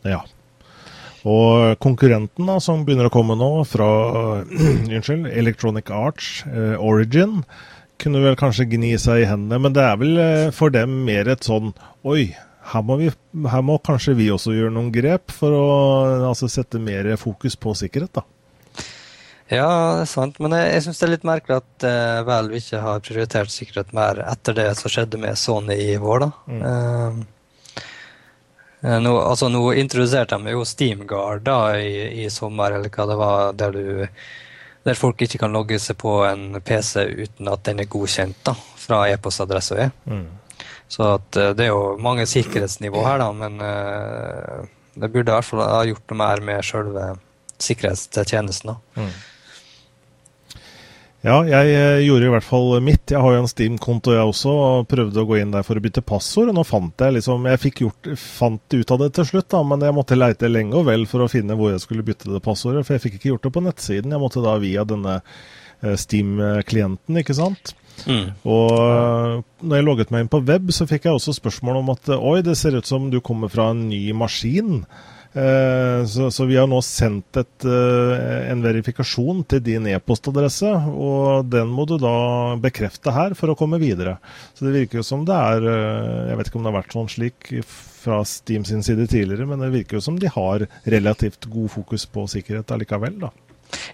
Ja. 0.07 0.23
Og 1.29 1.77
konkurrenten 1.83 2.49
da, 2.51 2.57
som 2.63 2.83
begynner 2.87 3.11
å 3.11 3.15
komme 3.15 3.37
nå, 3.39 3.51
fra 3.69 3.89
unnskyld, 4.49 5.29
Electronic 5.31 5.93
Arts, 5.95 6.43
eh, 6.51 6.75
Origin, 6.83 7.43
kunne 8.03 8.23
vel 8.25 8.39
kanskje 8.39 8.67
gni 8.73 8.97
seg 8.99 9.23
i 9.23 9.29
hendene. 9.31 9.61
Men 9.63 9.77
det 9.77 9.85
er 9.87 10.01
vel 10.01 10.17
uh, 10.19 10.49
for 10.55 10.75
dem 10.75 11.05
mer 11.07 11.31
et 11.31 11.47
sånn 11.47 11.71
Oi, 12.09 12.33
her 12.73 12.83
må, 12.87 12.97
vi, 12.99 13.11
her 13.53 13.63
må, 13.63 13.77
kanskje 13.85 14.17
vi 14.19 14.27
også 14.35 14.57
gjøre 14.57 14.75
noen 14.75 14.91
grep 14.95 15.31
for 15.35 15.55
å 15.55 15.67
altså, 16.31 16.49
sette 16.51 16.81
mer 16.83 17.13
fokus 17.21 17.55
på 17.59 17.77
sikkerhet, 17.79 18.11
da. 18.19 18.27
Ja, 19.53 19.69
det 19.99 20.07
er 20.07 20.11
sant. 20.11 20.39
Men 20.41 20.57
jeg, 20.57 20.71
jeg 20.73 20.87
syns 20.87 21.03
det 21.03 21.07
er 21.07 21.15
litt 21.15 21.29
merkelig 21.29 21.61
at 21.61 21.87
uh, 21.87 22.23
Valve 22.29 22.57
ikke 22.59 22.81
har 22.81 23.05
prioritert 23.05 23.53
sikkerhet 23.53 23.93
mer 23.97 24.23
etter 24.25 24.57
det 24.57 24.71
som 24.79 24.93
skjedde 24.93 25.21
med 25.21 25.39
Sony 25.39 25.77
i 25.93 25.95
vår. 26.01 26.25
da. 26.25 26.31
Mm. 26.49 26.63
Uh, 26.63 27.23
Eh, 28.83 29.01
nå, 29.01 29.13
altså, 29.21 29.49
nå 29.49 29.63
introduserte 29.79 30.39
de 30.43 30.55
jo 30.57 30.65
SteamGuard 30.67 31.45
da, 31.47 31.59
i, 31.79 32.25
i, 32.25 32.31
sommer, 32.31 32.75
eller 32.75 32.91
hva 32.91 33.07
det 33.07 33.19
var, 33.19 33.53
der, 33.59 33.77
du, 33.77 34.07
der, 34.83 34.99
folk 34.99 35.23
ikke 35.23 35.39
kan 35.45 35.55
logge 35.55 35.79
seg 35.83 36.01
på 36.03 36.19
en 36.27 36.59
PC 36.59 37.07
uten 37.15 37.51
at 37.53 37.63
den 37.69 37.85
er 37.85 37.91
godkjent 37.91 38.41
da, 38.47 38.57
fra 38.83 39.05
e-postadressa. 39.13 39.91
Mm. 40.11 40.27
Så 40.91 41.13
at, 41.15 41.39
eh, 41.39 41.53
det 41.59 41.69
er 41.69 41.71
jo 41.71 41.97
mange 42.03 42.27
sikkerhetsnivå 42.29 43.05
her, 43.07 43.23
da, 43.23 43.31
men 43.33 43.61
det 43.63 45.13
burde 45.13 45.31
i 45.31 45.37
hvert 45.37 45.47
fall 45.47 45.63
ha 45.63 45.85
gjort 45.87 46.11
noe 46.11 46.23
mer 46.25 46.43
med 46.45 46.67
selve 46.67 47.13
sikkerhetstjenesten. 47.63 48.75
da. 48.75 48.99
Mm. 48.99 49.13
Ja, 51.23 51.37
jeg 51.47 51.75
eh, 51.79 52.01
gjorde 52.03 52.27
i 52.27 52.31
hvert 52.33 52.47
fall 52.47 52.73
mitt. 52.83 53.13
Jeg 53.13 53.23
har 53.23 53.37
jo 53.37 53.43
en 53.45 53.51
Steam-konto 53.51 54.15
jeg 54.17 54.27
også, 54.27 54.53
og 54.53 54.89
prøvde 54.91 55.23
å 55.23 55.29
gå 55.29 55.37
inn 55.39 55.53
der 55.55 55.63
for 55.63 55.79
å 55.79 55.83
bytte 55.85 56.03
passord. 56.03 56.51
og 56.51 56.57
Nå 56.57 56.65
fant 56.67 57.05
jeg 57.05 57.15
liksom 57.15 57.47
Jeg 57.47 57.61
fikk 57.63 57.83
gjort, 57.85 58.11
fant 58.19 58.75
ut 58.75 58.95
av 58.95 59.05
det 59.05 59.13
til 59.19 59.29
slutt, 59.29 59.49
da, 59.55 59.61
men 59.63 59.87
jeg 59.87 59.95
måtte 59.95 60.19
leite 60.19 60.51
lenge 60.51 60.81
og 60.81 60.89
vel 60.91 61.07
for 61.07 61.23
å 61.23 61.31
finne 61.31 61.55
hvor 61.59 61.71
jeg 61.71 61.85
skulle 61.85 62.07
bytte 62.07 62.33
det 62.33 62.43
passordet. 62.43 62.83
For 62.89 62.97
jeg 62.97 63.05
fikk 63.05 63.21
ikke 63.21 63.31
gjort 63.31 63.47
det 63.47 63.55
på 63.55 63.63
nettsiden. 63.69 64.17
Jeg 64.17 64.25
måtte 64.25 64.43
da 64.43 64.57
via 64.63 64.83
denne 64.89 65.21
eh, 65.21 65.95
Steam-klienten, 65.95 67.23
ikke 67.23 67.39
sant. 67.39 67.77
Mm. 68.03 68.35
Og 68.43 68.75
eh, 68.83 69.39
når 69.63 69.79
jeg 69.79 69.87
logget 69.93 70.11
meg 70.11 70.27
inn 70.27 70.35
på 70.35 70.43
web, 70.51 70.75
så 70.75 70.91
fikk 70.91 71.07
jeg 71.07 71.21
også 71.21 71.39
spørsmål 71.39 71.85
om 71.85 71.95
at 71.95 72.15
oi, 72.19 72.41
det 72.43 72.59
ser 72.59 72.75
ut 72.75 72.89
som 72.89 73.13
du 73.15 73.21
kommer 73.23 73.53
fra 73.53 73.71
en 73.71 73.87
ny 73.93 74.09
maskin. 74.11 74.83
Eh, 75.35 76.07
så, 76.07 76.31
så, 76.31 76.45
vi 76.45 76.59
har 76.61 76.67
nå 76.69 76.79
sendt 76.85 77.39
et, 77.41 77.65
eh, 77.65 78.51
en 78.53 78.61
verifikasjon 78.65 79.41
til 79.49 79.63
din 79.65 79.87
e-postadresse, 79.89 80.69
og 80.93 81.47
den 81.49 81.71
må 81.73 81.87
du 81.89 81.95
da 82.01 82.57
bekrefte 82.61 83.15
her 83.17 83.37
for 83.39 83.53
å 83.53 83.57
komme 83.57 83.81
videre. 83.81 84.19
Så 84.53 84.67
det 84.67 84.75
virker 84.77 85.01
jo 85.01 85.07
som 85.07 85.25
det 85.29 85.39
er 85.39 85.69
eh, 85.71 86.19
Jeg 86.29 86.39
vet 86.39 86.51
ikke 86.51 86.61
om 86.61 86.67
det 86.67 86.73
har 86.73 86.81
vært 86.83 86.97
sånn 86.99 87.09
slik 87.15 87.49
fra 87.65 88.19
Steam 88.29 88.67
sin 88.69 88.85
side 88.85 89.07
tidligere, 89.09 89.47
men 89.49 89.65
det 89.65 89.73
virker 89.73 89.97
jo 89.97 90.05
som 90.05 90.19
de 90.21 90.29
har 90.29 90.67
relativt 90.85 91.49
god 91.49 91.71
fokus 91.79 92.05
på 92.13 92.27
sikkerhet 92.29 92.75
allikevel, 92.75 93.17
da. 93.23 93.33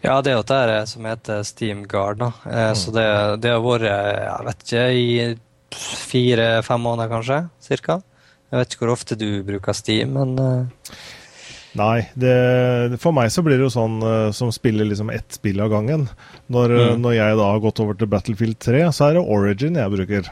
Ja, 0.03 0.16
det 0.24 0.32
er 0.32 0.41
jo 0.41 0.47
det 0.49 0.80
som 0.91 1.07
heter 1.07 1.45
Steam 1.47 1.84
Guard. 1.86 2.18
da. 2.18 2.32
Så 2.74 2.91
det, 2.91 3.05
det, 3.45 3.53
har 3.53 3.62
vært 3.62 3.84
jeg 3.86 4.47
vet 4.49 4.64
ikke, 4.64 4.86
i 4.91 5.76
fire-fem 6.09 6.82
måneder 6.82 7.12
kanskje, 7.12 7.39
cirka. 7.62 8.01
Jeg 8.49 8.59
vet 8.59 8.74
ikke 8.74 8.82
hvor 8.86 8.95
ofte 8.97 9.18
du 9.20 9.28
bruker 9.47 9.76
Steam, 9.76 10.16
men 10.16 10.34
Nei, 11.77 12.09
det, 12.16 12.97
for 13.03 13.12
meg 13.12 13.29
så 13.33 13.43
blir 13.45 13.59
det 13.59 13.66
jo 13.66 13.73
sånn 13.73 13.99
uh, 14.01 14.31
som 14.35 14.51
spiller 14.55 14.89
liksom 14.89 15.12
ett 15.12 15.37
spill 15.37 15.61
av 15.61 15.73
gangen. 15.73 16.07
Når, 16.49 16.75
mm. 16.75 17.01
når, 17.05 17.16
jeg 17.19 17.39
da 17.41 17.49
har 17.53 17.64
gått 17.64 17.83
over 17.85 17.99
til 17.99 18.11
Battlefield 18.11 18.59
3, 18.64 18.85
så 18.95 19.09
er 19.09 19.19
det 19.19 19.25
Origin 19.37 19.77
jeg 19.79 19.93
bruker. 19.93 20.31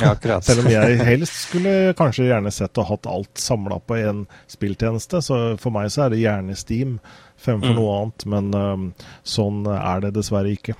Ja, 0.00 0.14
Selv 0.46 0.64
om 0.64 0.70
jeg 0.72 1.00
helst 1.02 1.48
skulle 1.48 1.92
kanskje 1.98 2.28
gjerne 2.30 2.52
sett 2.54 2.78
og 2.80 2.88
hatt 2.88 3.08
alt 3.10 3.42
samla 3.42 3.80
på 3.84 3.98
én 4.00 4.24
spilltjeneste. 4.50 5.20
Så 5.24 5.40
for 5.60 5.74
meg 5.74 5.90
så 5.92 6.06
er 6.06 6.14
det 6.14 6.22
gjerne 6.22 6.56
Steam 6.58 6.96
fremfor 7.42 7.74
mm. 7.74 7.78
noe 7.80 7.98
annet, 7.98 8.28
men 8.30 8.54
um, 8.54 8.86
sånn 9.26 9.66
er 9.66 10.06
det 10.06 10.14
dessverre 10.16 10.54
ikke. 10.54 10.76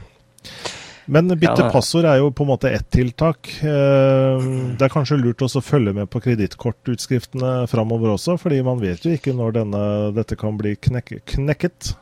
Men 1.06 1.32
bytte 1.34 1.66
passord 1.72 2.06
er 2.06 2.20
jo 2.20 2.30
på 2.34 2.44
en 2.44 2.52
måte 2.52 2.70
ett 2.70 2.86
tiltak. 2.94 3.50
Eh, 3.62 4.44
det 4.78 4.86
er 4.86 4.92
kanskje 4.92 5.18
lurt 5.18 5.42
også 5.42 5.62
å 5.62 5.66
følge 5.66 5.94
med 5.96 6.10
på 6.12 6.22
kredittkortutskriftene 6.22 7.66
framover 7.70 8.14
også, 8.14 8.38
fordi 8.40 8.62
man 8.66 8.80
vet 8.82 9.06
jo 9.06 9.16
ikke 9.16 9.34
når 9.36 9.58
denne, 9.58 9.82
dette 10.16 10.38
kan 10.38 10.58
bli 10.60 10.76
knek 10.78 11.16
knekket. 11.34 11.92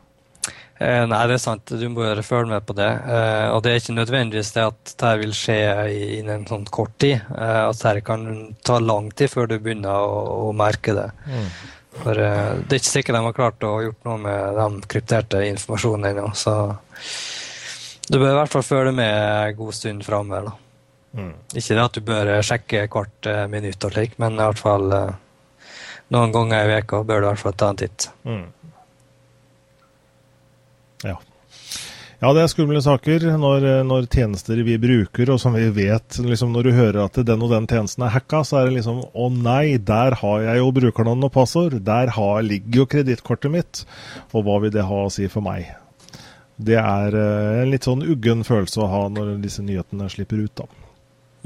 Eh, 0.81 1.03
nei, 1.09 1.23
det 1.29 1.37
er 1.37 1.43
sant. 1.43 1.73
Du 1.77 1.89
må 1.89 2.03
bare 2.03 2.25
følge 2.25 2.53
med 2.53 2.69
på 2.69 2.77
det. 2.77 2.89
Eh, 2.89 3.49
og 3.53 3.65
det 3.65 3.73
er 3.73 3.83
ikke 3.83 3.97
nødvendigvis 3.99 4.55
det 4.57 4.69
at 4.69 4.79
dette 4.93 5.17
vil 5.25 5.35
skje 5.37 5.59
innen 6.21 6.47
sånn 6.49 6.69
kort 6.73 6.97
tid. 7.01 7.21
At 7.37 7.81
dette 7.81 8.05
kan 8.05 8.25
ta 8.65 8.81
lang 8.81 9.11
tid 9.13 9.33
før 9.33 9.51
du 9.51 9.59
begynner 9.59 9.93
å, 9.97 10.49
å 10.49 10.55
merke 10.57 10.97
det. 10.97 11.11
Mm. 11.29 11.51
For 12.01 12.17
det 12.17 12.71
er 12.71 12.79
ikke 12.79 12.87
sikkert 12.87 13.17
de 13.19 13.27
har 13.27 13.37
klart 13.37 13.65
å 13.67 13.75
gjort 13.83 14.07
noe 14.09 14.21
med 14.23 14.57
den 14.57 14.81
krypterte 14.89 15.43
informasjonen 15.51 16.13
ennå. 16.13 16.31
Så 16.39 16.55
du 18.11 18.19
bør 18.19 18.33
i 18.33 18.39
hvert 18.41 18.53
fall 18.53 18.67
følge 18.67 18.93
med 18.97 19.15
en 19.15 19.57
god 19.59 19.77
stund 19.77 20.05
framover. 20.07 20.53
Mm. 21.15 21.33
Ikke 21.55 21.75
det 21.75 21.83
at 21.83 21.97
du 21.97 22.07
bør 22.07 22.31
sjekke 22.47 22.87
hvert 22.91 23.31
uh, 23.31 23.45
minutt, 23.51 23.85
og 23.87 23.95
slik, 23.95 24.17
men 24.23 24.39
i 24.39 24.45
hvert 24.45 24.63
fall 24.63 24.95
uh, 24.95 25.19
noen 26.15 26.35
ganger 26.35 26.67
i 26.67 26.71
veka 26.77 27.03
bør 27.07 27.23
du 27.23 27.27
i 27.29 27.31
hvert 27.33 27.43
fall 27.45 27.59
ta 27.59 27.71
en 27.71 27.81
titt. 27.81 28.09
Mm. 28.27 28.47
Ja. 31.07 31.17
Ja, 32.21 32.35
det 32.37 32.43
er 32.43 32.51
skumle 32.53 32.83
saker 32.85 33.23
når, 33.41 33.65
når, 33.89 34.09
tjenester 34.13 34.59
vi 34.67 34.75
bruker, 34.77 35.31
og 35.33 35.39
som 35.41 35.55
vi 35.57 35.71
vet 35.73 36.19
liksom 36.21 36.51
Når 36.53 36.67
du 36.67 36.71
hører 36.77 36.99
at 37.07 37.17
den 37.25 37.47
og 37.47 37.55
den 37.55 37.65
tjenesten 37.71 38.05
er 38.05 38.13
hacka, 38.13 38.43
så 38.45 38.59
er 38.61 38.69
det 38.69 38.75
liksom 38.75 38.99
Å 39.09 39.29
nei, 39.33 39.79
der 39.81 40.19
har 40.21 40.43
jeg 40.45 40.61
jo 40.61 40.75
brukernavn 40.77 41.31
og 41.31 41.33
passord. 41.33 41.79
Der 41.87 42.13
har, 42.13 42.43
ligger 42.45 42.83
jo 42.83 42.91
kredittkortet 42.93 43.55
mitt. 43.55 43.87
Og 44.35 44.45
hva 44.45 44.59
vil 44.61 44.75
det 44.75 44.85
ha 44.85 45.07
å 45.07 45.15
si 45.15 45.31
for 45.33 45.47
meg? 45.47 45.71
Det 46.61 46.77
er 46.81 47.17
eh, 47.17 47.61
en 47.63 47.71
litt 47.73 47.87
sånn 47.89 48.05
uggen 48.05 48.45
følelse 48.47 48.83
å 48.85 48.91
ha 48.91 49.05
når 49.13 49.39
disse 49.45 49.65
nyhetene 49.65 50.09
slipper 50.13 50.43
ut, 50.45 50.63
da. 50.63 50.67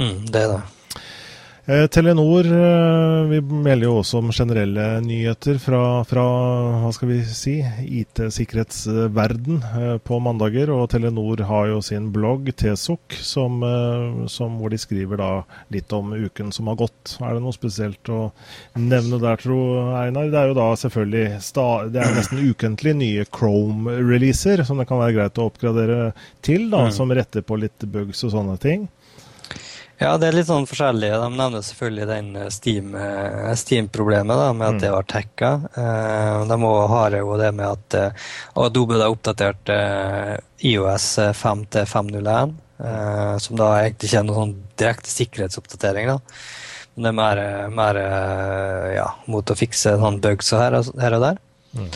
Mm, 0.03 0.25
det 0.35 0.41
er 0.43 0.57
det. 0.57 1.03
Eh, 1.67 1.87
Telenor 1.87 2.45
eh, 2.45 3.25
vi 3.29 3.41
melder 3.41 3.87
jo 3.87 3.93
også 4.03 4.19
om 4.21 4.33
generelle 4.37 4.83
nyheter 5.01 5.57
fra, 5.57 5.79
fra 6.05 6.25
hva 6.83 6.91
skal 6.93 7.09
vi 7.09 7.17
si, 7.25 7.55
IT-sikkerhetsverden 8.01 9.63
eh, 9.71 9.95
på 10.05 10.19
mandager. 10.21 10.69
Og 10.75 10.91
Telenor 10.93 11.41
har 11.49 11.71
jo 11.71 11.79
sin 11.81 12.11
blogg 12.13 12.51
Tesok, 12.61 13.17
som, 13.17 13.65
som, 14.29 14.59
hvor 14.61 14.75
de 14.75 14.81
skriver 14.83 15.23
da 15.23 15.31
litt 15.73 15.95
om 15.97 16.13
uken 16.13 16.53
som 16.53 16.69
har 16.69 16.77
gått. 16.83 17.15
Er 17.25 17.39
det 17.39 17.45
noe 17.47 17.57
spesielt 17.57 18.13
å 18.13 18.27
nevne 18.77 19.23
der, 19.23 19.41
tro 19.41 19.61
Einar? 19.97 20.29
Det 20.29 20.43
er 20.43 20.53
jo 20.53 20.59
da 20.59 20.67
selvfølgelig 20.83 21.25
det 21.95 22.03
er 22.03 22.13
nesten 22.19 22.45
ukentlig 22.45 22.93
nye 22.99 23.25
Chrome-releaser 23.25 24.67
som 24.69 24.83
det 24.83 24.89
kan 24.91 25.01
være 25.01 25.17
greit 25.17 25.41
å 25.41 25.49
oppgradere 25.49 26.13
til, 26.45 26.69
da, 26.69 26.91
mm. 26.91 26.95
som 26.99 27.17
retter 27.17 27.47
på 27.47 27.57
litt 27.63 27.89
bugs 27.89 28.21
og 28.29 28.35
sånne 28.37 28.59
ting. 28.61 28.85
Ja, 30.03 30.17
det 30.19 30.27
er 30.27 30.35
litt 30.35 30.49
sånn 30.49 30.67
forskjellig. 30.67 31.11
De 31.23 31.29
nevner 31.37 31.63
selvfølgelig 31.63 32.07
den 32.09 32.31
eh, 32.41 32.49
eh, 32.49 33.53
Steam-problemet 33.59 34.41
Steam 34.41 34.59
med 34.59 34.67
at 34.67 34.77
mm. 34.77 34.81
det 34.83 34.91
var 34.95 35.07
tacka. 35.11 35.51
Eh, 35.71 36.41
de 36.51 36.59
har 36.95 37.17
jo 37.21 37.37
det 37.39 37.53
med 37.55 37.69
at 37.69 38.19
Adobe 38.59 38.99
har 38.99 39.15
oppdatert 39.15 39.71
IOS 40.65 41.09
5 41.39 41.65
til 41.77 41.87
501, 41.87 42.57
som 43.45 43.59
da 43.59 43.69
egentlig 43.85 44.11
ikke 44.11 44.21
er 44.21 44.27
noen 44.27 44.41
sånn 44.41 44.57
direkte 44.81 45.13
sikkerhetsoppdatering. 45.13 46.11
da. 46.11 46.19
Men 46.95 47.07
det 47.07 47.13
er 47.13 47.19
mer, 47.19 47.43
mer 47.75 48.01
ja, 48.95 49.07
mot 49.31 49.51
å 49.51 49.59
fikse 49.59 49.95
sånn 50.01 50.21
bugs 50.25 50.51
her, 50.55 50.81
her 51.03 51.19
og 51.19 51.27
der. 51.29 51.41
Mm. 51.75 51.89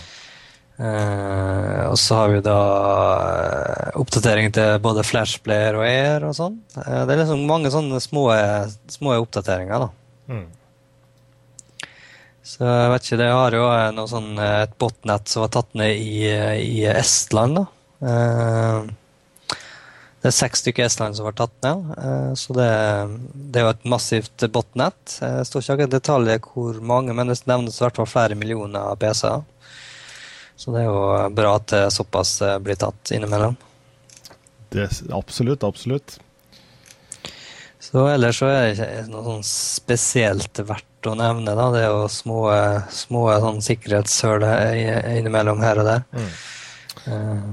Uh, 0.79 1.91
og 1.91 1.97
så 1.99 2.21
har 2.21 2.29
vi 2.31 2.43
da 2.47 2.55
uh, 2.55 3.97
oppdatering 3.99 4.53
til 4.55 4.77
både 4.83 5.03
Flashplayer 5.03 5.75
og 5.75 5.83
Air 5.83 6.27
og 6.29 6.37
sånn. 6.39 6.61
Uh, 6.77 7.03
det 7.03 7.17
er 7.17 7.25
liksom 7.25 7.43
mange 7.49 7.73
sånne 7.75 7.99
små, 8.03 8.29
små 8.87 9.17
oppdateringer, 9.25 9.89
da. 9.89 9.89
Mm. 10.31 10.47
Så 12.47 12.63
jeg 12.63 12.93
vet 12.93 13.09
ikke, 13.09 13.19
det 13.21 13.33
har 13.35 13.59
jo 13.59 13.65
noe 13.97 14.09
sånn, 14.09 14.31
et 14.39 14.79
botnett 14.81 15.29
som 15.29 15.43
var 15.45 15.51
tatt 15.59 15.75
ned 15.77 15.99
i, 15.99 16.31
i 16.63 16.87
Estland, 16.89 17.59
da. 17.59 17.67
det 20.23 20.31
er 20.31 20.33
seks 20.33 20.63
stykker 20.63 20.87
Estland 20.87 21.19
som 21.19 21.29
var 21.29 21.37
tatt 21.37 21.53
ned, 21.67 21.91
så 22.41 22.57
det, 22.57 22.71
det, 23.35 23.61
er 23.61 23.67
jo 23.67 23.75
et 23.75 23.85
massivt 23.93 24.47
botnett. 24.55 25.19
Det 25.21 25.45
står 25.45 25.61
ikke 25.61 25.77
akkurat 25.77 25.97
detaljer 25.99 26.41
hvor 26.47 26.81
mange, 26.81 27.13
men 27.13 27.29
det 27.29 27.37
nevnes 27.51 27.77
i 27.77 27.85
hvert 27.85 28.01
fall 28.01 28.09
flere 28.15 28.39
millioner 28.39 28.97
PC-er. 29.03 29.45
Så 30.59 30.75
det 30.75 30.83
er 30.83 30.89
jo 30.89 31.03
bra 31.39 31.53
at 31.61 31.69
det 31.71 31.85
såpass 31.95 32.41
eh, 32.43 32.57
blir 32.63 32.79
tatt 32.81 33.13
innimellom. 33.15 33.55
Det, 34.75 34.89
absolutt, 35.15 35.63
absolutt. 35.65 36.19
Så 37.79 38.03
ellers 38.11 38.41
så 38.43 38.51
er 38.51 38.67
det 38.67 38.73
ikke 38.75 39.05
noe 39.13 39.23
sånn 39.29 39.47
spesielt 39.47 40.61
verdt 40.67 41.09
å 41.09 41.15
nevne. 41.17 41.55
da. 41.55 41.69
Det 41.73 41.85
er 41.87 41.95
jo 41.95 42.11
små, 42.11 42.43
små 42.93 43.23
sånn 43.47 43.63
sikkerhetshull 43.65 44.45
innimellom 45.15 45.63
her 45.63 45.81
og 45.81 45.89
der. 45.89 46.05
Mm. 46.13 46.29
Uh. 47.07 47.49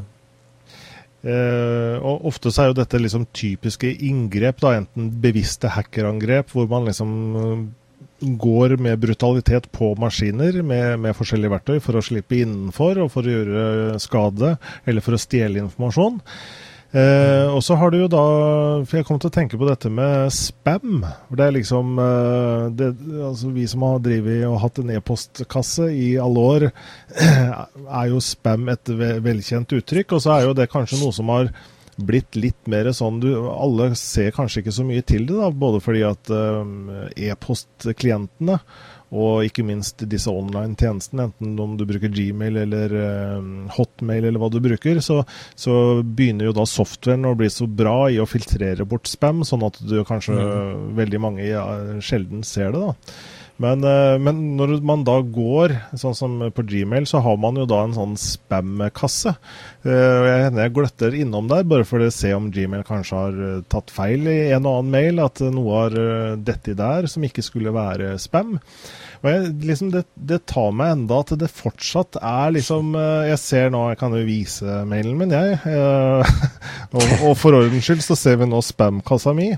Uh, 1.26 1.96
og 2.06 2.28
Ofte 2.30 2.52
så 2.54 2.62
er 2.62 2.70
jo 2.70 2.78
dette 2.78 3.00
liksom 3.02 3.24
typiske 3.34 3.90
inngrep, 4.06 4.60
da, 4.62 4.76
enten 4.78 5.08
bevisste 5.24 5.72
hackerangrep, 5.74 6.52
hvor 6.54 6.68
man 6.70 6.86
liksom 6.86 7.14
går 8.20 8.78
med 8.82 9.00
brutalitet 9.00 9.68
på 9.76 9.92
maskiner 10.00 10.62
med, 10.64 11.00
med, 11.04 11.16
forskjellige 11.18 11.52
verktøy 11.52 11.82
for 11.84 12.00
å 12.00 12.06
slippe 12.06 12.40
innenfor 12.40 13.02
og 13.04 13.12
for 13.14 13.28
å 13.28 13.34
gjøre 13.34 14.00
skade 14.04 14.56
eller 14.86 15.04
for 15.04 15.18
å 15.18 15.22
stjele 15.22 15.66
informasjon. 15.66 16.22
Eh, 16.96 17.50
og 17.52 17.60
så 17.66 17.76
har 17.76 17.92
du 17.92 17.98
jo 17.98 18.06
da 18.08 18.22
For 18.88 19.02
jeg 19.02 19.06
kom 19.08 19.18
til 19.20 19.28
å 19.28 19.34
tenke 19.34 19.58
på 19.60 19.68
dette 19.68 19.90
med 19.92 20.32
spam. 20.32 21.02
For 21.28 21.36
det 21.36 21.48
er 21.48 21.56
liksom 21.58 21.98
eh, 22.00 22.68
det, 22.78 22.88
altså 23.20 23.52
Vi 23.52 23.66
som 23.68 23.84
har 23.84 24.00
drevet 24.06 24.46
og 24.48 24.62
hatt 24.64 24.80
en 24.80 24.94
e-postkasse 24.96 25.90
i 25.92 26.14
alle 26.22 26.46
år, 26.54 26.68
er 28.00 28.12
jo 28.14 28.24
spam 28.24 28.72
et 28.72 28.94
velkjent 29.26 29.76
uttrykk. 29.76 30.16
Og 30.16 30.24
så 30.24 30.38
er 30.38 30.48
jo 30.48 30.56
det 30.56 30.72
kanskje 30.72 31.02
noe 31.02 31.16
som 31.16 31.34
har 31.34 31.52
blitt 31.96 32.36
litt 32.36 32.68
mer 32.72 32.90
sånn 32.96 33.22
du, 33.24 33.30
Alle 33.50 33.94
ser 34.00 34.34
kanskje 34.36 34.64
ikke 34.64 34.76
så 34.76 34.86
mye 34.88 35.06
til 35.08 35.28
det, 35.30 35.38
da, 35.40 35.52
både 35.52 35.82
fordi 35.84 36.04
at 36.08 36.32
uh, 36.34 37.08
e-postklientene 37.16 38.60
og 39.16 39.46
ikke 39.46 39.64
minst 39.64 40.02
disse 40.10 40.32
online-tjenestene, 40.34 41.28
enten 41.30 41.60
om 41.62 41.76
du 41.78 41.86
bruker 41.88 42.12
Gmail 42.12 42.58
eller 42.66 42.96
uh, 42.98 43.46
Hotmail 43.78 44.26
eller 44.26 44.42
hva 44.42 44.50
du 44.52 44.58
bruker, 44.64 45.00
så, 45.04 45.22
så, 45.56 46.02
begynner 46.04 46.50
jo 46.50 46.56
da 46.58 46.66
softwaren 46.68 47.30
å 47.30 47.36
bli 47.38 47.48
så 47.54 47.70
bra 47.70 48.10
i 48.12 48.20
å 48.20 48.28
filtrere 48.28 48.88
bort 48.90 49.08
spam, 49.08 49.46
sånn 49.48 49.64
at 49.68 49.80
du 49.86 50.00
kanskje 50.08 50.36
mm. 50.36 50.86
veldig 51.00 51.22
mange 51.22 51.48
ja, 51.48 51.64
sjelden 52.04 52.44
ser 52.48 52.76
det. 52.76 52.82
da. 52.90 53.16
Men, 53.62 53.84
eh, 53.88 54.18
men, 54.20 54.42
når 54.60 54.82
man 54.84 55.06
da 55.08 55.22
går, 55.24 55.74
sånn 55.96 56.16
som 56.18 56.34
på 56.52 56.66
Gmail, 56.68 57.06
så 57.08 57.22
har 57.24 57.38
man 57.40 57.56
jo 57.56 57.64
da 57.70 57.86
en 57.86 57.96
sånn 57.96 58.18
spam-kasse. 58.20 59.32
Eh, 59.86 60.26
jeg 60.28 60.44
hender 60.44 60.66
jeg 60.66 60.74
gløtter 60.76 61.16
innom 61.16 61.48
der, 61.48 61.64
bare 61.64 61.88
for 61.88 62.04
å 62.04 62.12
se 62.12 62.34
om 62.36 62.50
Gmail 62.52 62.84
kanskje 62.88 63.22
har 63.22 63.40
eh, 63.48 63.64
tatt 63.72 63.94
feil 63.96 64.28
i 64.28 64.52
en 64.52 64.68
og 64.68 64.82
annen 64.82 64.92
mail. 64.98 65.24
At 65.24 65.40
noe 65.56 65.80
har 65.86 65.96
dette 66.36 66.76
der 66.76 67.08
som 67.12 67.24
ikke 67.24 67.46
skulle 67.46 67.72
være 67.76 68.18
spam. 68.20 68.58
Jeg, 69.26 69.54
liksom 69.64 69.94
det, 69.94 70.04
det, 70.14 70.44
tar 70.52 70.76
meg 70.76 70.92
enda 70.98 71.22
at 71.24 71.32
det 71.40 71.48
fortsatt 71.50 72.20
er 72.20 72.52
liksom 72.54 72.92
Jeg 73.26 73.40
ser 73.42 73.72
nå, 73.74 73.80
jeg 73.90 73.98
kan 73.98 74.14
jo 74.14 74.20
vise 74.28 74.76
mailen 74.86 75.16
min, 75.18 75.34
jeg. 75.34 75.56
og, 76.96 77.14
og 77.24 77.32
for 77.40 77.58
ordens 77.58 77.88
skyld 77.88 78.04
så 78.06 78.20
ser 78.20 78.42
vi 78.44 78.50
nå 78.52 78.60
spam-kassa 78.62 79.34
mi. 79.38 79.54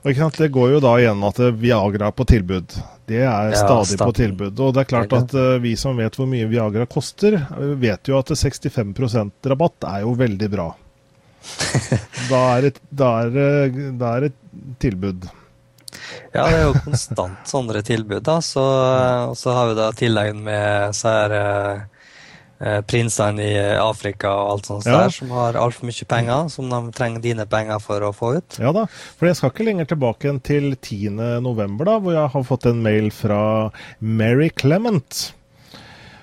Og 0.00 0.16
Det 0.38 0.48
går 0.48 0.72
jo 0.72 0.80
da 0.80 0.94
igjen 0.96 1.22
at 1.28 1.38
Viagra 1.60 2.08
er 2.08 2.16
på 2.16 2.24
tilbud. 2.24 2.72
Det 3.10 3.24
er 3.26 3.56
stadig 3.58 3.96
ja, 3.98 4.06
på 4.06 4.14
tilbud. 4.14 4.60
Og 4.62 4.76
det 4.76 4.84
er 4.84 4.90
klart 4.92 5.16
at 5.18 5.34
uh, 5.34 5.56
vi 5.62 5.74
som 5.78 5.98
vet 5.98 6.14
hvor 6.18 6.28
mye 6.30 6.46
Viagra 6.50 6.86
koster, 6.90 7.40
vet 7.80 8.10
jo 8.10 8.20
at 8.20 8.30
65% 8.30 9.50
rabatt 9.50 9.90
er 9.90 10.04
jo 10.06 10.14
veldig 10.18 10.50
bra. 10.52 10.70
da, 12.30 12.40
er 12.56 12.68
det, 12.68 12.74
da 12.94 14.14
er 14.14 14.26
det 14.28 14.32
tilbud. 14.82 15.28
Ja, 16.30 16.44
det 16.46 16.58
er 16.58 16.66
jo 16.68 16.82
konstant 16.84 17.48
sånne 17.48 17.82
tilbud. 17.86 18.22
da, 18.26 18.38
så, 18.44 18.64
Og 19.30 19.36
så 19.38 19.54
har 19.56 19.70
vi 19.70 19.78
da 19.78 19.88
tillegg 19.96 20.36
med 20.38 20.94
så 20.96 21.14
her, 21.14 21.34
eh, 21.40 21.89
prinsene 22.60 23.44
i 23.44 23.54
Afrika 23.80 24.30
og 24.36 24.52
alt 24.54 24.68
sånt 24.68 24.88
ja. 24.88 24.98
der, 25.04 25.14
som 25.14 25.32
har 25.32 25.56
altfor 25.56 25.88
mye 25.88 26.08
penger, 26.10 26.50
som 26.52 26.68
de 26.68 26.80
trenger 26.96 27.24
dine 27.24 27.46
penger 27.48 27.80
for 27.80 28.04
å 28.04 28.12
få 28.16 28.34
ut. 28.36 28.60
Ja 28.60 28.74
da, 28.76 28.84
for 29.16 29.30
jeg 29.30 29.38
skal 29.38 29.54
ikke 29.54 29.68
lenger 29.70 29.90
tilbake 29.94 30.28
enn 30.28 30.42
til 30.44 30.74
10.11, 30.74 31.76
hvor 31.80 32.12
jeg 32.12 32.32
har 32.36 32.48
fått 32.52 32.68
en 32.68 32.82
mail 32.84 33.08
fra 33.14 33.42
Mary 34.00 34.50
Clement. 34.52 35.30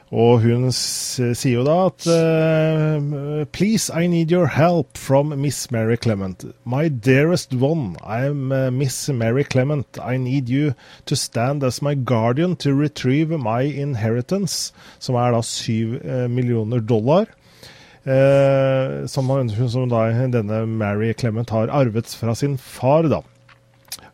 Og 0.08 0.40
hun 0.40 0.70
sier 0.72 1.58
jo 1.58 1.64
da 1.68 1.76
at 1.90 2.06
uh, 2.08 3.44
Please, 3.52 3.92
I 3.92 4.08
need 4.08 4.32
your 4.32 4.48
help 4.48 4.98
from 4.98 5.34
Miss 5.42 5.70
Mary 5.70 5.98
Clement. 5.98 6.46
My 6.64 6.88
dearest 6.88 7.54
one, 7.54 7.98
I'm 8.02 8.54
uh, 8.54 8.72
Miss 8.72 9.10
Mary 9.10 9.44
Clement. 9.44 10.00
I 10.02 10.16
need 10.16 10.48
you 10.48 10.76
to 11.06 11.16
stand 11.16 11.62
as 11.64 11.82
my 11.82 11.94
guardian 11.94 12.56
to 12.58 12.74
retrieve 12.74 13.32
my 13.32 13.64
inheritance, 13.64 14.72
som 15.00 15.16
er 15.16 15.36
da 15.36 15.42
syv 15.44 16.00
uh, 16.00 16.28
millioner 16.32 16.80
dollar. 16.80 17.28
som, 19.12 19.28
som 19.52 19.90
da 19.92 20.06
denne 20.32 20.62
Mary 20.66 21.12
Clement 21.12 21.50
har 21.50 21.68
arvet 21.68 22.08
fra 22.16 22.36
sin 22.36 22.56
far, 22.58 23.04
da. 23.12 23.20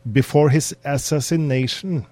Before 0.02 0.50
his 0.50 0.74
assassination 0.82 2.02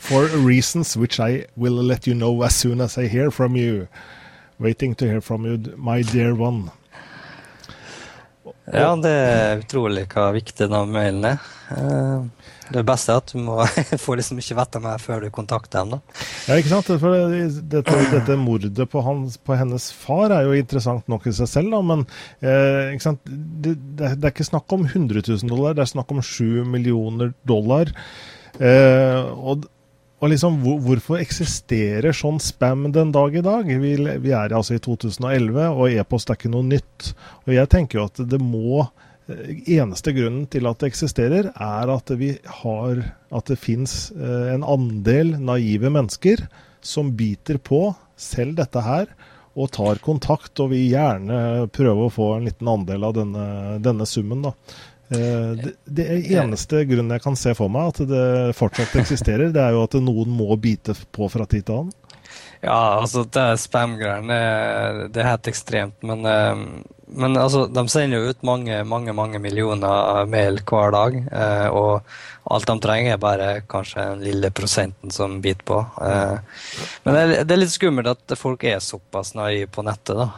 for 0.00 0.26
reasons 0.26 0.96
which 0.96 1.20
I 1.20 1.46
will 1.56 1.82
let 1.82 2.06
you 2.06 2.14
know 2.14 2.42
as 2.42 2.54
soon 2.54 2.80
as 2.80 2.98
I 2.98 3.06
hear 3.06 3.30
from 3.30 3.56
you. 3.56 3.88
Waiting 4.58 4.94
to 4.94 5.04
hear 5.04 5.20
from 5.20 5.44
you, 5.44 5.58
my 5.76 6.02
dear 6.02 6.34
one. 6.34 6.70
Ja, 8.72 8.96
det 8.98 9.10
er 9.10 9.60
utrolig 9.60 10.06
hva 10.10 10.30
viktig 10.34 10.66
den 10.70 10.90
mailen 10.90 11.26
er. 11.28 11.42
Eh, 11.70 12.46
det 12.74 12.82
beste 12.86 13.14
er 13.14 13.20
at 13.20 13.30
du 13.30 13.38
må 13.42 13.60
få 14.04 14.16
liksom 14.18 14.40
ikke 14.42 14.56
vite 14.58 14.80
mer 14.82 15.02
før 15.02 15.22
du 15.22 15.28
kontakter 15.34 15.84
dem. 15.84 15.96
da. 15.96 16.22
Ja, 16.48 16.58
ikke 16.58 16.72
sant? 16.72 16.90
For 17.02 17.34
dette, 17.74 17.96
dette 18.10 18.38
mordet 18.40 18.88
på, 18.90 19.02
hans, 19.06 19.38
på, 19.38 19.54
hennes 19.58 19.90
far 19.94 20.34
er 20.34 20.48
jo 20.48 20.56
interessant 20.58 21.06
nok 21.10 21.28
i 21.30 21.34
seg 21.36 21.50
selv, 21.50 21.74
da, 21.76 21.82
men 21.92 22.06
eh, 22.42 22.94
ikke 22.96 23.06
sant? 23.06 23.22
Det, 23.26 23.76
det, 23.98 24.16
er 24.16 24.32
ikke 24.34 24.48
snakk 24.50 24.74
om 24.74 24.86
100 24.88 25.22
000 25.22 25.52
dollar, 25.52 25.76
det 25.76 25.86
er 25.86 25.94
snakk 25.94 26.14
om 26.14 26.22
7 26.24 26.66
millioner 26.66 27.34
dollar. 27.46 27.94
Eh, 28.60 29.26
og, 29.36 29.66
og 30.20 30.32
liksom, 30.32 30.60
hvor, 30.64 30.78
hvorfor 30.84 31.20
eksisterer 31.20 32.16
sånn 32.16 32.38
spam 32.42 32.88
den 32.94 33.12
dag 33.14 33.36
i 33.36 33.44
dag? 33.44 33.68
Vi, 33.68 33.94
vi 34.22 34.32
er 34.36 34.54
altså 34.56 34.76
i 34.76 34.82
2011, 34.82 35.58
og 35.72 35.90
e-post 35.92 36.30
er 36.30 36.38
ikke 36.38 36.52
noe 36.52 36.66
nytt. 36.66 37.12
Og 37.46 37.56
jeg 37.56 37.72
tenker 37.72 38.00
jo 38.00 38.06
at 38.08 38.22
det 38.32 38.40
må 38.42 38.84
eh, 38.84 39.52
Eneste 39.78 40.14
grunnen 40.16 40.48
til 40.52 40.68
at 40.70 40.80
det 40.80 40.92
eksisterer, 40.92 41.50
er 41.52 41.92
at 41.92 42.12
vi 42.16 42.36
har 42.62 43.00
At 43.34 43.48
det 43.50 43.58
fins 43.58 44.12
eh, 44.14 44.52
en 44.54 44.66
andel 44.66 45.36
naive 45.42 45.92
mennesker 45.92 46.46
som 46.86 47.16
biter 47.18 47.58
på 47.58 47.88
selv 48.16 48.56
dette 48.60 48.80
her, 48.80 49.08
og 49.56 49.72
tar 49.72 49.98
kontakt, 50.04 50.52
og 50.60 50.70
vil 50.70 50.84
gjerne 50.92 51.66
prøve 51.74 52.06
å 52.06 52.12
få 52.12 52.28
en 52.36 52.46
liten 52.46 52.68
andel 52.68 53.06
av 53.08 53.16
denne, 53.16 53.46
denne 53.82 54.06
summen. 54.08 54.44
da. 54.44 54.52
Eh, 55.08 55.50
det, 55.60 55.76
det 55.84 56.06
eneste 56.34 56.82
grunnen 56.88 57.14
jeg 57.14 57.22
kan 57.22 57.38
se 57.38 57.54
for 57.54 57.70
meg 57.72 57.92
at 57.92 58.02
det 58.10 58.56
fortsatt 58.58 58.96
eksisterer, 58.98 59.54
det 59.54 59.62
er 59.62 59.76
jo 59.76 59.84
at 59.86 59.94
noen 60.02 60.34
må 60.34 60.56
bite 60.58 60.96
på 61.14 61.30
fra 61.30 61.46
tid 61.46 61.68
til 61.68 61.80
annen. 61.82 61.94
Ja, 62.64 62.98
altså 62.98 63.22
det 63.30 63.60
spam-greiene 63.62 64.36
det 65.12 65.20
er 65.22 65.28
helt 65.28 65.46
ekstremt. 65.46 66.00
Men, 66.06 66.24
eh, 66.26 66.62
men 67.06 67.38
altså, 67.38 67.66
de 67.70 67.84
sender 67.92 68.18
jo 68.18 68.32
ut 68.32 68.42
mange 68.48 68.80
mange, 68.88 69.14
mange 69.14 69.38
millioner 69.38 70.26
mail 70.26 70.58
hver 70.66 70.90
dag. 70.96 71.20
Eh, 71.30 71.68
og 71.70 72.50
alt 72.50 72.66
de 72.66 72.76
trenger, 72.82 73.14
er 73.14 73.22
bare 73.22 73.48
kanskje 73.70 74.08
den 74.10 74.26
lille 74.26 74.50
prosenten 74.50 75.14
som 75.14 75.38
biter 75.44 75.66
på. 75.66 75.78
Men 77.06 77.16
det 77.46 77.54
er 77.54 77.58
litt 77.58 77.74
skummelt 77.74 78.10
at 78.10 78.36
folk 78.38 78.62
er 78.66 78.82
såpass 78.82 79.34
naive 79.38 79.70
på 79.70 79.82
nettet. 79.86 80.14
da. 80.18 80.28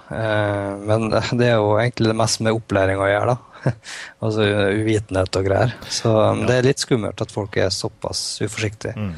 Men 0.85 1.11
det 1.41 1.53
er 1.53 1.61
jo 1.61 1.77
egentlig 1.77 2.12
det 2.12 2.21
mest 2.21 2.41
med 2.45 2.57
opplæring 2.57 3.01
å 3.01 3.11
gjøre. 3.12 3.37
da. 3.37 3.49
altså 4.25 4.47
uvitenhet 4.79 5.39
og 5.41 5.49
greier. 5.49 5.75
Så 5.93 6.12
um, 6.12 6.45
det 6.49 6.59
er 6.59 6.69
litt 6.69 6.83
skummelt 6.83 7.23
at 7.25 7.33
folk 7.35 7.57
er 7.61 7.73
såpass 7.75 8.23
uforsiktige. 8.45 8.95
Mm. 8.97 9.12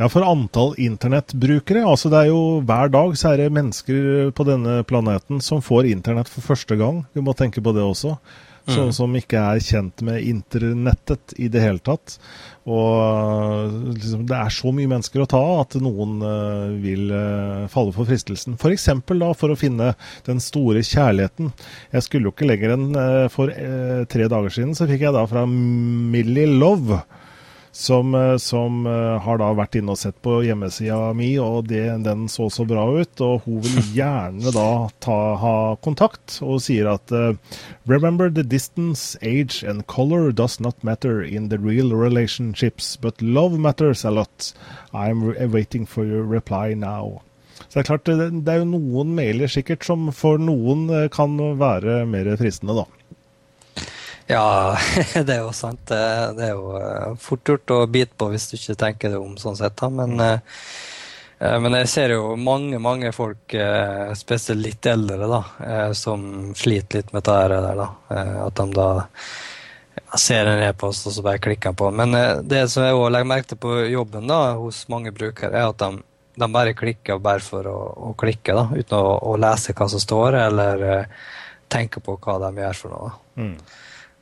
Ja, 0.00 0.10
for 0.12 0.26
antall 0.26 0.74
internettbrukere 0.82 1.86
altså 1.86 2.10
det 2.12 2.18
er 2.24 2.28
jo 2.28 2.40
Hver 2.66 2.90
dag 2.92 3.14
så 3.16 3.30
er 3.32 3.40
det 3.40 3.54
mennesker 3.56 4.32
på 4.36 4.44
denne 4.48 4.80
planeten 4.88 5.40
som 5.44 5.62
får 5.64 5.88
internett 5.92 6.30
for 6.30 6.44
første 6.44 6.76
gang. 6.78 7.04
Vi 7.16 7.24
må 7.24 7.34
tenke 7.36 7.62
på 7.64 7.72
det 7.76 7.84
også. 7.84 8.16
Som, 8.66 8.88
mm. 8.88 8.94
som 8.96 9.12
ikke 9.14 9.38
er 9.38 9.60
kjent 9.62 10.02
med 10.02 10.24
internettet 10.26 11.36
i 11.38 11.46
det 11.52 11.60
hele 11.62 11.78
tatt. 11.86 12.16
Og 12.66 13.76
liksom, 13.94 14.24
det 14.26 14.34
er 14.34 14.50
så 14.50 14.72
mye 14.74 14.90
mennesker 14.90 15.22
å 15.22 15.28
ta 15.30 15.38
av 15.38 15.60
at 15.62 15.76
noen 15.78 16.16
uh, 16.18 16.74
vil 16.82 17.12
uh, 17.14 17.68
falle 17.70 17.94
for 17.94 18.08
fristelsen. 18.08 18.56
F.eks. 18.58 18.88
da 19.06 19.30
for 19.38 19.54
å 19.54 19.58
finne 19.60 19.92
den 20.26 20.42
store 20.42 20.82
kjærligheten. 20.82 21.52
Jeg 21.94 22.06
skulle 22.08 22.26
jo 22.26 22.34
ikke 22.34 22.50
lenger 22.50 22.74
enn 22.74 22.88
uh, 22.98 23.28
for 23.30 23.54
tre 24.10 24.26
dager 24.32 24.50
siden, 24.50 24.74
så 24.74 24.90
fikk 24.90 25.06
jeg 25.06 25.14
da 25.14 25.22
fra 25.30 25.46
Millie 25.46 26.50
Love 26.50 27.04
som, 27.76 28.14
eh, 28.14 28.36
som, 28.36 28.86
eh, 28.86 29.18
har 29.20 29.38
da 29.38 29.50
vært 29.52 29.76
inne 29.76 29.92
og 29.92 29.98
sett 30.00 30.16
på 30.24 30.38
hjemmesida 30.46 31.12
mi, 31.14 31.34
og 31.36 31.68
det, 31.68 31.84
den 32.06 32.24
så 32.32 32.48
så 32.50 32.64
bra 32.64 32.86
ut. 32.88 33.20
Og 33.20 33.42
hun 33.44 33.60
vil 33.60 33.90
gjerne 33.98 34.52
da 34.54 34.88
ta, 35.04 35.18
ha 35.36 35.56
kontakt, 35.84 36.38
og 36.40 36.62
sier 36.64 36.88
at 36.94 37.12
uh, 37.12 37.36
Remember 37.86 38.30
the 38.30 38.42
distance, 38.42 39.18
age 39.20 39.62
and 39.62 39.86
color 39.86 40.32
does 40.32 40.58
not 40.58 40.82
matter 40.82 41.20
in 41.20 41.50
the 41.50 41.58
real 41.58 41.92
relationships, 41.92 42.96
but 42.96 43.20
love 43.20 43.58
matters 43.58 44.04
a 44.04 44.10
lot. 44.10 44.54
I'm 44.94 45.36
waiting 45.52 45.84
for 45.84 46.04
your 46.04 46.24
reply 46.24 46.74
now. 46.74 47.20
Så 47.68 47.76
det 47.76 47.82
er 47.82 47.88
klart, 47.90 48.04
det, 48.08 48.44
det 48.44 48.52
er 48.52 48.62
jo 48.62 48.72
noen 48.72 49.14
mailer 49.16 49.52
sikkert 49.52 49.84
som 49.84 50.08
for 50.16 50.40
noen 50.40 50.88
kan 51.12 51.36
være 51.60 52.04
mer 52.08 52.36
fristende, 52.40 52.76
da. 52.76 53.05
Ja, 54.26 54.76
det 55.14 55.34
er 55.34 55.44
jo 55.44 55.52
sant. 55.54 55.86
Det 55.86 56.48
er 56.48 56.54
jo 56.54 56.74
eh, 56.80 57.14
fort 57.22 57.46
gjort 57.46 57.74
å 57.74 57.80
bite 57.86 58.16
på 58.18 58.30
hvis 58.32 58.50
du 58.50 58.56
ikke 58.58 58.78
tenker 58.80 59.14
det 59.14 59.22
om 59.22 59.36
sånn 59.38 59.58
sett. 59.58 59.82
Men, 59.94 60.18
eh, 60.20 60.62
eh, 61.38 61.58
men 61.62 61.78
jeg 61.80 61.90
ser 61.92 62.16
jo 62.16 62.34
mange 62.34 62.80
mange 62.82 63.12
folk, 63.14 63.54
spesielt 64.18 64.64
litt 64.64 64.90
eldre, 64.90 65.30
da, 65.30 65.42
som 65.94 66.54
sliter 66.58 67.02
litt 67.02 67.14
med 67.14 67.22
dette 67.22 67.60
der. 67.62 67.84
da. 67.84 67.90
At 68.48 68.58
de 68.58 68.66
da 68.74 68.88
ser 70.16 70.48
en 70.48 70.62
e-post 70.64 71.06
og 71.06 71.14
så 71.14 71.22
bare 71.22 71.42
klikker 71.42 71.76
på. 71.76 71.92
Men 71.94 72.14
det 72.48 72.66
som 72.72 72.84
jeg 72.86 72.98
òg 72.98 73.10
legger 73.12 73.30
merke 73.30 73.52
til 73.52 73.62
på 73.62 73.78
jobben 73.92 74.26
da, 74.30 74.56
hos 74.58 74.86
mange 74.92 75.12
brukere, 75.14 75.54
er 75.54 75.70
at 75.70 75.82
de, 75.82 76.02
de 76.40 76.52
bare 76.52 76.74
klikker 76.76 77.22
bare 77.22 77.44
for 77.44 77.68
å, 77.70 77.78
å 78.10 78.14
klikke, 78.18 78.56
da, 78.56 78.68
uten 78.74 78.98
å, 78.98 79.18
å, 79.30 79.38
lese 79.38 79.76
hva 79.76 79.88
som 79.92 80.02
står, 80.02 80.38
eller 80.48 80.86
tenke 81.70 82.00
på 82.02 82.16
hva 82.22 82.40
de 82.46 82.64
gjør 82.64 82.80
for 82.80 82.96
noe. 82.96 83.18
Mm. 83.36 83.58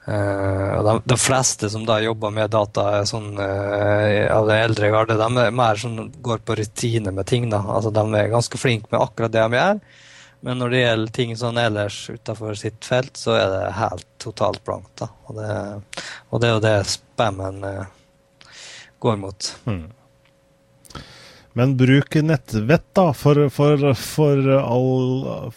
Uh, 0.08 0.82
de, 0.84 1.00
de, 1.04 1.16
fleste 1.16 1.70
som 1.72 1.86
da 1.88 1.96
jobber 2.04 2.32
med 2.34 2.50
data 2.52 3.06
sånn, 3.08 3.38
uh, 3.40 4.26
av 4.28 4.50
den 4.50 4.60
eldre 4.66 4.90
garde, 4.92 5.16
de 5.16 5.28
er 5.40 5.54
mer 5.56 5.80
sånn, 5.80 6.10
går 6.20 6.42
på 6.44 6.58
rutine 6.60 7.14
med 7.14 7.24
ting. 7.30 7.48
da. 7.52 7.62
Altså, 7.76 7.92
De 7.94 8.04
er 8.18 8.32
ganske 8.32 8.60
flinke 8.60 8.92
med 8.92 9.00
akkurat 9.00 9.32
det 9.32 9.46
de 9.46 9.60
gjør, 9.60 9.80
men 10.44 10.60
når 10.60 10.74
det 10.74 10.82
gjelder 10.82 11.16
ting 11.16 11.34
sånn 11.40 11.60
ellers 11.62 11.98
utenfor 12.12 12.60
sitt 12.60 12.84
felt, 12.84 13.16
så 13.16 13.38
er 13.38 13.48
det 13.48 13.74
helt 13.80 14.08
totalt 14.20 14.60
blankt. 14.68 14.92
da. 15.00 15.08
Og 15.24 15.40
det, 15.40 15.50
og 16.28 16.42
det 16.42 16.50
er 16.50 16.56
jo 16.58 16.64
det 16.66 16.76
spammen 16.92 17.64
uh, 17.64 17.84
går 19.00 19.20
mot. 19.24 19.52
Mm. 19.64 19.86
Men 21.56 21.76
bruk 21.80 22.16
nettvett, 22.20 22.90
da, 22.92 23.12
for, 23.16 23.46
for, 23.48 23.92
for 23.96 24.48
all 24.58 25.54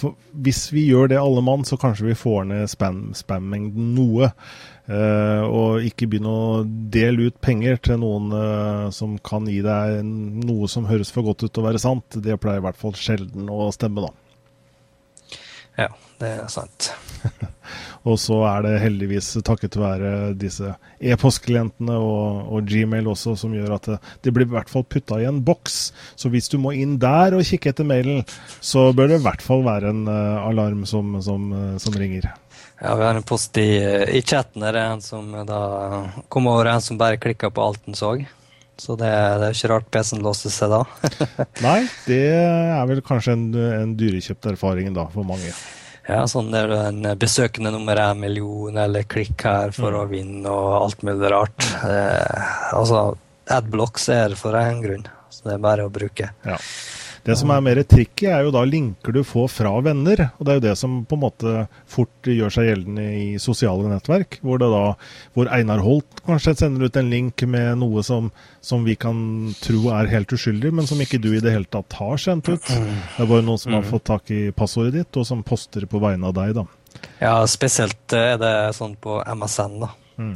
for, 0.00 0.16
hvis 0.32 0.64
vi 0.74 0.86
gjør 0.88 1.10
det 1.12 1.20
alle 1.20 1.42
mann, 1.44 1.64
så 1.68 1.78
kanskje 1.80 2.08
vi 2.08 2.18
får 2.18 2.48
ned 2.50 2.70
spam, 2.72 3.02
spammengden 3.16 3.92
noe. 3.96 4.32
Uh, 4.90 5.44
og 5.46 5.84
ikke 5.86 6.08
begynne 6.10 6.30
å 6.34 6.62
dele 6.64 7.28
ut 7.28 7.36
penger 7.44 7.78
til 7.84 8.00
noen 8.02 8.32
uh, 8.34 8.88
som 8.94 9.14
kan 9.22 9.46
gi 9.46 9.60
deg 9.62 10.00
noe 10.02 10.66
som 10.72 10.88
høres 10.88 11.12
for 11.14 11.28
godt 11.28 11.44
ut 11.44 11.52
til 11.52 11.62
å 11.62 11.68
være 11.68 11.82
sant. 11.82 12.18
Det 12.18 12.38
pleier 12.42 12.58
i 12.58 12.64
hvert 12.66 12.80
fall 12.80 12.96
sjelden 12.98 13.52
å 13.52 13.68
stemme, 13.76 14.08
da. 14.08 15.38
Ja, 15.78 15.92
det 16.20 16.32
er 16.40 16.50
sant. 16.52 16.90
Og 18.08 18.16
så 18.20 18.38
er 18.48 18.64
det 18.64 18.80
heldigvis 18.80 19.34
takket 19.44 19.76
være 19.76 20.32
disse 20.40 20.72
e-postklientene 21.00 21.96
og, 22.00 22.46
og, 22.48 22.68
Gmail 22.68 23.10
også 23.12 23.34
som 23.36 23.52
gjør 23.52 23.74
at 23.76 23.88
det, 23.90 23.98
det 24.24 24.32
blir 24.36 24.48
i 24.48 24.54
hvert 24.54 24.72
fall 24.72 24.86
putta 24.88 25.18
i 25.20 25.26
en 25.28 25.42
boks. 25.44 25.78
Så 26.16 26.32
hvis 26.32 26.48
du 26.48 26.56
må 26.62 26.72
inn 26.76 26.96
der 27.02 27.36
og 27.36 27.44
kikke 27.44 27.74
etter 27.74 27.88
mailen, 27.88 28.22
så 28.64 28.88
bør 28.96 29.10
det 29.10 29.20
i 29.20 29.26
hvert 29.26 29.44
fall 29.44 29.66
være 29.66 29.92
en 29.92 30.06
uh, 30.08 30.46
alarm 30.48 30.86
som, 30.88 31.18
som, 31.24 31.50
uh, 31.52 31.76
som, 31.82 31.96
ringer. 32.00 32.30
Ja, 32.80 32.94
vi 32.96 33.04
har 33.04 33.18
en 33.18 33.26
post 33.26 33.58
i, 33.60 33.68
i 34.16 34.22
chatten. 34.24 34.64
Er 34.64 34.76
det 34.76 34.84
en 34.86 35.04
som 35.04 35.34
da 35.44 35.62
kom 36.32 36.48
over 36.48 36.72
en 36.72 36.84
som 36.84 37.00
bare 37.00 37.20
klikka 37.20 37.52
på 37.52 37.66
alt 37.66 37.84
den 37.84 37.98
så. 37.98 38.14
Så 38.80 38.96
det, 38.96 39.10
det 39.12 39.50
er 39.50 39.58
ikke 39.58 39.68
rart 39.74 39.90
PC-en 39.92 40.22
låser 40.24 40.52
seg 40.54 40.72
da. 40.72 40.80
Nei, 41.66 41.82
det 42.06 42.22
er 42.32 42.88
vel 42.88 43.04
kanskje 43.04 43.36
en, 43.36 43.44
en 43.52 43.92
dyrekjøpt 44.00 44.48
erfaring 44.54 44.88
da, 44.96 45.04
for 45.12 45.28
mange. 45.28 45.52
Ja, 46.10 46.24
sånn 46.26 46.50
der 46.50 46.72
en 46.74 47.04
besøkende 47.20 47.70
nummer 47.70 47.94
er 47.94 48.16
en 48.16 48.22
million, 48.24 48.76
eller 48.82 49.06
klikk 49.06 49.44
her 49.46 49.74
for 49.76 49.94
mm. 49.94 49.98
å 50.00 50.06
vinne, 50.10 50.50
og 50.50 50.70
alt 50.80 51.04
mulig 51.06 51.30
rart. 51.30 51.66
Eh, 51.86 52.48
altså, 52.74 53.04
Adblocks 53.50 54.08
er 54.14 54.34
for 54.38 54.58
en 54.58 54.82
grunn, 54.82 55.06
så 55.30 55.46
det 55.46 55.54
er 55.54 55.62
bare 55.62 55.86
å 55.86 55.92
bruke. 55.92 56.32
Ja. 56.46 56.58
Det 57.30 57.36
som 57.38 57.50
er 57.54 57.60
mer 57.62 57.78
tricky, 57.86 58.26
er 58.26 58.42
jo 58.42 58.50
da 58.50 58.64
linker 58.66 59.14
du 59.14 59.20
får 59.22 59.46
fra 59.54 59.70
venner. 59.86 60.24
Og 60.40 60.46
det 60.46 60.50
er 60.50 60.56
jo 60.58 60.62
det 60.64 60.72
som 60.80 60.96
på 61.06 61.14
en 61.14 61.22
måte 61.22 61.52
fort 61.86 62.26
gjør 62.26 62.50
seg 62.50 62.66
gjeldende 62.66 63.04
i 63.14 63.26
sosiale 63.38 63.86
nettverk. 63.86 64.40
Hvor, 64.42 64.58
det 64.58 64.66
da, 64.72 64.80
hvor 65.38 65.50
Einar 65.54 65.84
Holt 65.84 66.24
kanskje 66.26 66.56
sender 66.58 66.88
ut 66.90 66.98
en 66.98 67.12
link 67.12 67.44
med 67.46 67.78
noe 67.84 68.02
som, 68.06 68.32
som, 68.66 68.82
vi 68.82 68.98
kan 68.98 69.20
tro 69.62 69.92
er 69.94 70.10
helt 70.10 70.34
uskyldig, 70.34 70.74
men 70.74 70.90
som 70.90 70.98
ikke 70.98 71.22
du 71.22 71.30
i 71.30 71.44
det 71.44 71.54
hele 71.54 71.70
tatt 71.70 71.94
har 72.00 72.18
sendt 72.18 72.50
ut. 72.50 72.66
Det 72.66 73.22
er 73.22 73.30
bare 73.30 73.46
noen 73.46 73.62
som 73.62 73.78
har 73.78 73.86
mm. 73.86 73.90
fått 73.94 74.08
tak 74.10 74.34
i 74.34 74.42
passordet 74.50 74.96
ditt, 74.98 75.22
og 75.22 75.30
som 75.30 75.46
poster 75.46 75.86
på 75.86 76.02
vegne 76.02 76.34
av 76.34 76.34
deg, 76.42 76.58
da. 76.58 76.66
Ja, 77.22 77.34
spesielt 77.46 78.18
er 78.18 78.40
det 78.42 78.54
sånn 78.74 78.98
på 78.98 79.22
MSN, 79.22 79.82
da. 79.86 79.94
Mm. 80.18 80.34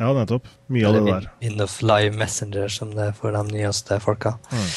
Ja, 0.00 0.08
nettopp. 0.16 0.48
Mye 0.72 0.88
av 0.88 0.96
det 0.96 1.06
der. 1.06 1.32
Windows 1.44 1.82
Live 1.84 2.16
Messenger, 2.16 2.72
som 2.72 2.96
det 2.96 3.10
er 3.12 3.18
for 3.18 3.36
de 3.36 3.44
nyeste 3.52 4.00
folka. 4.02 4.38
Mm. 4.48 4.70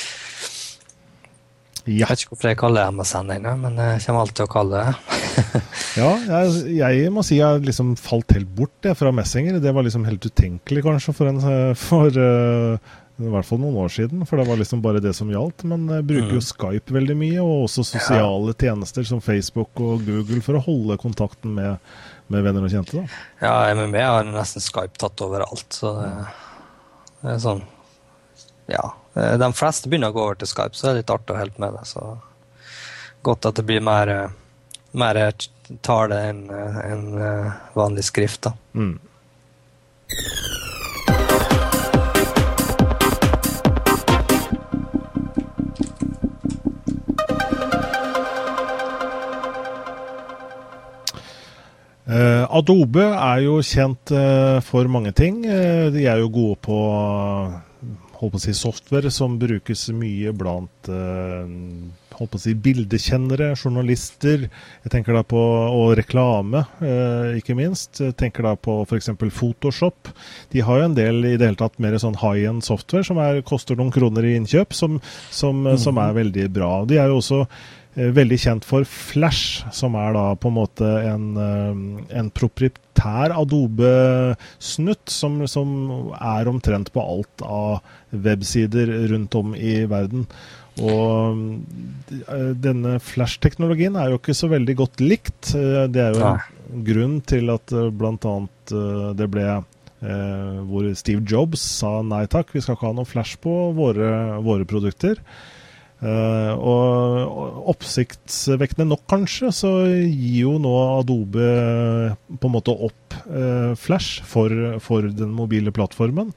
Ja. 1.87 2.03
Jeg 2.03 2.09
vet 2.09 2.23
ikke 2.23 2.33
hvorfor 2.35 2.51
jeg 2.51 2.59
kaller 2.59 2.83
det 2.83 2.95
MSN 2.97 3.33
ennå, 3.37 3.51
men 3.61 3.77
jeg 3.79 4.03
kommer 4.03 4.25
alltid 4.25 4.39
til 4.41 4.47
å 4.47 4.51
kalle 4.51 4.81
det 4.83 5.61
Ja, 6.01 6.09
jeg, 6.27 6.77
jeg, 6.81 7.11
må 7.13 7.23
si 7.23 7.37
jeg 7.39 7.63
liksom 7.63 7.93
falt 7.99 8.33
helt 8.35 8.49
bort 8.57 8.73
det, 8.83 8.93
fra 8.99 9.13
Messenger. 9.15 9.61
Det 9.63 9.71
var 9.73 9.85
liksom 9.87 10.03
helt 10.07 10.25
utenkelig 10.27 10.83
kanskje 10.83 11.13
for, 11.15 11.31
en, 11.31 11.39
for 11.79 12.19
uh, 12.19 12.97
i 13.17 13.31
hvert 13.33 13.47
fall 13.47 13.61
noen 13.61 13.79
år 13.81 13.93
siden, 13.93 14.25
for 14.29 14.37
det 14.37 14.45
var 14.49 14.59
liksom 14.59 14.81
bare 14.83 15.01
det 15.01 15.13
som 15.17 15.31
gjaldt. 15.31 15.63
Men 15.69 15.87
jeg 15.95 16.05
bruker 16.09 16.35
jo 16.35 16.41
mm. 16.41 16.47
Skype 16.49 16.97
veldig 16.97 17.15
mye, 17.21 17.39
og 17.45 17.63
også 17.69 17.87
sosiale 17.93 18.51
ja. 18.51 18.57
tjenester 18.65 19.07
som 19.07 19.23
Facebook 19.23 19.81
og 19.81 20.03
Google 20.05 20.43
for 20.45 20.59
å 20.59 20.65
holde 20.67 20.99
kontakten 21.01 21.55
med, 21.57 21.87
med 22.33 22.45
venner 22.45 22.67
og 22.67 22.75
kjente. 22.75 22.99
da. 22.99 23.23
Ja, 23.41 23.55
MME 23.79 24.03
har 24.03 24.27
nesten 24.27 24.65
Skype 24.65 24.99
tatt 25.01 25.23
overalt, 25.25 25.65
så 25.79 25.95
det, 26.01 26.13
det 27.23 27.33
er 27.37 27.41
sånn 27.47 27.65
Ja. 28.67 28.93
Eh, 29.13 29.37
de 29.37 29.53
fleste 29.53 29.89
begynner 29.89 30.11
å 30.11 30.17
gå 30.17 30.23
over 30.23 30.39
til 30.39 30.51
Skype, 30.51 30.75
så 30.75 30.87
det 30.87 30.91
er 30.91 30.99
litt 31.01 31.13
artig 31.13 31.35
å 31.35 31.39
holde 31.41 31.63
med 31.63 31.77
det. 31.79 31.85
Så 31.89 32.03
godt 33.25 33.49
at 33.49 33.59
det 33.59 33.67
blir 33.67 33.83
mer, 33.83 34.11
eh, 34.13 34.35
mer 34.97 35.21
tale 35.83 36.21
enn 36.29 36.47
en 36.51 37.05
eh, 37.17 37.51
vanlig 37.73 38.07
skrift. 38.11 38.49
da. 38.49 38.53
Mm. 38.73 38.97
Adobe 52.57 53.03
er 53.03 53.41
jo 53.43 53.57
kjent 53.61 54.09
for 54.65 54.87
mange 54.89 55.11
ting. 55.13 55.41
De 55.43 56.05
er 56.07 56.23
jo 56.23 56.29
gode 56.33 56.55
på 56.65 56.77
holdt 58.17 58.33
på 58.33 58.39
å 58.39 58.43
si, 58.43 58.53
software 58.57 59.11
som 59.13 59.37
brukes 59.41 59.87
mye 59.93 60.33
blant 60.35 60.89
eh, 60.89 61.49
holdt 62.17 62.33
på 62.33 62.39
å 62.39 62.41
si, 62.41 62.55
bildekjennere, 62.57 63.51
journalister. 63.55 64.47
Jeg 64.85 64.93
tenker 64.93 65.17
da 65.17 65.23
på, 65.27 65.37
Og 65.37 65.93
reklame, 65.99 66.63
eh, 66.81 67.37
ikke 67.41 67.55
minst. 67.57 68.01
Jeg 68.01 68.15
tenker 68.17 68.47
da 68.47 68.55
på 68.55 68.79
f.eks. 68.87 69.11
Photoshop. 69.29 70.09
De 70.53 70.63
har 70.65 70.81
jo 70.81 70.89
en 70.89 70.97
del 70.97 71.23
i 71.25 71.37
det 71.37 71.51
hele 71.51 71.59
tatt 71.59 71.77
mer 71.83 71.97
sånn 72.01 72.17
high 72.23 72.49
end 72.49 72.65
software 72.65 73.05
som 73.05 73.21
er, 73.21 73.43
koster 73.45 73.77
noen 73.77 73.93
kroner 73.93 74.25
i 74.25 74.35
innkjøp, 74.39 74.73
som, 74.73 74.99
som, 75.29 75.63
mm. 75.67 75.77
som 75.81 76.01
er 76.01 76.17
veldig 76.17 76.49
bra. 76.53 76.71
De 76.89 76.97
er 76.97 77.11
jo 77.11 77.21
også 77.21 77.45
veldig 77.97 78.37
kjent 78.37 78.65
for 78.67 78.85
Flash, 78.85 79.63
som 79.73 79.95
er 79.97 80.13
da 80.13 80.25
på 80.37 80.51
en 80.51 80.57
måte 80.57 80.89
en, 81.09 81.25
eh, 81.41 82.19
en 82.19 82.29
proprietær 82.29 83.33
Adobe-snutt 83.33 85.09
som, 85.09 85.39
som, 85.49 85.73
er 86.13 86.49
omtrent 86.49 86.91
på 86.93 87.01
alt 87.01 87.43
av 87.45 87.81
websider 88.11 88.91
rundt 89.13 89.37
om 89.39 89.55
i 89.57 89.79
verden. 89.89 90.27
Og 90.77 91.41
eh, 92.13 92.53
denne 92.53 92.99
Flash-teknologien 93.01 93.97
er 93.97 94.13
jo 94.13 94.21
ikke 94.21 94.37
så 94.37 94.51
veldig 94.53 94.77
godt 94.77 95.01
likt. 95.01 95.55
Det 95.55 96.03
er 96.03 96.13
jo 96.13 96.35
en 96.35 96.85
grunn 96.85 97.19
til 97.25 97.49
at 97.53 97.73
bl.a. 97.73 98.37
det 99.17 99.31
ble 99.33 99.49
hvor 99.97 100.85
Steve 100.93 101.23
Jobs 101.25 101.63
sa 101.79 102.03
nei 102.05 102.27
takk, 102.29 102.51
vi 102.53 102.61
skal 102.61 102.75
ikke 102.77 102.91
ha 102.91 102.93
noe 102.93 103.09
Flash 103.09 103.39
på 103.41 103.53
våre, 103.73 104.37
våre 104.45 104.67
produkter. 104.69 105.17
Uh, 105.97 106.53
og 106.61 107.63
oppsiktsvekkende 107.73 108.85
nok, 108.85 109.01
kanskje, 109.09 109.49
så 109.55 109.71
gir 109.89 110.43
jo 110.43 110.51
nå 110.61 110.73
Adobe 110.99 111.47
på 112.37 112.49
en 112.49 112.53
måte 112.53 112.75
opp 112.75 113.15
uh, 113.25 113.73
Flash 113.73 114.21
for, 114.21 114.53
for, 114.83 115.09
den 115.09 115.33
mobile 115.33 115.73
plattformen. 115.73 116.29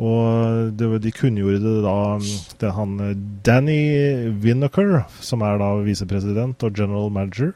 Og 0.00 0.72
det, 0.76 0.88
de 1.04 1.12
kunngjorde 1.12 1.60
det 1.60 1.76
da 1.84 1.98
det 2.60 2.72
han 2.76 2.96
Danny 3.44 4.32
Winoker, 4.44 5.04
som 5.24 5.44
er 5.44 5.60
da 5.60 5.70
visepresident 5.84 6.64
og 6.64 6.76
general 6.76 7.12
manager 7.12 7.54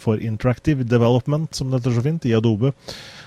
for 0.00 0.20
Interactive 0.24 0.84
Development, 0.88 1.50
som 1.52 1.68
det 1.68 1.82
heter 1.82 1.96
så 1.96 2.04
fint, 2.04 2.24
i 2.28 2.32
Adobe. 2.36 2.72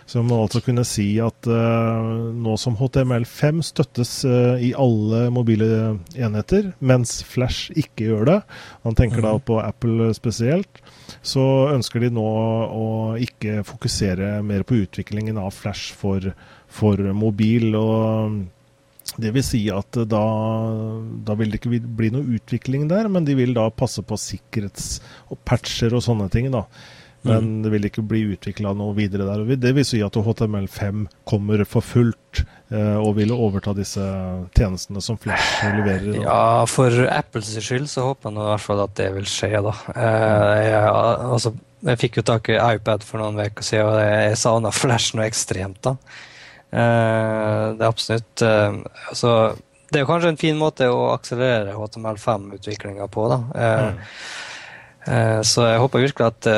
Som 0.07 0.31
altså 0.31 0.61
kunne 0.63 0.85
si 0.87 1.05
at 1.19 1.49
uh, 1.51 2.31
nå 2.31 2.53
som 2.59 2.77
HTML5 2.79 3.59
støttes 3.67 4.11
uh, 4.23 4.55
i 4.55 4.71
alle 4.79 5.25
mobile 5.35 5.97
enheter, 6.15 6.69
mens 6.79 7.19
Flash 7.27 7.73
ikke 7.75 8.07
gjør 8.07 8.29
det, 8.29 8.37
han 8.87 8.95
tenker 8.95 9.19
mm. 9.19 9.25
da 9.25 9.33
mhm. 9.35 9.45
på 9.49 9.59
Apple 9.59 10.11
spesielt, 10.15 10.83
så 11.19 11.43
ønsker 11.73 12.05
de 12.05 12.13
nå 12.15 12.23
å 12.23 12.87
ikke 13.19 13.65
fokusere 13.67 14.37
mer 14.47 14.63
på 14.67 14.79
utviklingen 14.85 15.39
av 15.41 15.51
Flash 15.55 15.91
for, 15.99 16.31
for 16.71 17.03
mobil. 17.11 17.75
og 17.75 18.45
det 19.15 19.31
vil 19.35 19.45
si 19.45 19.61
at 19.71 19.97
da, 20.09 20.23
da, 21.25 21.35
vil 21.39 21.51
det 21.51 21.61
ikke 21.61 21.79
bli 21.99 22.11
noe 22.13 22.37
utvikling 22.37 22.87
der, 22.91 23.07
men 23.11 23.25
de 23.27 23.37
vil 23.37 23.55
da 23.55 23.69
passe 23.71 24.03
på 24.05 24.19
sikkerhets- 24.19 24.99
og 25.31 25.39
patcher 25.47 25.95
og 25.95 26.03
sånne 26.05 26.27
ting. 26.33 26.51
da. 26.53 26.65
Men 27.27 27.43
mm. 27.43 27.57
det 27.63 27.71
vil 27.73 27.87
ikke 27.89 28.03
bli 28.07 28.23
utvikla 28.33 28.73
noe 28.77 28.95
videre 28.97 29.27
der. 29.27 29.43
Det 29.59 29.73
vil 29.75 29.85
si 29.87 29.99
at 30.05 30.15
HTML5 30.15 31.05
kommer 31.27 31.63
for 31.69 31.85
fullt 31.85 32.41
eh, 32.71 32.97
og 32.97 33.17
vil 33.19 33.33
overta 33.35 33.73
disse 33.77 34.03
tjenestene 34.55 35.03
som 35.03 35.19
Flash 35.21 35.65
leverer. 35.75 36.09
Da. 36.13 36.23
Ja, 36.23 36.65
for 36.71 37.03
Apples 37.11 37.51
skyld 37.55 37.89
så 37.91 38.07
håper 38.09 38.31
jeg 38.31 38.39
i 38.39 38.49
hvert 38.53 38.65
fall 38.65 38.83
at 38.85 38.97
det 38.99 39.11
vil 39.17 39.29
skje, 39.29 39.53
da. 39.65 39.75
Eh, 39.93 40.55
jeg, 40.69 40.81
altså, 41.35 41.53
jeg 41.91 42.01
fikk 42.01 42.21
jo 42.21 42.25
tak 42.31 42.49
i 42.53 42.57
iPad 42.57 43.05
for 43.05 43.21
noen 43.21 43.39
uker 43.43 43.65
siden, 43.65 43.93
og 43.93 44.01
jeg 44.01 44.41
savna 44.41 44.73
Flash 44.75 45.17
noe 45.17 45.27
ekstremt, 45.27 45.81
da. 45.85 45.97
Eh, 46.67 47.63
det 47.77 47.83
er 47.85 47.87
absolutt 47.87 48.41
eh, 48.43 48.73
altså, 49.07 49.29
Det 49.87 50.01
er 50.01 50.07
kanskje 50.09 50.33
en 50.33 50.39
fin 50.41 50.57
måte 50.59 50.89
å 50.91 51.13
akselerere 51.13 51.77
HTML5-utviklinga 51.79 53.07
på, 53.11 53.29
da. 53.31 53.41
Eh, 53.55 53.85
mm. 53.87 54.01
Eh, 55.07 55.41
så 55.47 55.69
jeg 55.69 55.79
håper 55.79 56.03
virkelig 56.03 56.27
at 56.27 56.49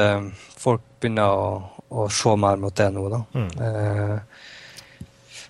folk 0.60 0.84
begynner 1.00 1.32
å, 1.32 1.50
å 1.90 2.08
se 2.12 2.36
mer 2.40 2.60
mot 2.62 2.76
det 2.76 2.90
nå. 2.96 3.06
da. 3.12 3.22
Mm. 3.34 3.52
Eh, 3.68 4.48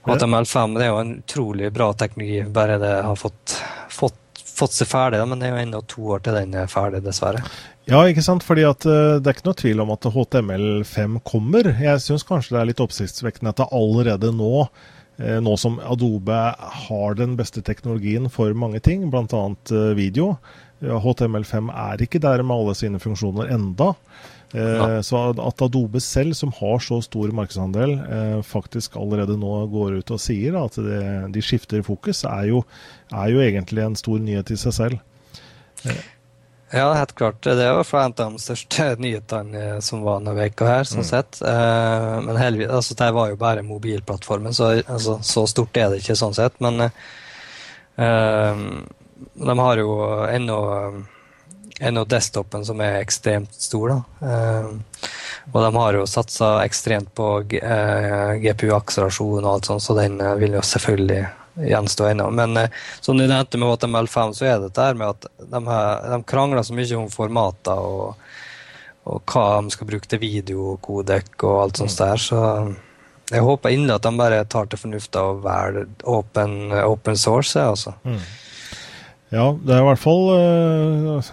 HTML5 0.10 0.78
det 0.78 0.86
er 0.86 0.94
jo 0.94 1.02
en 1.02 1.18
utrolig 1.20 1.72
bra 1.76 1.92
teknologi, 1.94 2.44
bare 2.54 2.78
det 2.82 2.94
har 3.06 3.18
fått, 3.20 3.58
fått, 3.94 4.44
fått 4.46 4.78
seg 4.78 4.90
ferdig. 4.90 5.22
Men 5.28 5.42
det 5.42 5.50
er 5.50 5.56
jo 5.56 5.66
ennå 5.66 5.82
to 5.90 6.06
år 6.16 6.24
til 6.26 6.38
den 6.40 6.56
er 6.62 6.72
ferdig, 6.72 7.04
dessverre. 7.06 7.44
Ja, 7.90 8.04
ikke 8.06 8.24
sant. 8.26 8.46
Fordi 8.46 8.66
at 8.70 8.86
uh, 8.86 9.18
det 9.18 9.28
er 9.28 9.38
ikke 9.38 9.50
noe 9.50 9.60
tvil 9.64 9.84
om 9.84 9.92
at 9.96 10.08
HTML5 10.14 11.20
kommer. 11.28 11.74
Jeg 11.82 12.06
syns 12.06 12.26
kanskje 12.28 12.56
det 12.56 12.62
er 12.62 12.72
litt 12.72 12.86
oppsiktsvekkende 12.86 13.54
at 13.54 13.62
det 13.64 13.70
allerede 13.76 14.32
nå 14.36 14.54
uh, 14.62 15.38
nå 15.44 15.58
som 15.60 15.82
Adobe 15.84 16.40
har 16.86 17.20
den 17.20 17.36
beste 17.40 17.66
teknologien 17.66 18.30
for 18.32 18.54
mange 18.58 18.82
ting, 18.86 19.10
bl.a. 19.12 19.46
Uh, 19.74 19.92
video. 19.98 20.36
HTML5 20.80 21.74
er 21.76 22.00
ikke 22.06 22.22
der 22.24 22.40
med 22.40 22.56
alle 22.56 22.74
sine 22.78 23.02
funksjoner 23.04 23.50
enda. 23.52 23.90
Eh, 24.54 25.02
så 25.02 25.20
at 25.30 25.62
Adobe 25.62 26.02
selv, 26.02 26.34
som 26.34 26.52
har 26.58 26.80
så 26.82 27.02
stor 27.06 27.32
markedsandel, 27.38 27.94
eh, 28.00 28.42
faktisk 28.42 28.98
allerede 28.98 29.38
nå 29.38 29.66
går 29.70 30.00
ut 30.00 30.14
og 30.16 30.22
sier 30.22 30.58
at 30.58 30.80
de 31.30 31.44
skifter 31.46 31.84
fokus, 31.86 32.24
er 32.26 32.50
jo, 32.50 32.64
er 33.14 33.30
jo, 33.30 33.44
egentlig 33.46 33.86
en 33.86 34.00
stor 34.00 34.18
nyhet 34.24 34.52
i 34.52 34.58
seg 34.58 34.74
selv. 34.74 35.04
Eh. 35.86 36.08
Ja, 36.70 36.92
helt 36.94 37.16
klart. 37.18 37.42
Det 37.42 37.56
var 37.58 37.82
en 37.98 38.14
av 38.14 38.34
de 38.34 38.42
største 38.42 38.92
nyhetene 39.04 39.80
som 39.82 40.04
var 40.06 40.20
denne 40.20 40.36
veka 40.38 40.68
her, 40.70 40.86
sånn 40.86 41.02
mm. 41.02 41.10
sett. 41.10 41.40
Men 41.42 42.38
heldigvis, 42.38 42.70
altså, 42.70 42.98
det 43.00 43.10
var 43.18 43.32
jo 43.32 43.40
bare 43.42 43.66
mobilplattformen, 43.66 44.54
så 44.54 44.76
altså, 44.84 45.18
så 45.26 45.48
stort 45.50 45.78
er 45.78 45.90
det 45.90 46.04
ikke 46.04 46.18
sånn 46.20 46.38
sett. 46.38 46.60
Men 46.62 46.86
uh, 46.86 48.54
de 49.34 49.58
har 49.64 49.82
jo 49.82 49.98
ennå 50.30 50.60
enn 51.80 52.00
desktopen, 52.10 52.66
som 52.66 52.82
er 52.84 53.00
ekstremt 53.00 53.54
stor. 53.56 54.02
Eh, 54.22 54.72
og 55.52 55.64
de 55.64 55.70
har 55.76 55.98
jo 55.98 56.08
satsa 56.10 56.60
ekstremt 56.66 57.12
på 57.18 57.30
eh, 57.58 58.34
GPU-akselerasjon 58.44 59.46
og 59.46 59.52
alt 59.54 59.70
sånt, 59.70 59.84
så 59.86 59.96
den 59.98 60.20
eh, 60.22 60.36
vil 60.42 60.58
jo 60.60 60.66
selvfølgelig 60.66 61.24
gjenstå 61.70 62.10
ennå. 62.12 62.30
Men 62.36 62.58
eh, 62.58 62.76
som 63.02 63.18
du 63.18 63.26
nevnte 63.26 63.58
med 63.58 63.72
HTML5, 63.72 64.36
så 64.38 64.46
er 64.46 64.60
det 64.60 64.70
dette 64.70 64.92
med 65.00 65.16
at 65.16 65.30
de, 65.40 65.64
her, 65.72 66.04
de 66.14 66.20
krangler 66.30 66.66
så 66.66 66.76
mye 66.78 67.00
om 67.00 67.10
formater 67.14 67.80
og, 67.80 68.28
og 69.10 69.24
hva 69.32 69.48
de 69.64 69.74
skal 69.74 69.90
bruke 69.90 70.10
til 70.12 70.22
videokodek 70.22 71.34
og 71.48 71.64
alt 71.64 71.82
sånt 71.82 71.98
der. 71.98 72.22
Så 72.22 72.44
jeg 73.30 73.46
håper 73.46 73.74
inderlig 73.74 73.98
at 73.98 74.06
de 74.06 74.22
bare 74.22 74.44
tar 74.50 74.70
til 74.70 74.82
fornufta 74.82 75.26
og 75.32 75.42
velger 75.46 75.90
open, 76.10 76.76
open 76.84 77.18
source. 77.18 77.58
altså. 77.62 77.96
Mm. 78.04 78.22
Ja, 79.30 79.52
det 79.62 79.76
er 79.76 79.84
i 79.84 79.86
hvert 79.86 80.02
fall 80.02 80.24
øh, 80.34 81.26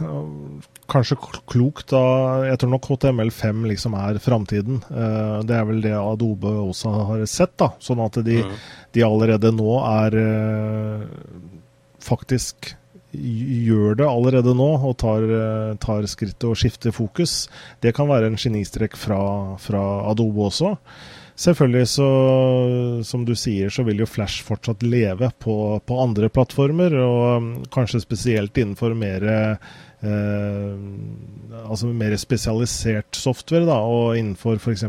kanskje 0.91 1.17
klokt 1.49 1.89
da 1.95 2.03
Jeg 2.45 2.61
tror 2.61 2.75
nok 2.75 2.89
HTML5 2.93 3.63
liksom 3.71 3.97
er 3.97 4.21
framtiden. 4.23 4.83
Uh, 4.91 5.41
det 5.49 5.57
er 5.57 5.65
vel 5.69 5.81
det 5.85 5.95
Adobe 5.97 6.53
også 6.69 6.93
har 7.11 7.25
sett, 7.31 7.57
da. 7.57 7.73
Sånn 7.81 8.03
at 8.05 8.21
de, 8.27 8.43
mm. 8.45 8.59
de 8.93 9.07
allerede 9.07 9.55
nå 9.57 9.79
er 9.81 10.19
øh, 10.21 11.07
faktisk 12.05 12.75
gjør 13.17 13.97
det 13.97 14.05
allerede 14.05 14.53
nå 14.53 14.67
og 14.85 14.93
tar, 15.01 15.23
tar 15.81 16.05
skrittet 16.11 16.45
og 16.51 16.59
skifter 16.61 16.93
fokus. 16.93 17.47
Det 17.81 17.95
kan 17.97 18.11
være 18.11 18.29
en 18.29 18.37
genistrek 18.37 18.99
fra, 19.01 19.57
fra 19.63 19.85
Adobe 20.11 20.51
også. 20.51 20.75
Selvfølgelig, 21.37 21.89
så, 21.93 22.09
som 23.05 23.27
du 23.29 23.35
sier, 23.37 23.69
så 23.73 23.85
vil 23.85 24.01
jo 24.01 24.09
Flash 24.09 24.45
fortsatt 24.47 24.85
leve 24.87 25.29
på, 25.43 25.57
på 25.85 25.99
andre 26.01 26.31
plattformer, 26.33 26.97
og 26.97 27.25
um, 27.43 27.51
kanskje 27.75 28.01
spesielt 28.05 28.57
innenfor 28.57 28.97
mer 28.97 29.29
Eh, 30.07 30.77
altså 31.67 31.89
mer 31.89 32.13
spesialisert 32.21 33.17
software, 33.17 33.65
da, 33.65 33.79
og 33.81 34.19
innenfor 34.19 34.59
f.eks. 34.61 34.85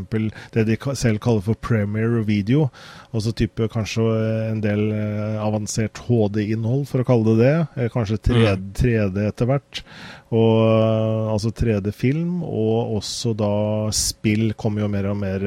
det 0.53 0.65
de 0.67 0.75
selv 0.99 1.21
kaller 1.23 1.45
for 1.45 1.59
premiere 1.63 2.25
video. 2.27 2.67
Altså 3.15 3.31
type 3.31 3.69
kanskje 3.71 4.03
en 4.51 4.61
del 4.63 4.83
eh, 4.91 5.37
avansert 5.41 6.03
HD-innhold, 6.07 6.85
for 6.89 7.01
å 7.01 7.07
kalle 7.07 7.33
det 7.33 7.37
det. 7.45 7.55
Eh, 7.77 7.91
kanskje 7.93 8.19
3D, 8.29 8.57
3D 8.81 9.15
mm. 9.15 9.23
etter 9.31 9.51
hvert. 9.51 9.83
Og, 10.27 11.29
altså 11.31 11.53
3D-film, 11.55 12.41
og 12.43 12.97
også 12.97 13.31
da 13.39 13.51
spill 13.95 14.49
kommer 14.59 14.83
jo 14.83 14.89
mer 14.91 15.07
og 15.13 15.21
mer 15.21 15.45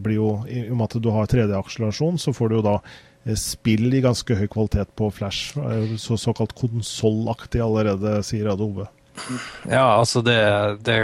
blir 0.00 0.16
jo, 0.16 0.30
I 0.48 0.70
og 0.70 0.78
med 0.78 0.86
at 0.86 1.02
du 1.04 1.10
har 1.12 1.28
3D-akselerasjon, 1.28 2.16
så 2.22 2.32
får 2.32 2.48
du 2.48 2.56
jo 2.56 2.64
da 2.64 2.78
spill 3.34 3.92
i 3.92 4.00
ganske 4.00 4.38
høy 4.38 4.46
kvalitet 4.48 4.92
på 4.96 5.10
Flash. 5.12 5.58
Så, 5.98 6.16
såkalt 6.16 6.54
konsollaktig 6.56 7.60
allerede, 7.60 8.20
sier 8.24 8.52
Adobe. 8.52 8.86
Ja, 9.70 9.98
altså 9.98 10.22
det, 10.22 10.38
det, 10.84 10.96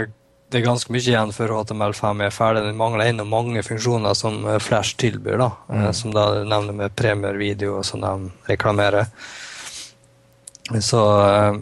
det, 0.49 0.59
er 0.59 0.65
ganske 0.65 0.93
mye 0.93 1.03
igjen 1.03 1.33
før 1.35 1.57
HTML5 1.59 2.23
er 2.25 2.33
ferdig. 2.33 2.63
Den 2.67 2.79
mangler 2.79 3.09
ennå 3.09 3.25
mange 3.27 3.63
funksjoner 3.65 4.15
som 4.17 4.45
eh, 4.47 4.59
Flash 4.63 4.97
tilbyr, 5.01 5.37
da, 5.41 5.49
eh, 5.69 5.85
mm. 5.87 5.93
som 5.97 6.15
da 6.15 6.27
nevner 6.43 6.77
med 6.77 6.95
premiervideo 6.95 7.81
som 7.85 8.03
de 8.03 8.31
reklamerer. 8.51 9.09
Så 10.79 11.03
eh, 11.25 11.61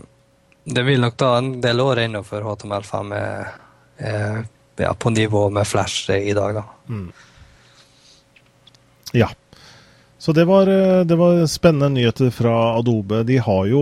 det 0.64 0.84
vil 0.86 1.01
nok 1.01 1.18
ta 1.18 1.36
en 1.39 1.53
del 1.62 1.82
år 1.82 2.03
ennå 2.05 2.24
før 2.26 2.51
HTML5 2.51 3.14
er, 3.18 3.51
er 3.97 4.41
ja, 4.82 4.93
på 4.93 5.09
nivå 5.09 5.49
med 5.49 5.68
Flash 5.68 6.09
i 6.14 6.34
dag, 6.38 6.62
da. 6.62 6.64
Mm. 6.89 7.12
Ja. 9.18 9.30
Så 10.22 10.32
det 10.38 10.45
var, 10.45 10.68
eh, 10.68 11.01
det 11.05 11.16
var, 11.18 11.45
spennende 11.49 11.89
nyheter 11.89 12.30
fra 12.30 12.78
Adobe. 12.78 13.24
De 13.24 13.38
har 13.38 13.66
jo 13.66 13.82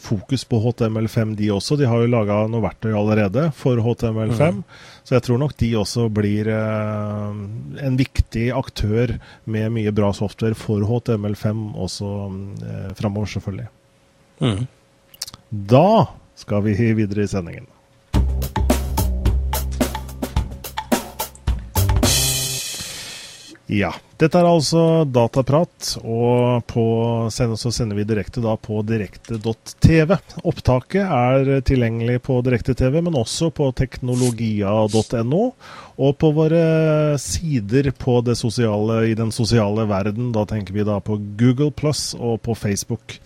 fokus 0.00 0.44
på 0.44 0.58
HTML5, 0.58 1.36
de 1.38 1.50
også. 1.54 1.76
De 1.78 1.86
har 1.86 2.02
jo 2.02 2.10
laga 2.10 2.40
noe 2.50 2.64
verktøy 2.64 2.90
allerede 2.98 3.52
for 3.54 3.78
HTML5. 3.78 4.58
Mm. 4.58 4.64
Så 5.06 5.14
jeg 5.14 5.22
tror 5.22 5.38
nok 5.38 5.54
de 5.62 5.70
også 5.78 6.08
blir 6.10 6.50
eh, 6.50 7.30
en 7.86 8.00
viktig 8.00 8.50
aktør 8.58 9.14
med 9.44 9.70
mye 9.78 9.94
bra 9.94 10.10
software 10.12 10.58
for 10.58 10.82
HTML5 10.82 11.64
også 11.78 12.10
eh, 12.66 12.92
framover, 12.98 13.30
selvfølgelig. 13.36 13.70
Mm. 14.42 14.66
Da 15.54 16.06
skal 16.34 16.62
vi 16.62 16.72
videre 16.94 17.22
i 17.22 17.28
sendingen. 17.28 17.66
Ja. 23.68 23.90
Dette 24.16 24.38
er 24.38 24.46
altså 24.48 25.02
Dataprat, 25.04 25.90
og 26.00 26.64
på, 26.70 26.84
så 27.28 27.72
sender 27.74 27.98
vi 27.98 28.06
direkte 28.08 28.40
da 28.40 28.54
på 28.56 28.80
direkte.tv. 28.86 30.16
Opptaket 30.40 31.04
er 31.04 31.52
tilgjengelig 31.68 32.22
på 32.30 32.38
direkte-TV, 32.46 33.02
men 33.04 33.18
også 33.18 33.50
på 33.52 33.68
teknologia.no. 33.76 35.44
Og 36.00 36.16
på 36.16 36.32
våre 36.32 36.64
sider 37.20 37.90
på 37.92 38.22
sosiale, 38.38 39.02
i 39.10 39.18
den 39.18 39.34
sosiale 39.36 39.84
verden. 39.90 40.32
Da 40.32 40.46
tenker 40.48 40.80
vi 40.80 40.88
da 40.88 40.96
på 41.04 41.20
Google 41.36 41.74
Plus 41.76 42.14
og 42.16 42.40
på 42.46 42.56
Facebook. 42.56 43.20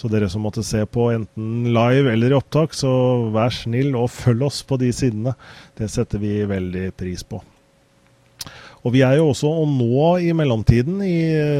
Så 0.00 0.08
dere 0.08 0.30
som 0.32 0.40
måtte 0.40 0.62
se 0.64 0.80
på 0.88 1.10
enten 1.12 1.66
live 1.74 2.14
eller 2.14 2.32
i 2.32 2.36
opptak, 2.38 2.72
så 2.72 2.88
vær 3.34 3.52
snill 3.52 3.92
og 4.00 4.08
følg 4.14 4.46
oss 4.46 4.62
på 4.64 4.78
de 4.80 4.88
sidene. 4.96 5.34
Det 5.76 5.90
setter 5.92 6.22
vi 6.22 6.38
veldig 6.48 6.86
pris 6.96 7.26
på. 7.28 7.42
Og 8.80 8.94
vi 8.94 9.02
er 9.04 9.18
jo 9.18 9.26
også 9.28 9.48
å 9.60 9.66
nå 9.68 10.04
i 10.24 10.30
mellomtiden. 10.36 11.02
I, 11.04 11.16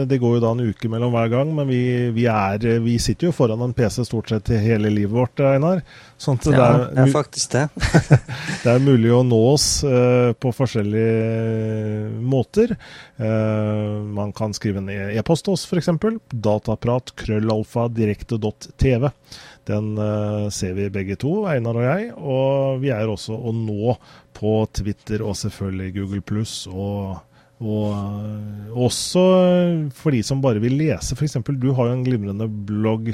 det 0.08 0.18
går 0.22 0.38
jo 0.38 0.42
da 0.42 0.52
en 0.54 0.62
uke 0.70 0.88
mellom 0.88 1.12
hver 1.12 1.28
gang, 1.32 1.50
men 1.56 1.68
vi, 1.68 1.82
vi, 2.16 2.24
er, 2.32 2.64
vi, 2.80 2.96
sitter 3.02 3.28
jo 3.28 3.34
foran 3.36 3.60
en 3.64 3.74
PC 3.76 4.06
stort 4.08 4.32
sett 4.32 4.48
hele 4.56 4.92
livet 4.92 5.12
vårt, 5.12 5.42
Einar. 5.44 5.82
Sånn 6.20 6.40
ja, 6.46 6.52
det 6.52 6.62
er, 6.64 6.86
det 6.96 7.04
er 7.04 7.12
faktisk 7.12 7.56
det. 7.56 7.66
det 8.64 8.72
er 8.72 8.82
mulig 8.84 9.12
å 9.12 9.20
nå 9.26 9.40
oss 9.50 9.68
uh, 9.84 10.32
på 10.32 10.52
forskjellige 10.56 12.08
måter. 12.24 12.74
Uh, 13.20 14.00
man 14.16 14.32
kan 14.36 14.56
skrive 14.56 14.80
en 14.80 14.88
e-post 14.90 15.44
til 15.44 15.58
oss, 15.58 15.66
f.eks. 15.68 15.92
Dataprat 16.32 17.12
krøllalfa 17.20 17.88
direkte.tv. 17.92 19.10
Den 19.70 19.94
uh, 19.98 20.50
ser 20.52 20.76
vi 20.76 20.90
begge 20.92 21.16
to, 21.20 21.44
Einar 21.50 21.78
og 21.78 21.86
jeg. 21.86 22.12
Og 22.18 22.84
vi 22.84 22.92
er 22.94 23.10
også 23.10 23.36
å 23.36 23.54
nå 23.54 23.96
på 24.36 24.54
Twitter 24.76 25.24
og 25.24 25.38
selvfølgelig 25.38 25.94
Google 25.98 26.22
pluss. 26.26 26.54
Og, 26.70 27.20
og 27.60 27.86
uh, 27.94 28.80
også 28.86 29.24
for 29.96 30.16
de 30.16 30.22
som 30.26 30.42
bare 30.44 30.62
vil 30.62 30.78
lese, 30.80 31.16
f.eks. 31.16 31.38
Du 31.50 31.70
har 31.76 31.90
jo 31.90 31.96
en 31.98 32.06
glimrende 32.06 32.48
blogg, 32.48 33.12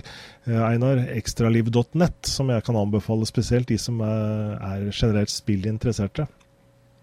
uh, 0.48 0.62
Einar, 0.70 1.04
ekstraliv.net, 1.14 2.20
som 2.30 2.52
jeg 2.54 2.66
kan 2.66 2.80
anbefale 2.80 3.28
spesielt 3.28 3.70
de 3.72 3.80
som 3.80 4.00
er 4.06 4.88
generelt 4.90 5.34
spillinteresserte. 5.34 6.28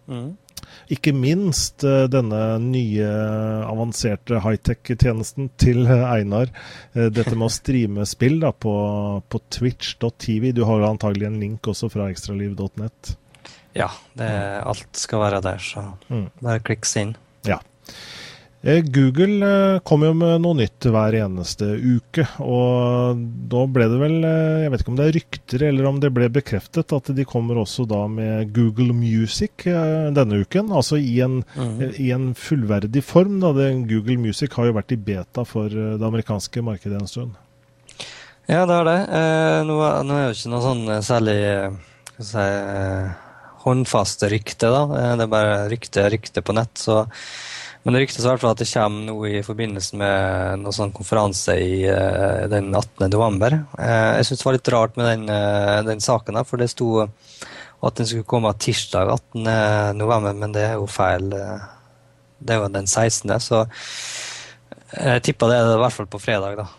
Mm. 0.09 0.33
Ikke 0.93 1.13
minst 1.15 1.85
uh, 1.87 2.05
denne 2.11 2.41
nye 2.63 3.09
avanserte 3.67 4.41
high-tech-tjenesten 4.43 5.51
til 5.61 5.83
uh, 5.87 6.07
Einar. 6.11 6.51
Uh, 6.95 7.09
dette 7.13 7.35
med 7.35 7.47
å 7.47 7.53
streame 7.53 8.07
spill 8.09 8.39
da, 8.43 8.53
på, 8.53 8.75
på 9.27 9.43
twitch.tv. 9.57 10.51
Du 10.55 10.63
har 10.69 10.87
antagelig 10.87 11.29
en 11.29 11.39
link 11.41 11.71
også 11.71 11.91
fra 11.93 12.09
ekstraliv.net. 12.13 13.15
Ja, 13.73 13.89
det, 14.13 14.29
alt 14.61 14.99
skal 14.99 15.23
være 15.23 15.41
der, 15.45 15.63
så 15.63 15.87
mm. 16.09 16.27
bare 16.43 16.61
klikk 16.65 16.85
inn. 16.99 17.15
Ja. 17.47 17.57
Eh, 18.65 18.79
Google 18.79 19.43
eh, 19.43 19.79
kommer 19.83 20.07
jo 20.07 20.15
med 20.15 20.39
noe 20.39 20.55
nytt 20.55 20.85
hver 20.87 21.17
eneste 21.19 21.67
uke. 21.75 22.23
Og 22.39 23.19
da 23.51 23.63
ble 23.67 23.87
det 23.91 23.99
vel 23.99 24.15
eh, 24.23 24.61
Jeg 24.63 24.71
vet 24.71 24.83
ikke 24.83 24.93
om 24.93 24.99
det 24.99 25.07
er 25.07 25.15
rykter 25.17 25.65
eller 25.67 25.87
om 25.89 25.97
det 25.99 26.11
ble 26.15 26.29
bekreftet 26.31 26.95
at 26.95 27.09
de 27.11 27.25
kommer 27.27 27.59
også 27.59 27.83
da 27.91 28.05
med 28.07 28.53
Google 28.55 28.95
Music 28.95 29.65
denne 29.67 30.39
uken. 30.45 30.71
Altså 30.71 30.95
i 30.95 31.17
en, 31.25 31.41
mm. 31.57 31.81
i 31.99 32.13
en 32.15 32.31
fullverdig 32.39 33.03
form. 33.03 33.41
da 33.43 33.51
Google 33.89 34.15
Music 34.21 34.55
har 34.55 34.69
jo 34.69 34.77
vært 34.79 34.95
i 34.95 35.01
beta 35.11 35.43
for 35.47 35.67
det 35.67 36.07
amerikanske 36.07 36.63
markedet 36.63 37.01
en 37.01 37.11
stund. 37.11 37.35
Ja, 38.47 38.63
det 38.67 38.77
er 38.77 38.87
det. 38.87 38.99
Nå, 39.67 39.75
er 39.83 40.23
jo 40.29 40.35
ikke 40.35 40.51
noe 40.51 40.63
sånn 40.63 40.87
særlig 41.03 41.37
skal 42.13 42.27
si, 42.27 42.47
håndfaste 43.63 44.27
rykte, 44.31 44.71
da. 44.71 44.83
Det 45.19 45.25
er 45.25 45.31
bare 45.31 45.59
rykte, 45.71 46.07
rykte 46.11 46.43
på 46.43 46.55
nett. 46.55 46.79
så 46.79 47.03
men 47.83 47.95
det 47.95 48.03
ryktes 48.03 48.23
i 48.23 48.29
hvert 48.29 48.39
fall 48.39 48.53
at 48.53 48.61
det 48.61 48.69
kommer 48.71 49.07
noe 49.09 49.29
i 49.29 49.43
forbindelse 49.43 49.97
med 49.99 50.61
noen 50.61 50.75
sånn 50.75 50.93
konferanse 50.95 51.55
i 51.59 51.81
uh, 51.83 52.45
den 52.51 52.69
18. 52.71 53.09
november. 53.11 53.57
Uh, 53.75 54.19
jeg 54.19 54.29
syns 54.29 54.39
det 54.39 54.47
var 54.47 54.55
litt 54.55 54.71
rart 54.71 54.99
med 54.99 55.09
den, 55.09 55.25
uh, 55.27 55.81
den 55.83 56.03
saken, 56.03 56.39
for 56.47 56.63
det 56.63 56.69
sto 56.71 56.91
at 57.03 57.99
den 57.99 58.07
skulle 58.07 58.29
komme 58.29 58.53
tirsdag 58.55 59.11
18. 59.11 59.49
november, 59.99 60.37
men 60.39 60.55
det 60.55 60.63
er 60.69 60.77
jo 60.79 60.87
feil. 60.87 61.27
Det 62.39 62.55
er 62.55 62.61
jo 62.61 62.71
den 62.71 62.87
16., 62.87 63.33
så 63.43 63.65
jeg 64.93 65.25
tippa 65.25 65.49
det 65.51 65.59
i 65.59 65.81
hvert 65.81 65.95
fall 65.97 66.07
på 66.07 66.21
fredag, 66.21 66.61
da. 66.61 66.69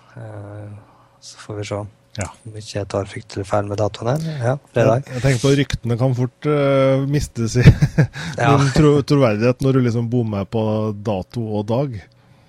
Så 1.21 1.37
får 1.43 1.61
vi 1.61 1.69
se. 1.69 1.83
Ja. 2.15 2.29
Om 2.47 2.57
ikke 2.59 2.77
jeg 2.77 2.89
tar 2.93 3.09
fryktelig 3.11 3.45
feil 3.49 3.67
med 3.67 3.81
datoen 3.81 4.11
her. 4.13 4.27
Ja, 4.39 4.55
fredag. 4.71 5.03
Jeg, 5.03 5.17
jeg 5.17 5.25
tenker 5.25 5.43
på 5.43 5.53
Ryktene 5.59 5.97
kan 5.99 6.15
fort 6.15 6.49
uh, 6.49 7.05
mistes 7.11 7.57
i 7.59 7.65
ja. 8.43 8.53
tro, 8.77 8.97
troverdighet 9.03 9.65
når 9.65 9.79
du 9.79 9.87
liksom 9.89 10.11
bommer 10.13 10.47
på 10.47 10.65
dato 10.95 11.43
og 11.59 11.67
dag. 11.71 11.97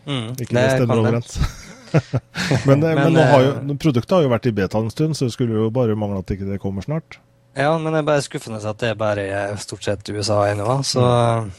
Mm, 0.05 0.35
ikke 0.37 0.53
det 0.53 0.67
stemmer 0.75 1.01
overens. 1.01 1.39
men, 2.67 2.83
men, 2.83 2.99
men 2.99 3.17
har 3.17 3.41
jo, 3.41 3.53
eh, 3.57 3.77
produktet 3.81 4.13
har 4.13 4.25
jo 4.25 4.33
vært 4.35 4.49
i 4.51 4.53
beta 4.53 4.81
en 4.81 4.91
stund, 4.93 5.17
så 5.17 5.29
det 5.29 5.33
skulle 5.33 5.57
jo 5.57 5.71
bare 5.73 5.97
mangle 5.97 6.21
at 6.21 6.35
ikke 6.35 6.49
det 6.51 6.61
kommer 6.61 6.85
snart. 6.85 7.17
Ja, 7.55 7.71
men 7.79 7.89
det 7.89 8.03
er 8.03 8.09
bare 8.11 8.23
skuffende 8.25 8.59
at 8.59 8.81
det 8.83 8.91
er 8.91 8.97
bare 8.99 9.25
stort 9.63 9.85
sett 9.87 10.09
USA 10.11 10.43
ennå. 10.51 10.81
Så 10.85 11.01
mm. 11.01 11.53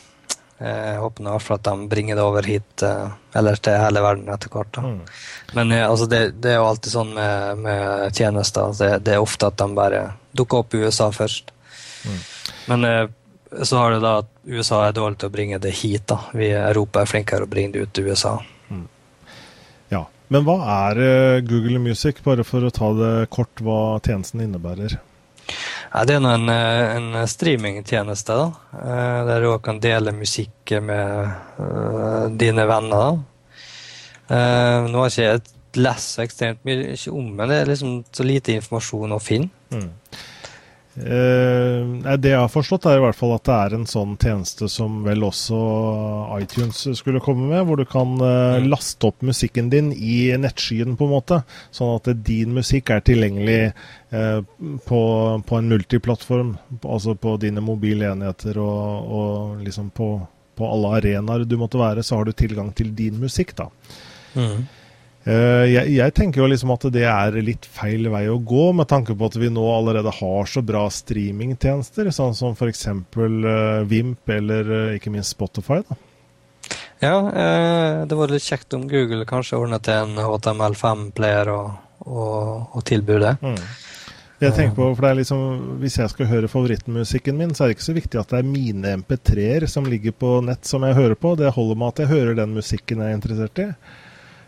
Jeg 0.57 1.01
håper 1.03 1.23
i 1.23 1.29
hvert 1.29 1.45
fall 1.45 1.59
at 1.61 1.67
de 1.69 1.89
bringer 1.91 2.17
det 2.17 2.25
over 2.25 2.47
hit, 2.49 2.83
eh, 2.87 3.11
eller 3.37 3.61
til 3.61 3.77
hele 3.77 4.03
verden 4.05 4.31
etter 4.33 4.53
hvert. 4.53 4.79
Mm. 4.81 5.01
Men 5.59 5.75
eh, 5.77 5.85
altså, 5.85 6.09
det, 6.09 6.23
det 6.41 6.55
er 6.55 6.59
jo 6.63 6.71
alltid 6.71 6.95
sånn 6.95 7.13
med, 7.19 7.61
med 7.67 8.17
tjenester. 8.17 8.73
Det, 8.79 8.91
det 9.05 9.17
er 9.17 9.25
ofte 9.25 9.51
at 9.51 9.61
de 9.61 9.69
bare 9.77 10.03
dukker 10.37 10.65
opp 10.65 10.77
i 10.77 10.81
USA 10.87 11.11
først. 11.13 11.53
Mm. 12.07 12.19
Men 12.73 12.89
eh, 12.89 13.05
så 13.63 13.83
har 13.83 13.95
det 13.95 14.03
da 14.05 14.19
at 14.23 14.33
USA 14.47 14.83
er 14.87 14.97
dårlig 14.97 15.21
til 15.21 15.29
å 15.29 15.35
bringe 15.37 15.61
det 15.63 15.75
hit. 15.77 16.07
da. 16.09 16.23
Vi 16.33 16.49
i 16.49 16.59
Europa 16.59 17.03
er 17.03 17.11
flinkere 17.11 17.45
å 17.45 17.51
bringe 17.51 17.77
det 17.77 17.85
ut 17.87 17.93
til 17.97 18.09
USA. 18.11 18.39
Ja. 19.93 20.07
Men 20.33 20.47
hva 20.47 20.57
er 20.89 21.03
eh, 21.03 21.43
Google 21.47 21.79
Music, 21.83 22.23
bare 22.25 22.45
for 22.47 22.65
å 22.67 22.73
ta 22.75 22.91
det 22.97 23.13
kort, 23.35 23.63
hva 23.63 23.99
tjenesten 24.03 24.43
innebærer? 24.43 24.99
Ja, 25.93 26.05
det 26.05 26.17
er 26.17 26.23
nå 26.23 26.33
en, 26.35 26.49
eh, 26.51 26.97
en 26.97 27.29
streamingtjeneste 27.31 28.37
da, 28.37 28.47
eh, 28.81 29.21
der 29.29 29.41
du 29.43 29.51
òg 29.53 29.63
kan 29.65 29.81
dele 29.81 30.13
musikk 30.13 30.75
med 30.83 31.31
uh, 31.61 32.27
dine 32.29 32.67
venner. 32.67 33.21
Eh, 34.27 34.87
nå 34.91 35.03
har 35.05 35.13
ikke 35.13 35.29
jeg 35.29 35.43
lest 35.79 36.17
så 36.17 36.25
ekstremt 36.25 36.65
mye 36.67 36.97
om 37.13 37.29
men 37.37 37.53
det 37.53 37.61
er 37.61 37.69
liksom 37.71 38.01
så 38.11 38.27
lite 38.27 38.57
informasjon 38.57 39.15
å 39.15 39.23
finne. 39.23 39.51
Mm. 39.71 39.91
Eh, 40.97 42.17
det 42.17 42.31
jeg 42.31 42.41
har 42.41 42.49
forstått, 42.49 42.87
er 42.89 42.97
i 42.97 43.03
hvert 43.05 43.19
fall 43.19 43.35
at 43.37 43.45
det 43.45 43.57
er 43.57 43.75
en 43.77 43.85
sånn 43.89 44.15
tjeneste 44.17 44.69
som 44.73 45.03
vel 45.05 45.27
også 45.27 45.59
iTunes 46.41 46.79
skulle 46.97 47.21
komme 47.21 47.51
med, 47.51 47.67
hvor 47.69 47.77
du 47.77 47.85
kan 47.85 48.15
eh, 48.21 48.45
Mm. 48.57 48.69
laste 48.71 49.07
opp 49.11 49.21
musikken 49.27 49.69
din 49.71 49.91
i 49.93 50.31
nettskyen, 50.41 50.97
på 50.97 51.05
en 51.05 51.13
måte. 51.13 51.43
Sånn 51.75 51.97
at 51.99 52.09
din 52.25 52.55
musikk 52.57 52.91
er 52.95 53.01
tilgjengelig 53.05 53.73
eh, 54.11 54.41
på, 54.87 55.01
på 55.47 55.59
en 55.59 55.69
multiplattform, 55.69 56.57
altså 56.83 57.15
på 57.15 57.37
dine 57.43 57.61
mobile 57.61 58.09
enheter 58.15 58.57
og, 58.63 59.13
og 59.21 59.61
liksom 59.67 59.91
på, 59.91 60.09
på 60.57 60.71
alle 60.73 60.95
arenaer 61.01 61.45
du 61.45 61.57
måtte 61.61 61.79
være, 61.81 62.03
så 62.07 62.17
har 62.17 62.25
du 62.25 62.33
tilgang 62.33 62.73
til 62.73 62.95
din 62.97 63.21
musikk, 63.21 63.53
da. 63.59 63.69
Eh, 64.37 64.59
jeg, 65.27 65.91
jeg 65.91 66.15
tenker 66.15 66.39
jo 66.39 66.47
liksom 66.47 66.71
at 66.71 66.85
det 66.95 67.03
er 67.11 67.39
litt 67.43 67.67
feil 67.67 68.07
vei 68.13 68.27
å 68.31 68.37
gå, 68.39 68.69
med 68.79 68.87
tanke 68.91 69.17
på 69.19 69.27
at 69.27 69.39
vi 69.41 69.49
nå 69.51 69.65
allerede 69.75 70.13
har 70.15 70.51
så 70.51 70.63
bra 70.63 70.85
streamingtjenester, 70.93 72.13
sånn 72.15 72.37
som 72.39 72.55
f.eks. 72.55 72.87
Uh, 72.87 73.83
Vimp 73.91 74.31
eller 74.31 74.71
eh, 74.71 74.93
ikke 75.01 75.11
minst 75.11 75.35
Spotify. 75.35 75.81
da. 75.89 75.99
Ja, 77.03 77.17
eh, 77.29 78.05
det 78.09 78.17
var 78.17 78.31
litt 78.33 78.47
kjekt 78.47 78.73
om 78.79 78.87
Google 78.89 79.27
kanskje 79.29 79.59
ordnet 79.59 79.85
til 79.85 79.99
en 79.99 80.23
HTML5-player 80.23 81.51
og, 81.53 81.75
og, 82.07 82.39
og 82.79 82.87
tilbyr 82.89 83.21
det. 83.27 83.35
Jeg 84.37 84.53
tenker 84.53 84.75
på, 84.77 84.89
for 84.93 85.01
det 85.01 85.11
er 85.11 85.17
liksom, 85.17 85.45
Hvis 85.81 85.95
jeg 85.97 86.13
skal 86.13 86.29
høre 86.29 86.49
favorittmusikken 86.53 87.39
min, 87.39 87.55
så 87.57 87.65
er 87.65 87.71
det 87.71 87.79
ikke 87.79 87.87
så 87.89 87.97
viktig 87.97 88.21
at 88.21 88.33
det 88.33 88.41
er 88.43 88.49
mine 88.49 88.97
MP3-er 89.01 89.65
som 89.71 89.89
ligger 89.89 90.13
på 90.13 90.39
nett 90.45 90.69
som 90.69 90.85
jeg 90.85 90.97
hører 90.99 91.17
på. 91.19 91.35
Det 91.41 91.55
holder 91.57 91.79
med 91.81 91.95
at 91.95 92.03
jeg 92.05 92.13
hører 92.13 92.37
den 92.39 92.57
musikken 92.57 93.01
jeg 93.01 93.15
er 93.15 93.19
interessert 93.19 93.63
i. 93.65 93.71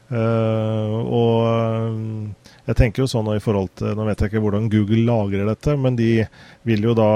Eh, 0.09 0.95
og 1.05 1.43
eh, 1.49 2.47
jeg 2.71 2.79
tenker 2.79 3.05
jo 3.05 3.11
sånn 3.11 3.29
i 3.35 3.43
forhold 3.45 3.75
til 3.77 3.93
Nå 3.93 4.07
vet 4.09 4.23
jeg 4.23 4.31
ikke 4.33 4.41
hvordan 4.41 4.71
Google 4.73 5.05
lagrer 5.05 5.51
dette, 5.51 5.75
men 5.77 5.99
de 5.99 6.13
vil 6.69 6.87
jo 6.89 6.95
da 6.97 7.11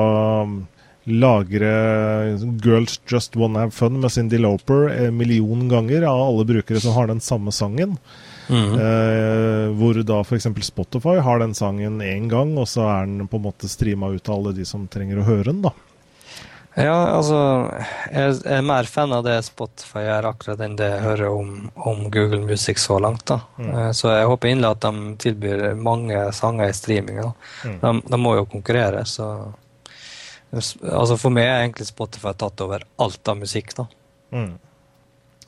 mm, 0.48 0.58
lagre 1.22 1.72
Girls 2.62 2.98
Just 3.08 3.36
Wanna 3.36 3.64
Have 3.64 3.74
Fun 3.76 3.96
med 4.00 4.12
Cindy 4.12 4.38
Lauper 4.40 4.90
en 4.92 5.16
million 5.16 5.64
ganger 5.72 6.04
av 6.08 6.20
alle 6.28 6.46
brukere 6.52 6.82
som 6.84 6.94
har 6.96 7.08
den 7.10 7.20
samme 7.24 7.52
sangen. 7.52 7.96
Mhm. 8.52 8.74
Eh, 8.76 9.66
hvor 9.78 10.02
da 10.04 10.20
f.eks. 10.20 10.48
Spotify 10.66 11.16
har 11.24 11.40
den 11.40 11.54
sangen 11.54 12.02
én 12.04 12.28
gang, 12.28 12.52
og 12.58 12.68
så 12.68 12.84
er 12.90 13.06
den 13.06 13.28
på 13.30 13.40
en 13.40 13.46
måte 13.48 13.70
streama 13.70 14.12
ut 14.12 14.22
til 14.22 14.34
alle 14.36 14.52
de 14.56 14.66
som 14.68 14.84
trenger 14.90 15.22
å 15.22 15.26
høre 15.28 15.48
den. 15.52 15.62
da. 15.64 15.72
Ja, 16.74 16.94
altså 17.18 17.36
Jeg 18.08 18.38
er 18.48 18.62
mer 18.64 18.86
fan 18.88 19.12
av 19.12 19.26
det 19.26 19.34
Spotify 19.44 20.06
gjør, 20.06 20.30
akkurat 20.30 20.60
enn 20.64 20.76
det 20.78 20.88
jeg 20.88 21.02
hører 21.04 21.28
om, 21.28 21.50
om 21.76 22.06
Google 22.10 22.40
Music 22.46 22.80
så 22.80 22.96
langt. 23.02 23.26
da. 23.28 23.40
Mm. 23.58 23.70
Eh, 23.74 23.90
Så 23.92 24.08
jeg 24.14 24.30
håper 24.30 24.48
inderlig 24.48 24.70
at 24.78 24.86
de 24.86 25.16
tilbyr 25.26 25.64
mange 25.76 26.22
sanger 26.32 26.70
i 26.70 26.76
streaminga. 26.76 27.32
Mm. 27.66 27.78
De, 27.82 27.92
de 28.08 28.20
må 28.20 28.36
jo 28.40 28.46
konkurrere, 28.48 29.04
så 29.04 29.28
Altså 30.52 31.16
For 31.16 31.32
meg 31.32 31.46
er 31.48 31.62
egentlig 31.62 31.86
Spotify 31.88 32.34
tatt 32.36 32.60
over 32.60 32.82
alt 33.00 33.28
av 33.28 33.38
musikk, 33.40 33.72
da. 33.78 33.86
Mm. 34.36 34.50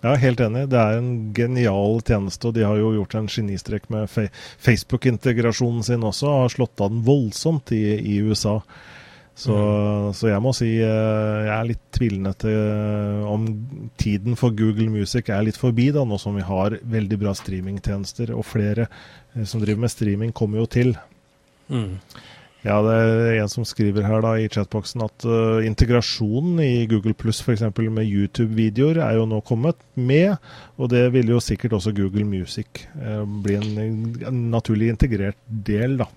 Ja, 0.05 0.15
helt 0.21 0.41
enig. 0.41 0.63
Det 0.73 0.81
er 0.81 0.97
en 0.99 1.11
genial 1.37 2.01
tjeneste, 2.05 2.49
og 2.49 2.57
de 2.57 2.65
har 2.65 2.77
jo 2.81 2.91
gjort 2.99 3.15
en 3.17 3.29
genistrek 3.29 3.87
med 3.93 4.09
Facebook-integrasjonen 4.13 5.85
sin 5.85 6.05
også, 6.05 6.29
og 6.29 6.43
har 6.43 6.53
slått 6.57 6.81
av 6.85 6.93
den 6.93 7.05
voldsomt 7.05 7.73
i, 7.77 7.83
i 8.01 8.19
USA. 8.25 8.59
Så, 9.35 9.55
så 10.15 10.29
jeg 10.31 10.43
må 10.45 10.53
si 10.55 10.69
eh, 10.79 11.39
jeg 11.43 11.55
er 11.57 11.67
litt 11.67 11.83
tvilende 11.97 12.31
til 12.39 12.55
eh, 12.55 13.25
om 13.27 13.49
tiden 13.99 14.39
for 14.39 14.55
Google 14.55 14.87
Music 14.95 15.33
er 15.35 15.43
litt 15.43 15.59
forbi, 15.59 15.89
da, 15.95 16.05
nå 16.07 16.21
som 16.23 16.39
vi 16.39 16.45
har 16.47 16.79
veldig 16.79 17.19
bra 17.19 17.33
streamingtjenester, 17.35 18.31
og 18.31 18.47
flere 18.47 18.87
eh, 18.87 19.43
som 19.43 19.63
driver 19.63 19.83
med 19.87 19.93
streaming, 19.93 20.31
kommer 20.37 20.63
jo 20.63 20.69
til. 20.71 20.95
Mm. 21.67 21.99
Ja, 22.65 22.79
det 22.81 22.95
er 22.97 23.43
en 23.43 23.51
som 23.53 23.67
skriver 23.69 24.07
her 24.09 24.23
da 24.25 24.37
i 24.41 24.47
chatboksen 24.49 25.03
at 25.05 25.27
uh, 25.29 25.61
integrasjonen 25.67 26.63
i 26.65 26.87
Google 26.89 27.13
Pluss 27.13 27.43
f.eks. 27.45 27.67
med 27.93 28.09
YouTube-videoer 28.09 29.03
er 29.05 29.19
jo 29.19 29.27
nå 29.29 29.43
kommet 29.45 29.83
med, 29.99 30.39
og 30.81 30.89
det 30.95 31.03
vil 31.13 31.35
jo 31.35 31.43
sikkert 31.45 31.77
også 31.77 31.93
Google 31.93 32.25
Music 32.25 32.87
uh, 32.97 33.27
bli 33.45 33.59
en, 33.59 33.91
en 34.31 34.41
naturlig 34.55 34.89
integrert 34.95 35.37
del, 35.45 35.99
da. 36.01 36.09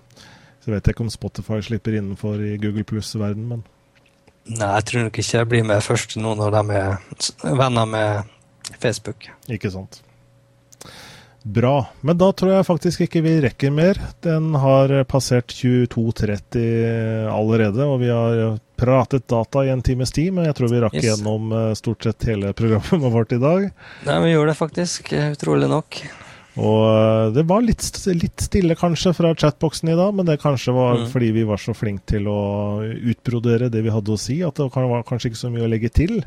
Så 0.68 0.74
vet 0.74 0.84
jeg 0.84 0.92
ikke 0.98 1.04
om 1.06 1.08
Spotify 1.12 1.62
slipper 1.64 1.94
innenfor 1.96 2.42
i 2.44 2.58
Google 2.60 2.84
Pluss-verden, 2.84 3.46
men 3.48 3.62
Nei, 4.48 4.68
jeg 4.78 4.84
tror 4.88 5.02
nok 5.06 5.16
ikke 5.20 5.38
jeg 5.38 5.48
blir 5.48 5.64
med 5.68 5.80
først 5.84 6.14
nå 6.20 6.34
når 6.36 6.54
de 6.58 6.76
er 6.76 7.56
venner 7.56 7.88
med 7.88 8.28
Facebook. 8.80 9.26
ikke 9.48 9.70
sant. 9.72 10.02
Bra. 11.48 11.86
Men 12.04 12.16
da 12.20 12.30
tror 12.36 12.52
jeg 12.54 12.66
faktisk 12.68 13.02
ikke 13.06 13.22
vi 13.24 13.34
rekker 13.44 13.72
mer. 13.72 13.96
Den 14.24 14.50
har 14.60 14.92
passert 15.08 15.52
22.30 15.56 17.28
allerede, 17.32 17.84
og 17.88 18.00
vi 18.02 18.08
har 18.12 18.58
pratet 18.80 19.24
data 19.28 19.64
i 19.64 19.72
en 19.72 19.82
times 19.84 20.12
tid, 20.16 20.32
men 20.36 20.48
jeg 20.48 20.56
tror 20.58 20.72
vi 20.72 20.80
rakk 20.84 20.96
Yes. 20.98 21.04
gjennom 21.10 21.52
eh, 21.52 21.74
stort 21.78 22.04
sett 22.08 22.28
hele 22.28 22.52
programmet 22.56 23.12
vårt 23.16 23.32
i 23.36 23.40
dag. 23.42 23.68
Nei, 24.08 24.18
vi 24.24 24.32
gjorde 24.34 24.52
det 24.54 24.58
faktisk, 24.60 25.12
eh, 25.12 25.32
utrolig 25.36 25.68
nok. 25.72 26.00
Og 26.58 26.84
eh, 26.90 27.30
det 27.36 27.44
var 27.46 27.62
litt, 27.62 27.84
litt 28.18 28.42
stille 28.42 28.74
kanskje 28.78 29.12
fra 29.14 29.30
chatboksen 29.38 29.92
i 29.92 29.96
dag, 29.98 30.14
men 30.18 30.26
det 30.26 30.40
kanskje 30.42 30.74
var 30.74 30.98
Mm. 30.98 31.08
fordi 31.12 31.30
vi 31.36 31.44
var 31.46 31.60
så 31.62 31.74
flinke 31.76 32.06
til 32.16 32.26
å 32.26 32.38
utbrodere 32.82 33.68
det 33.70 33.82
vi 33.84 33.92
hadde 33.94 34.14
å 34.14 34.18
si, 34.18 34.40
at 34.42 34.58
det 34.58 34.66
var 34.74 35.04
kanskje 35.06 35.30
ikke 35.30 35.42
så 35.44 35.50
mye 35.54 35.66
å 35.66 35.70
legge 35.70 35.90
til. 35.94 36.18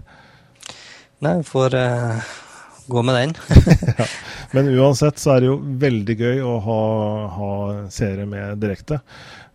Nei, 1.21 1.35
vi 1.41 1.43
får 1.45 1.75
uh, 1.75 2.31
gå 2.89 3.03
med 3.05 3.15
den. 3.19 3.35
Men 4.55 4.71
uansett 4.77 5.19
så 5.21 5.35
er 5.35 5.43
det 5.43 5.51
jo 5.51 5.59
veldig 5.83 6.15
gøy 6.19 6.41
å 6.47 6.55
ha, 6.65 6.79
ha 7.35 7.51
seere 7.93 8.25
med 8.29 8.57
direkte. 8.63 9.01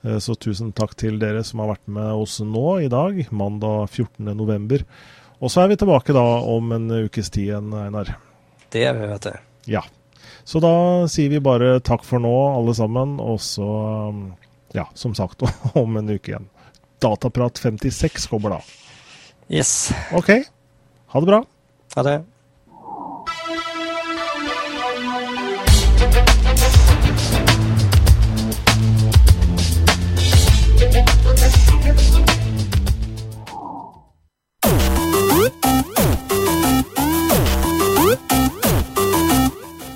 Eh, 0.04 0.18
Så 0.22 0.36
tusen 0.38 0.72
takk 0.76 0.94
til 1.00 1.18
dere 1.18 1.42
som 1.44 1.60
har 1.64 1.72
vært 1.74 1.88
med 1.88 2.12
oss 2.20 2.38
nå 2.44 2.78
i 2.84 2.88
dag, 2.92 3.18
mandag 3.32 3.88
14.11. 3.96 4.84
Og 5.40 5.50
så 5.52 5.64
er 5.64 5.72
vi 5.72 5.76
tilbake 5.80 6.14
da 6.16 6.22
om 6.48 6.70
en 6.72 6.86
ukes 7.08 7.28
tid 7.32 7.48
igjen, 7.50 7.72
Einar. 7.76 8.14
Det 8.72 8.84
er 8.88 8.94
vi, 8.96 9.08
vet 9.10 9.26
du. 9.30 9.34
Ja. 9.72 9.82
Så 10.46 10.60
da 10.62 10.72
sier 11.10 11.32
vi 11.32 11.42
bare 11.42 11.80
takk 11.82 12.04
for 12.06 12.22
nå, 12.22 12.34
alle 12.54 12.74
sammen. 12.78 13.16
Og 13.18 13.40
så, 13.42 13.66
um, 14.10 14.28
ja, 14.76 14.86
som 14.94 15.14
sagt, 15.18 15.42
om 15.82 15.98
en 15.98 16.12
uke 16.14 16.30
igjen. 16.30 16.46
Dataprat 17.02 17.58
56 17.58 18.28
kommer 18.30 18.56
da. 18.56 18.60
Yes. 19.50 19.90
OK. 20.14 20.30
Ha 21.12 21.22
det 21.22 21.30
bra. 21.32 21.42
Ha 21.96 22.06
det. 22.06 22.16